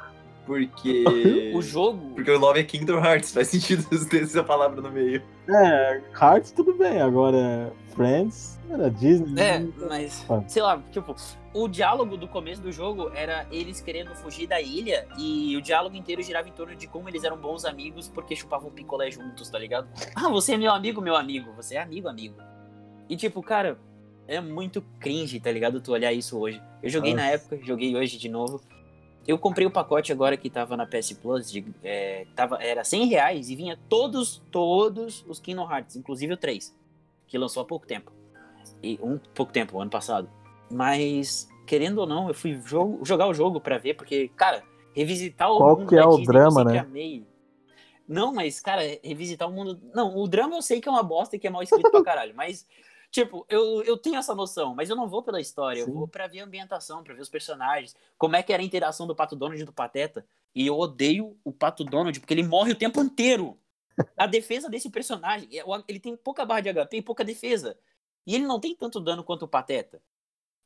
[0.46, 1.52] Porque.
[1.56, 5.22] O jogo Porque o nome é Kingdom Hearts, faz sentido ter essa palavra no meio.
[5.48, 9.42] É, Hearts tudo bem, agora Friends era Disney.
[9.42, 9.72] É, né?
[9.88, 10.44] mas, Ah.
[10.48, 11.16] sei lá, tipo,
[11.54, 15.96] o diálogo do começo do jogo era eles querendo fugir da ilha e o diálogo
[15.96, 19.60] inteiro girava em torno de como eles eram bons amigos porque chupavam picolé juntos, tá
[19.60, 19.88] ligado?
[20.16, 21.52] Ah, você é meu amigo, meu amigo.
[21.54, 22.36] Você é amigo, amigo.
[23.10, 23.78] E tipo, cara,
[24.28, 25.80] é muito cringe, tá ligado?
[25.82, 26.62] Tu olhar isso hoje.
[26.82, 27.36] Eu joguei na Nossa.
[27.36, 28.62] época, joguei hoje de novo.
[29.26, 33.06] Eu comprei o pacote agora que tava na PS Plus, de, é, tava, era 100
[33.08, 36.76] reais e vinha todos, todos os Kingdom Hearts, inclusive o 3,
[37.34, 38.12] que lançou há pouco tempo.
[38.84, 40.30] E um pouco tempo, ano passado.
[40.70, 44.64] Mas, querendo ou não, eu fui jo- jogar o jogo pra ver, porque, cara,
[44.96, 46.78] revisitar o Qual mundo que é da o Disney drama, eu né?
[46.78, 47.26] amei.
[48.08, 49.82] Não, mas, cara, revisitar o mundo.
[49.96, 52.04] Não, o drama eu sei que é uma bosta e que é mal escrito pra
[52.06, 52.36] caralho.
[52.36, 52.68] Mas,
[53.10, 55.94] tipo, eu, eu tenho essa noção, mas eu não vou pela história, eu Sim.
[55.94, 59.08] vou pra ver a ambientação, pra ver os personagens, como é que era a interação
[59.08, 60.24] do Pato Donald e do Pateta.
[60.54, 63.58] E eu odeio o Pato Donald, porque ele morre o tempo inteiro.
[64.18, 67.78] A defesa desse personagem, é, ele tem pouca barra de HP e pouca defesa.
[68.26, 70.02] E ele não tem tanto dano quanto o Pateta.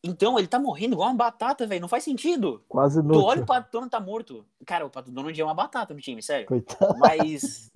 [0.03, 1.81] Então, ele tá morrendo igual uma batata, velho.
[1.81, 2.63] Não faz sentido.
[2.67, 4.45] Quase Tu olha o Pato Donald tá morto.
[4.65, 6.47] Cara, o Pato Donald é uma batata no time, sério.
[6.47, 6.97] Coitado.
[6.99, 7.71] Mas.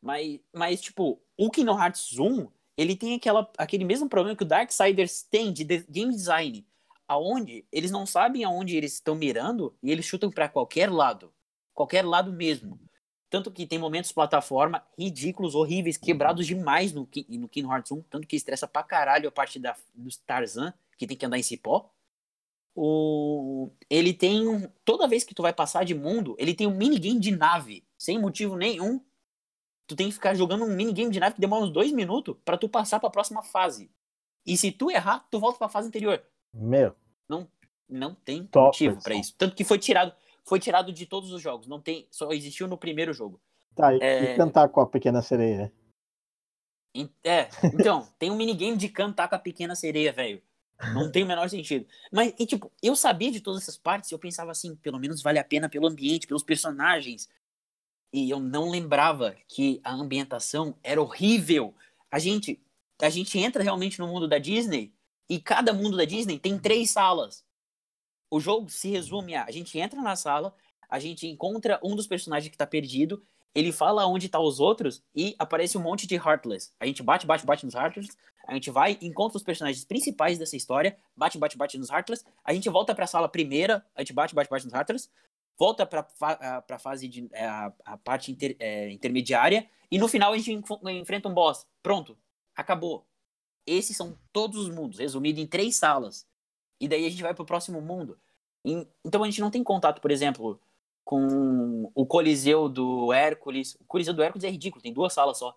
[0.00, 4.46] mas, mas, tipo, o Kingdom Hearts 1, ele tem aquela, aquele mesmo problema que o
[4.46, 6.66] Darksiders tem de, de game design.
[7.06, 11.32] Aonde eles não sabem aonde eles estão mirando e eles chutam pra qualquer lado.
[11.74, 12.78] Qualquer lado mesmo.
[13.30, 18.02] Tanto que tem momentos plataforma ridículos, horríveis, quebrados demais no, no Kingdom Hearts 1.
[18.02, 21.42] Tanto que estressa pra caralho a parte da, do Tarzan, que tem que andar em
[21.42, 21.88] cipó.
[22.74, 23.70] O...
[23.88, 24.68] Ele tem.
[24.84, 27.84] Toda vez que tu vai passar de mundo, ele tem um minigame de nave.
[27.96, 29.00] Sem motivo nenhum.
[29.86, 32.56] Tu tem que ficar jogando um minigame de nave que demora uns dois minutos pra
[32.56, 33.90] tu passar pra próxima fase.
[34.44, 36.22] E se tu errar, tu volta pra fase anterior.
[36.52, 36.96] Meu,
[37.88, 39.20] Não tem Top, motivo pra pessoal.
[39.20, 39.34] isso.
[39.36, 40.14] Tanto que foi tirado.
[40.44, 41.66] Foi tirado de todos os jogos.
[41.66, 42.06] Não tem.
[42.10, 43.40] Só existiu no primeiro jogo.
[43.74, 44.34] tá, e, É.
[44.34, 45.72] e cantar com a pequena sereia?
[47.22, 50.42] É, então, tem um minigame de cantar com a pequena sereia, velho.
[50.94, 51.86] Não tem o menor sentido.
[52.10, 55.22] Mas, e, tipo, eu sabia de todas essas partes e eu pensava assim, pelo menos
[55.22, 57.28] vale a pena pelo ambiente, pelos personagens.
[58.12, 61.74] E eu não lembrava que a ambientação era horrível.
[62.10, 62.60] A gente,
[63.00, 64.92] a gente entra realmente no mundo da Disney
[65.28, 67.44] e cada mundo da Disney tem três salas.
[68.30, 70.54] O jogo se resume a, a gente entra na sala,
[70.88, 73.22] a gente encontra um dos personagens que tá perdido,
[73.54, 76.70] ele fala onde tá os outros e aparece um monte de Heartless.
[76.78, 78.16] A gente bate, bate, bate nos Heartless,
[78.46, 82.52] a gente vai, encontra os personagens principais dessa história, bate, bate, bate nos Heartless, a
[82.52, 85.08] gente volta pra sala primeira, a gente bate, bate, bate nos Heartless,
[85.58, 86.02] volta pra,
[86.62, 90.52] pra fase de é, a, a parte inter- é, intermediária e no final a gente
[90.52, 91.66] enf- enfrenta um boss.
[91.82, 92.16] Pronto,
[92.54, 93.04] acabou.
[93.66, 96.26] Esses são todos os mundos, resumido em três salas.
[96.80, 98.18] E daí a gente vai pro próximo mundo.
[99.04, 100.58] Então a gente não tem contato, por exemplo,
[101.04, 103.76] com o Coliseu do Hércules.
[103.80, 105.56] O Coliseu do Hércules é ridículo, tem duas salas só.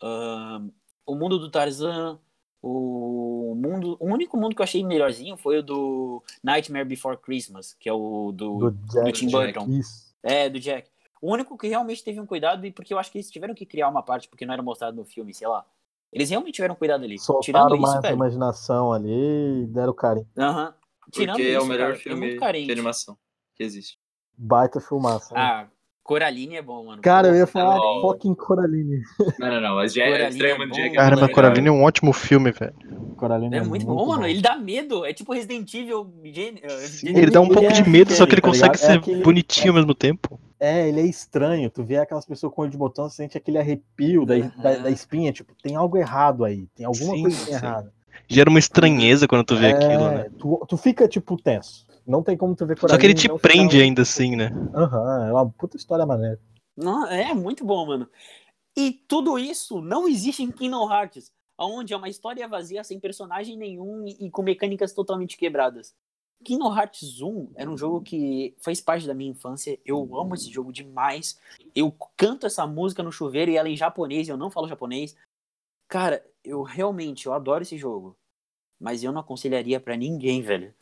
[0.00, 0.70] Ahn,
[1.06, 2.18] o mundo do Tarzan.
[2.62, 3.96] O mundo.
[3.98, 7.92] O único mundo que eu achei melhorzinho foi o do Nightmare Before Christmas, que é
[7.92, 8.70] o do.
[8.70, 9.12] Do Jack.
[9.12, 9.66] Tim Burton.
[10.22, 10.88] É, do Jack.
[11.20, 13.66] O único que realmente teve um cuidado, e porque eu acho que eles tiveram que
[13.66, 15.64] criar uma parte porque não era mostrado no filme, sei lá.
[16.12, 17.18] Eles realmente tiveram cuidado ali.
[17.18, 18.14] Soltaram Tirando isso, mais a velho.
[18.14, 20.28] imaginação ali e deram carinho.
[20.38, 20.74] Aham.
[21.10, 23.18] Tirando Porque isso, é o melhor cara, é filme de animação
[23.54, 23.98] que existe.
[24.36, 25.34] Baita filmaça.
[25.34, 25.40] né?
[25.40, 25.68] Ah,
[26.02, 27.00] Coraline é bom, mano.
[27.00, 28.00] Cara, eu ia Pô, falar não.
[28.00, 29.02] fucking Coraline.
[29.38, 29.74] Não, não, não.
[29.76, 30.82] Mas já é Coraline extremamente é bom.
[30.84, 30.96] Jack.
[30.96, 31.28] Caramba.
[31.28, 32.74] Coraline é um ótimo filme, velho.
[33.16, 34.26] Coraline É muito bom, mano.
[34.26, 35.04] Ele dá medo.
[35.04, 36.12] É tipo Resident Evil.
[36.24, 38.74] Gen- eh, Gen- Ele dá um pouco é de medo, só que ele tá consegue
[38.74, 38.90] ligado?
[38.90, 40.40] É ser aquele- bonitinho ao mesmo tempo.
[40.58, 41.70] É, ele é estranho.
[41.70, 44.90] Tu vê aquelas pessoas com olho de botão, você sente aquele arrepio da, da, da
[44.90, 45.32] espinha.
[45.32, 46.66] Tipo, tem algo errado aí.
[46.74, 47.52] Tem alguma Sim, coisa sim.
[47.52, 47.92] errada.
[48.28, 50.26] Gera uma estranheza quando tu vê É, aquilo, né?
[50.38, 51.86] Tu, tu fica, tipo, tenso.
[52.06, 54.50] Não tem como tu ver Só que ele te e prende ficar- ainda assim, né?
[54.74, 56.40] Aham, é uma puta história maneira.
[56.76, 58.08] Não, é muito bom, mano.
[58.76, 63.56] E tudo isso não existe em Kingdom Hearts, onde é uma história vazia, sem personagem
[63.56, 65.94] nenhum e com mecânicas totalmente quebradas.
[66.44, 69.78] Kingdom Hearts 1 era um jogo que faz parte da minha infância.
[69.84, 71.38] Eu amo esse jogo demais.
[71.74, 75.14] Eu canto essa música no chuveiro e ela em japonês, e eu não falo japonês.
[75.88, 78.16] Cara, eu realmente eu adoro esse jogo.
[78.80, 80.74] Mas eu não aconselharia pra ninguém, velho.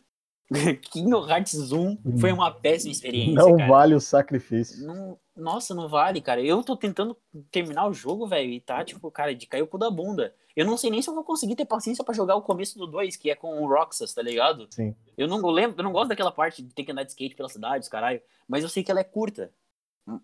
[0.91, 3.69] Kingdom Hearts 1 foi uma péssima experiência, Não cara.
[3.69, 4.87] vale o sacrifício.
[4.87, 6.43] Não- nossa, não vale, cara.
[6.43, 7.17] Eu tô tentando
[7.51, 10.35] terminar o jogo, velho, e tá, tipo, cara, de cair o cu da bunda.
[10.55, 12.87] Eu não sei nem se eu vou conseguir ter paciência pra jogar o começo do
[12.87, 14.67] 2, que é com o Roxas, tá ligado?
[14.71, 14.95] Sim.
[15.17, 17.49] Eu não lembro, eu não gosto daquela parte de ter que andar de skate pela
[17.49, 19.51] cidade, os caralho, mas eu sei que ela é curta.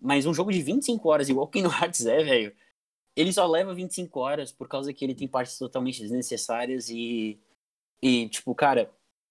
[0.02, 2.52] Mas um jogo de 25 horas, igual o Kingdom Hearts é, velho,
[3.14, 7.40] ele só leva 25 horas por causa que ele tem partes totalmente desnecessárias e.
[8.02, 8.90] E, tipo, cara,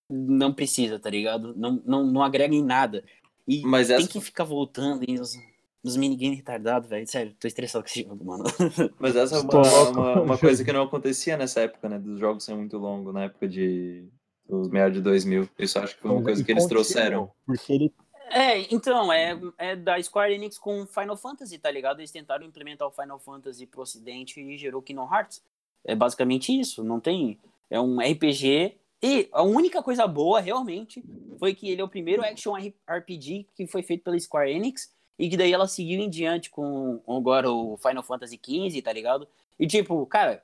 [0.10, 1.54] não precisa, tá ligado?
[1.56, 3.04] Não, não, não agrega em nada.
[3.48, 5.38] E Mas tem essa, que ficar voltando e os,
[5.84, 7.08] os minigames retardados, velho.
[7.08, 8.44] Sério, tô estressado com esse jogo, mano.
[9.00, 12.00] mas essa é uma, uma, uma coisa que não acontecia nessa época, né?
[12.00, 14.08] Dos jogos serem muito longos, na época de.
[14.48, 15.50] Dos meados de 2000.
[15.58, 17.32] Isso eu acho que foi uma coisa que eles trouxeram.
[17.48, 17.94] Porque ele
[18.30, 22.00] É, então, é, é da Square Enix com Final Fantasy, tá ligado?
[22.00, 25.44] Eles tentaram implementar o Final Fantasy pro ocidente e gerou Kingdom Hearts.
[25.84, 27.40] É basicamente isso, não tem...
[27.72, 31.04] É um RPG e a única coisa boa, realmente,
[31.38, 32.54] foi que ele é o primeiro action
[32.90, 37.02] RPG que foi feito pela Square Enix e que daí ela seguiu em diante com
[37.08, 39.28] agora o Final Fantasy XV, tá ligado?
[39.60, 40.44] E tipo, cara,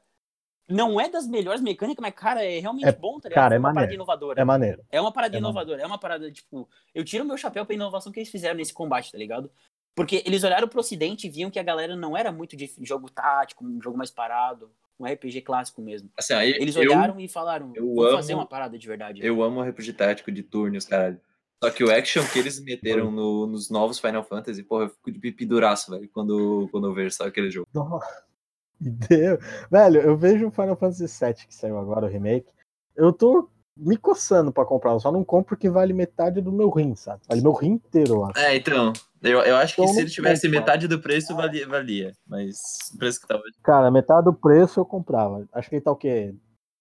[0.69, 3.43] não é das melhores mecânicas, mas cara, é realmente É- bom, tá ligado?
[3.43, 3.93] cara, é uma parada maneiro.
[3.95, 4.41] inovadora.
[4.41, 4.85] é maneiro.
[4.89, 8.11] É uma parada É inovadora, é uma parada, tipo, eu tiro meu chapéu pra inovação
[8.11, 9.51] que eles fizeram nesse combate, tá ligado?
[9.93, 13.09] Porque eles olharam pro ocidente e viam que a galera não era muito de jogo
[13.09, 14.71] tático, um jogo mais parado,
[15.01, 16.09] um RPG clássico mesmo.
[16.17, 19.25] Assim, aí Eles eu, olharam e falaram, eu vamos amo- fazer uma parada de verdade.
[19.25, 21.19] eu amo o RPG tático de turnos, caralho.
[21.63, 25.11] Só que o action que eles meteram no- nos novos Final Fantasy, porra, eu fico
[25.11, 27.67] de pipi duraço, velho, quando, quando eu vejo só aquele jogo.
[28.79, 29.37] Deu.
[29.69, 32.51] Velho, eu vejo o Final Fantasy VII que saiu agora, o remake.
[32.95, 33.47] Eu tô
[33.77, 37.21] me coçando pra comprar, eu só não compro porque vale metade do meu rim, sabe?
[37.27, 38.39] Vale meu rim inteiro, eu acho.
[38.39, 38.91] É, então,
[39.21, 42.13] eu, eu acho que Então se ele tivesse metade do preço, valia, valia.
[42.27, 42.57] Mas
[42.93, 43.43] o preço que tava.
[43.63, 45.47] Cara, metade do preço eu comprava.
[45.53, 46.33] Acho que ele tá o quê?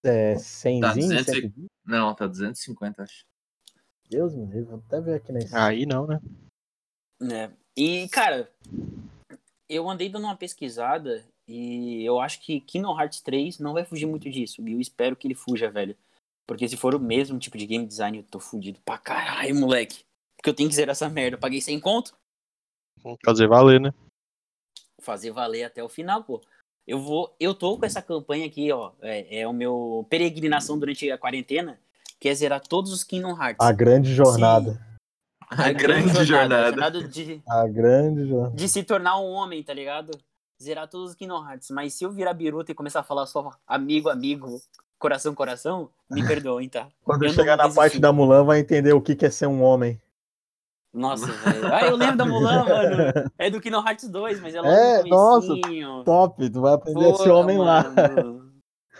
[0.03, 1.67] É, 100 Tá, zinho, 200 e- 120?
[1.85, 3.25] Não, tá 250, acho.
[4.09, 5.55] Deus me livre, vou até ver aqui nesse.
[5.55, 6.21] Aí não, né?
[7.21, 7.53] né?
[7.77, 8.51] E, cara,
[9.69, 14.07] eu andei dando uma pesquisada e eu acho que Kingdom Hearts 3 não vai fugir
[14.07, 14.61] muito disso.
[14.67, 15.97] E eu espero que ele fuja, velho.
[16.47, 20.05] Porque se for o mesmo tipo de game design, eu tô fudido pra caralho, moleque.
[20.37, 21.37] Porque eu tenho que zerar essa merda.
[21.37, 22.12] Eu paguei 100 conto.
[23.24, 23.93] Fazer valer, né?
[25.02, 26.40] fazer valer até o final, pô.
[26.86, 28.93] Eu vou, eu tô com essa campanha aqui, ó.
[29.01, 31.78] É, é o meu peregrinação durante a quarentena,
[32.18, 33.66] que é zerar todos os Kingdom Hearts.
[33.66, 34.78] A grande jornada.
[35.48, 36.68] A grande jornada.
[36.68, 38.55] jornada de, A grande jornada.
[38.55, 40.10] de se tornar um homem, tá ligado?
[40.62, 41.70] Zerar todos os Kingdom Hearts.
[41.70, 44.60] Mas se eu virar biruta e começar a falar só amigo, amigo,
[44.98, 46.89] coração, coração, me perdoem, tá?
[47.02, 47.77] Quando Eu chegar na desisti.
[47.81, 49.98] parte da Mulan, vai entender o que que é ser um homem.
[50.93, 51.73] Nossa, velho.
[51.73, 53.31] Ah, eu lembro da Mulan, mano.
[53.39, 55.55] É do Kingdom Hearts 2, mas é logo É, no nossa.
[56.05, 57.85] Top, tu vai aprender a ser Porra, homem lá.
[57.91, 58.51] mano.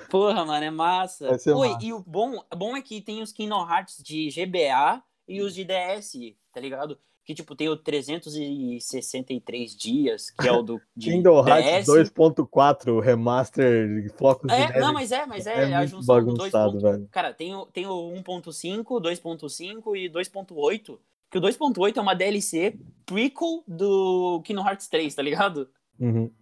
[0.09, 1.29] Porra, mano, é massa.
[1.31, 1.85] Oi, massa.
[1.85, 5.65] e o bom, bom é que tem os Kingdom Hearts de GBA e os de
[5.65, 6.12] DS,
[6.53, 6.99] tá ligado?
[7.25, 12.11] Que, tipo, tem o 363 dias, que é o do de Kingdom Hearts DS.
[12.12, 14.81] 2.4 Remaster Flocos de É, Neve.
[14.81, 16.51] não, mas é, mas é, é a junção do 2.
[16.51, 17.09] bagunçado, velho.
[17.11, 20.99] Cara, tem o, tem o 1.5, 2.5 e 2.8.
[21.31, 25.70] Que o 2.8 é uma DLC prequel do Kingdom Hearts 3, tá ligado?
[25.98, 26.32] Uhum.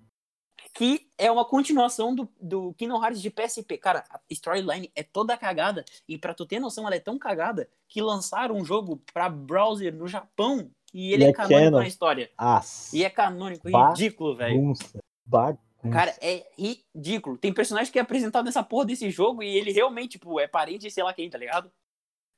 [0.75, 3.77] que é uma continuação do, do Kingdom Hearts de PSP.
[3.79, 7.69] Cara, a storyline é toda cagada, e pra tu ter noção, ela é tão cagada
[7.89, 11.79] que lançaram um jogo pra browser no Japão, e ele E é, é canônico canon.
[11.81, 12.31] na história.
[12.39, 12.93] As.
[12.93, 14.55] E é canônico, Ba- ridículo, velho.
[14.57, 14.99] Bagunça.
[15.27, 15.63] Bagunça.
[15.93, 17.37] Cara, é ridículo.
[17.39, 20.81] Tem personagem que é apresentado nessa porra desse jogo e ele realmente, tipo, é parente
[20.81, 21.71] de sei lá quem, tá ligado?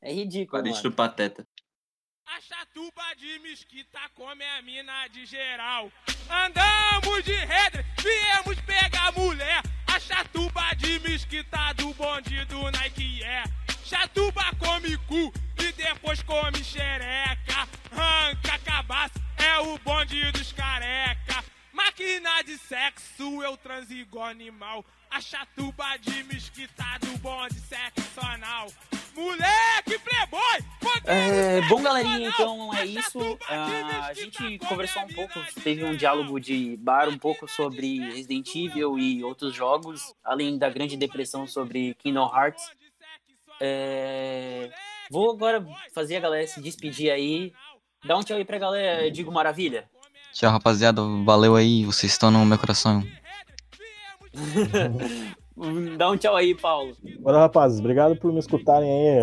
[0.03, 0.91] É ridículo, Parente mano.
[0.91, 1.47] do Pateta.
[2.33, 5.91] A chatuba de mesquita come a mina de geral.
[6.29, 9.61] Andamos de redre, viemos pegar mulher.
[9.89, 13.43] A chatuba de mesquita do bonde do Nike é.
[13.85, 17.69] Chatuba come cu e depois come xereca.
[17.93, 21.45] Ranca cabaço, é o bonde dos careca.
[21.73, 24.85] Máquina de sexo, eu transo igual animal.
[25.11, 29.00] A chatuba de mesquita do bonde sexual.
[29.21, 30.65] Moleque playboy!
[31.05, 33.19] É, bom, galerinha, então é isso.
[33.49, 38.55] Ah, a gente conversou um pouco, teve um diálogo de bar um pouco sobre Resident
[38.55, 42.71] Evil e outros jogos, além da grande depressão sobre Kingdom Hearts.
[43.61, 44.71] É,
[45.11, 47.53] Vou agora fazer a galera se despedir aí.
[48.05, 49.91] Dá um tchau aí pra galera, Digo Maravilha.
[50.33, 51.03] Tchau, rapaziada.
[51.25, 51.85] Valeu aí.
[51.85, 53.05] Vocês estão no meu coração.
[55.99, 56.97] Dá um tchau aí, Paulo.
[57.21, 59.21] Bora, rapazes, obrigado por me escutarem aí.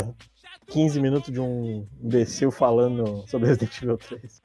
[0.67, 4.41] 15 minutos de um imbecil falando sobre Resident Evil 3.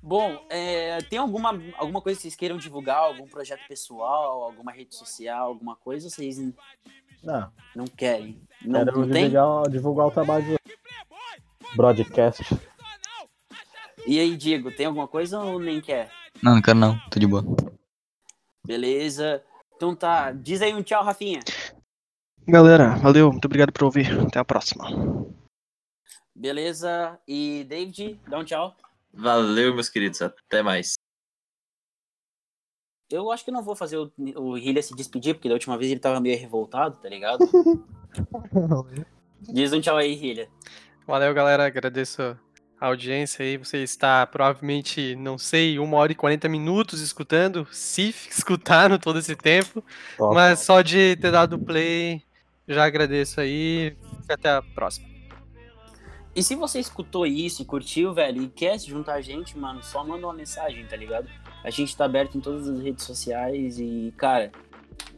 [0.00, 2.98] Bom, é, tem alguma, alguma coisa que vocês queiram divulgar?
[2.98, 6.06] Algum projeto pessoal, alguma rede social, alguma coisa?
[6.06, 6.38] Ou vocês
[7.22, 8.40] Não, não querem?
[8.64, 9.30] Não, quero não tem?
[9.30, 10.56] divulgar, divulgar o trabalho de
[11.74, 12.44] broadcast.
[14.06, 16.10] E aí, Diego, tem alguma coisa ou nem quer?
[16.42, 16.98] Não, não quero não.
[17.10, 17.42] Tô de boa.
[18.64, 19.42] Beleza.
[19.76, 21.40] Então tá, diz aí um tchau, Rafinha.
[22.46, 24.20] Galera, valeu, muito obrigado por ouvir.
[24.20, 24.86] Até a próxima.
[26.34, 27.18] Beleza.
[27.26, 28.76] E David, dá um tchau.
[29.12, 30.20] Valeu, meus queridos.
[30.20, 30.94] Até mais.
[33.10, 35.90] Eu acho que não vou fazer o, o Hillia se despedir, porque da última vez
[35.90, 37.38] ele tava meio revoltado, tá ligado?
[39.40, 40.48] Diz um tchau aí, Hillia.
[41.06, 41.66] Valeu, galera.
[41.66, 42.38] Agradeço
[42.80, 43.56] audiência aí.
[43.56, 49.36] Você está provavelmente, não sei, uma hora e 40 minutos escutando, se escutaram todo esse
[49.36, 49.82] tempo.
[50.16, 50.34] Top.
[50.34, 52.22] Mas só de ter dado play,
[52.66, 53.96] já agradeço aí.
[54.28, 55.14] Até a próxima.
[56.34, 59.82] E se você escutou isso e curtiu, velho, e quer se juntar a gente, mano,
[59.82, 61.28] só manda uma mensagem, tá ligado?
[61.62, 64.50] A gente tá aberto em todas as redes sociais e, cara,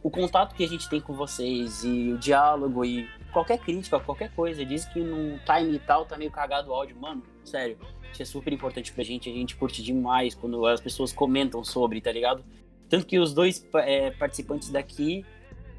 [0.03, 4.31] o contato que a gente tem com vocês e o diálogo e qualquer crítica, qualquer
[4.33, 7.77] coisa, diz que no time e tal tá meio cagado o áudio, mano, sério,
[8.11, 12.01] isso é super importante pra gente, a gente curte demais quando as pessoas comentam sobre,
[12.01, 12.43] tá ligado?
[12.89, 15.25] Tanto que os dois é, participantes daqui,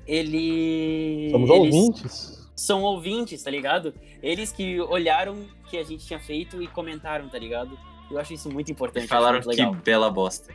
[0.06, 1.28] ele...
[1.30, 2.50] Somos eles ouvintes.
[2.54, 3.94] são ouvintes, tá ligado?
[4.22, 7.78] Eles que olharam o que a gente tinha feito e comentaram, tá ligado?
[8.10, 9.06] Eu acho isso muito importante.
[9.06, 10.52] Falaram muito que bela bosta.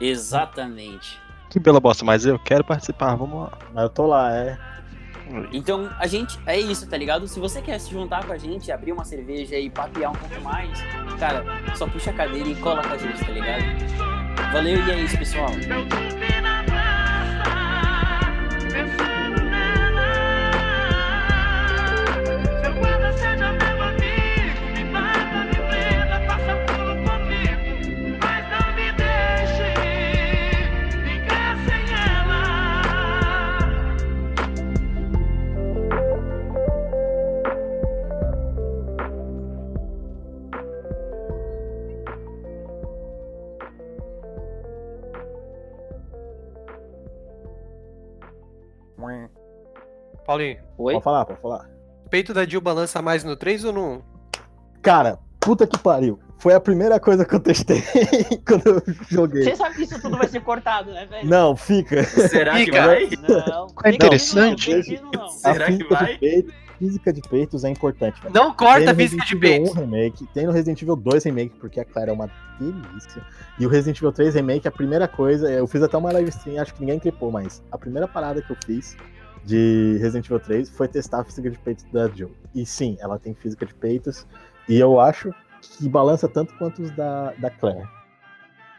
[0.00, 1.18] Exatamente.
[1.48, 3.58] Que bela bosta, mas eu quero participar, vamos lá.
[3.72, 4.58] Mas eu tô lá, é.
[5.52, 6.38] Então, a gente.
[6.46, 7.26] É isso, tá ligado?
[7.26, 10.40] Se você quer se juntar com a gente, abrir uma cerveja e papear um pouco
[10.42, 10.80] mais,
[11.18, 11.44] cara,
[11.76, 13.62] só puxa a cadeira e cola com a gente, tá ligado?
[14.52, 15.50] Valeu e é isso, pessoal.
[50.26, 50.92] Paulinho, Oi?
[50.94, 51.68] Pode falar, pode falar.
[52.10, 54.02] peito da Jill balança mais no 3 ou no 1?
[54.82, 56.18] Cara, puta que pariu.
[56.38, 57.82] Foi a primeira coisa que eu testei
[58.48, 59.44] quando eu joguei.
[59.44, 61.28] Você sabe que isso tudo vai ser cortado, né, velho?
[61.28, 62.02] Não, fica.
[62.04, 62.86] Será que Fica.
[62.86, 63.08] vai?
[63.28, 63.66] Não.
[63.84, 65.00] É interessante.
[65.02, 65.24] Não, não.
[65.26, 66.16] A Será que vai?
[66.16, 66.50] peito,
[66.80, 68.18] física de peitos é importante.
[68.32, 69.78] Não corta Tem a no física de Resident Evil peito.
[69.78, 73.22] 1 Remake, tem no Resident Evil 2 Remake, porque a Claire é uma delícia.
[73.58, 76.60] E o Resident Evil 3 Remake, a primeira coisa, eu fiz até uma live stream,
[76.60, 78.96] acho que ninguém clipou, mas a primeira parada que eu fiz
[79.44, 82.30] de Resident Evil 3 foi testar a física de peitos da Jill.
[82.54, 84.26] E sim, ela tem física de peitos,
[84.66, 87.86] e eu acho que balança tanto quanto os da, da Claire.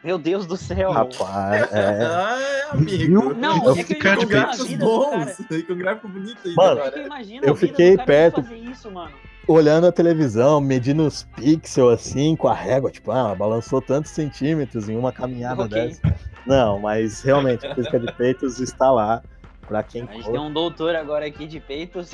[0.04, 0.90] Meu Deus do céu.
[0.90, 2.02] Rapaz, é.
[2.04, 2.38] Ah,
[2.72, 3.34] amigo.
[3.34, 5.24] Não, Eu é que fiquei com gráficos vida do cara.
[5.26, 5.64] bons.
[5.66, 6.56] Com gráfico bonito ainda.
[6.56, 8.42] Mano, É eu eu fiquei perto.
[8.42, 9.12] fazer isso, mano.
[9.46, 14.10] olhando a televisão, medindo os pixels assim, com a régua, tipo, ah, ela balançou tantos
[14.12, 15.88] centímetros em uma caminhada Ok.
[15.88, 16.14] dessa.
[16.46, 19.22] Não, mas realmente, a física de peitos está lá
[19.68, 20.30] pra quem A gente curte.
[20.32, 22.10] tem um doutor agora aqui de peitos.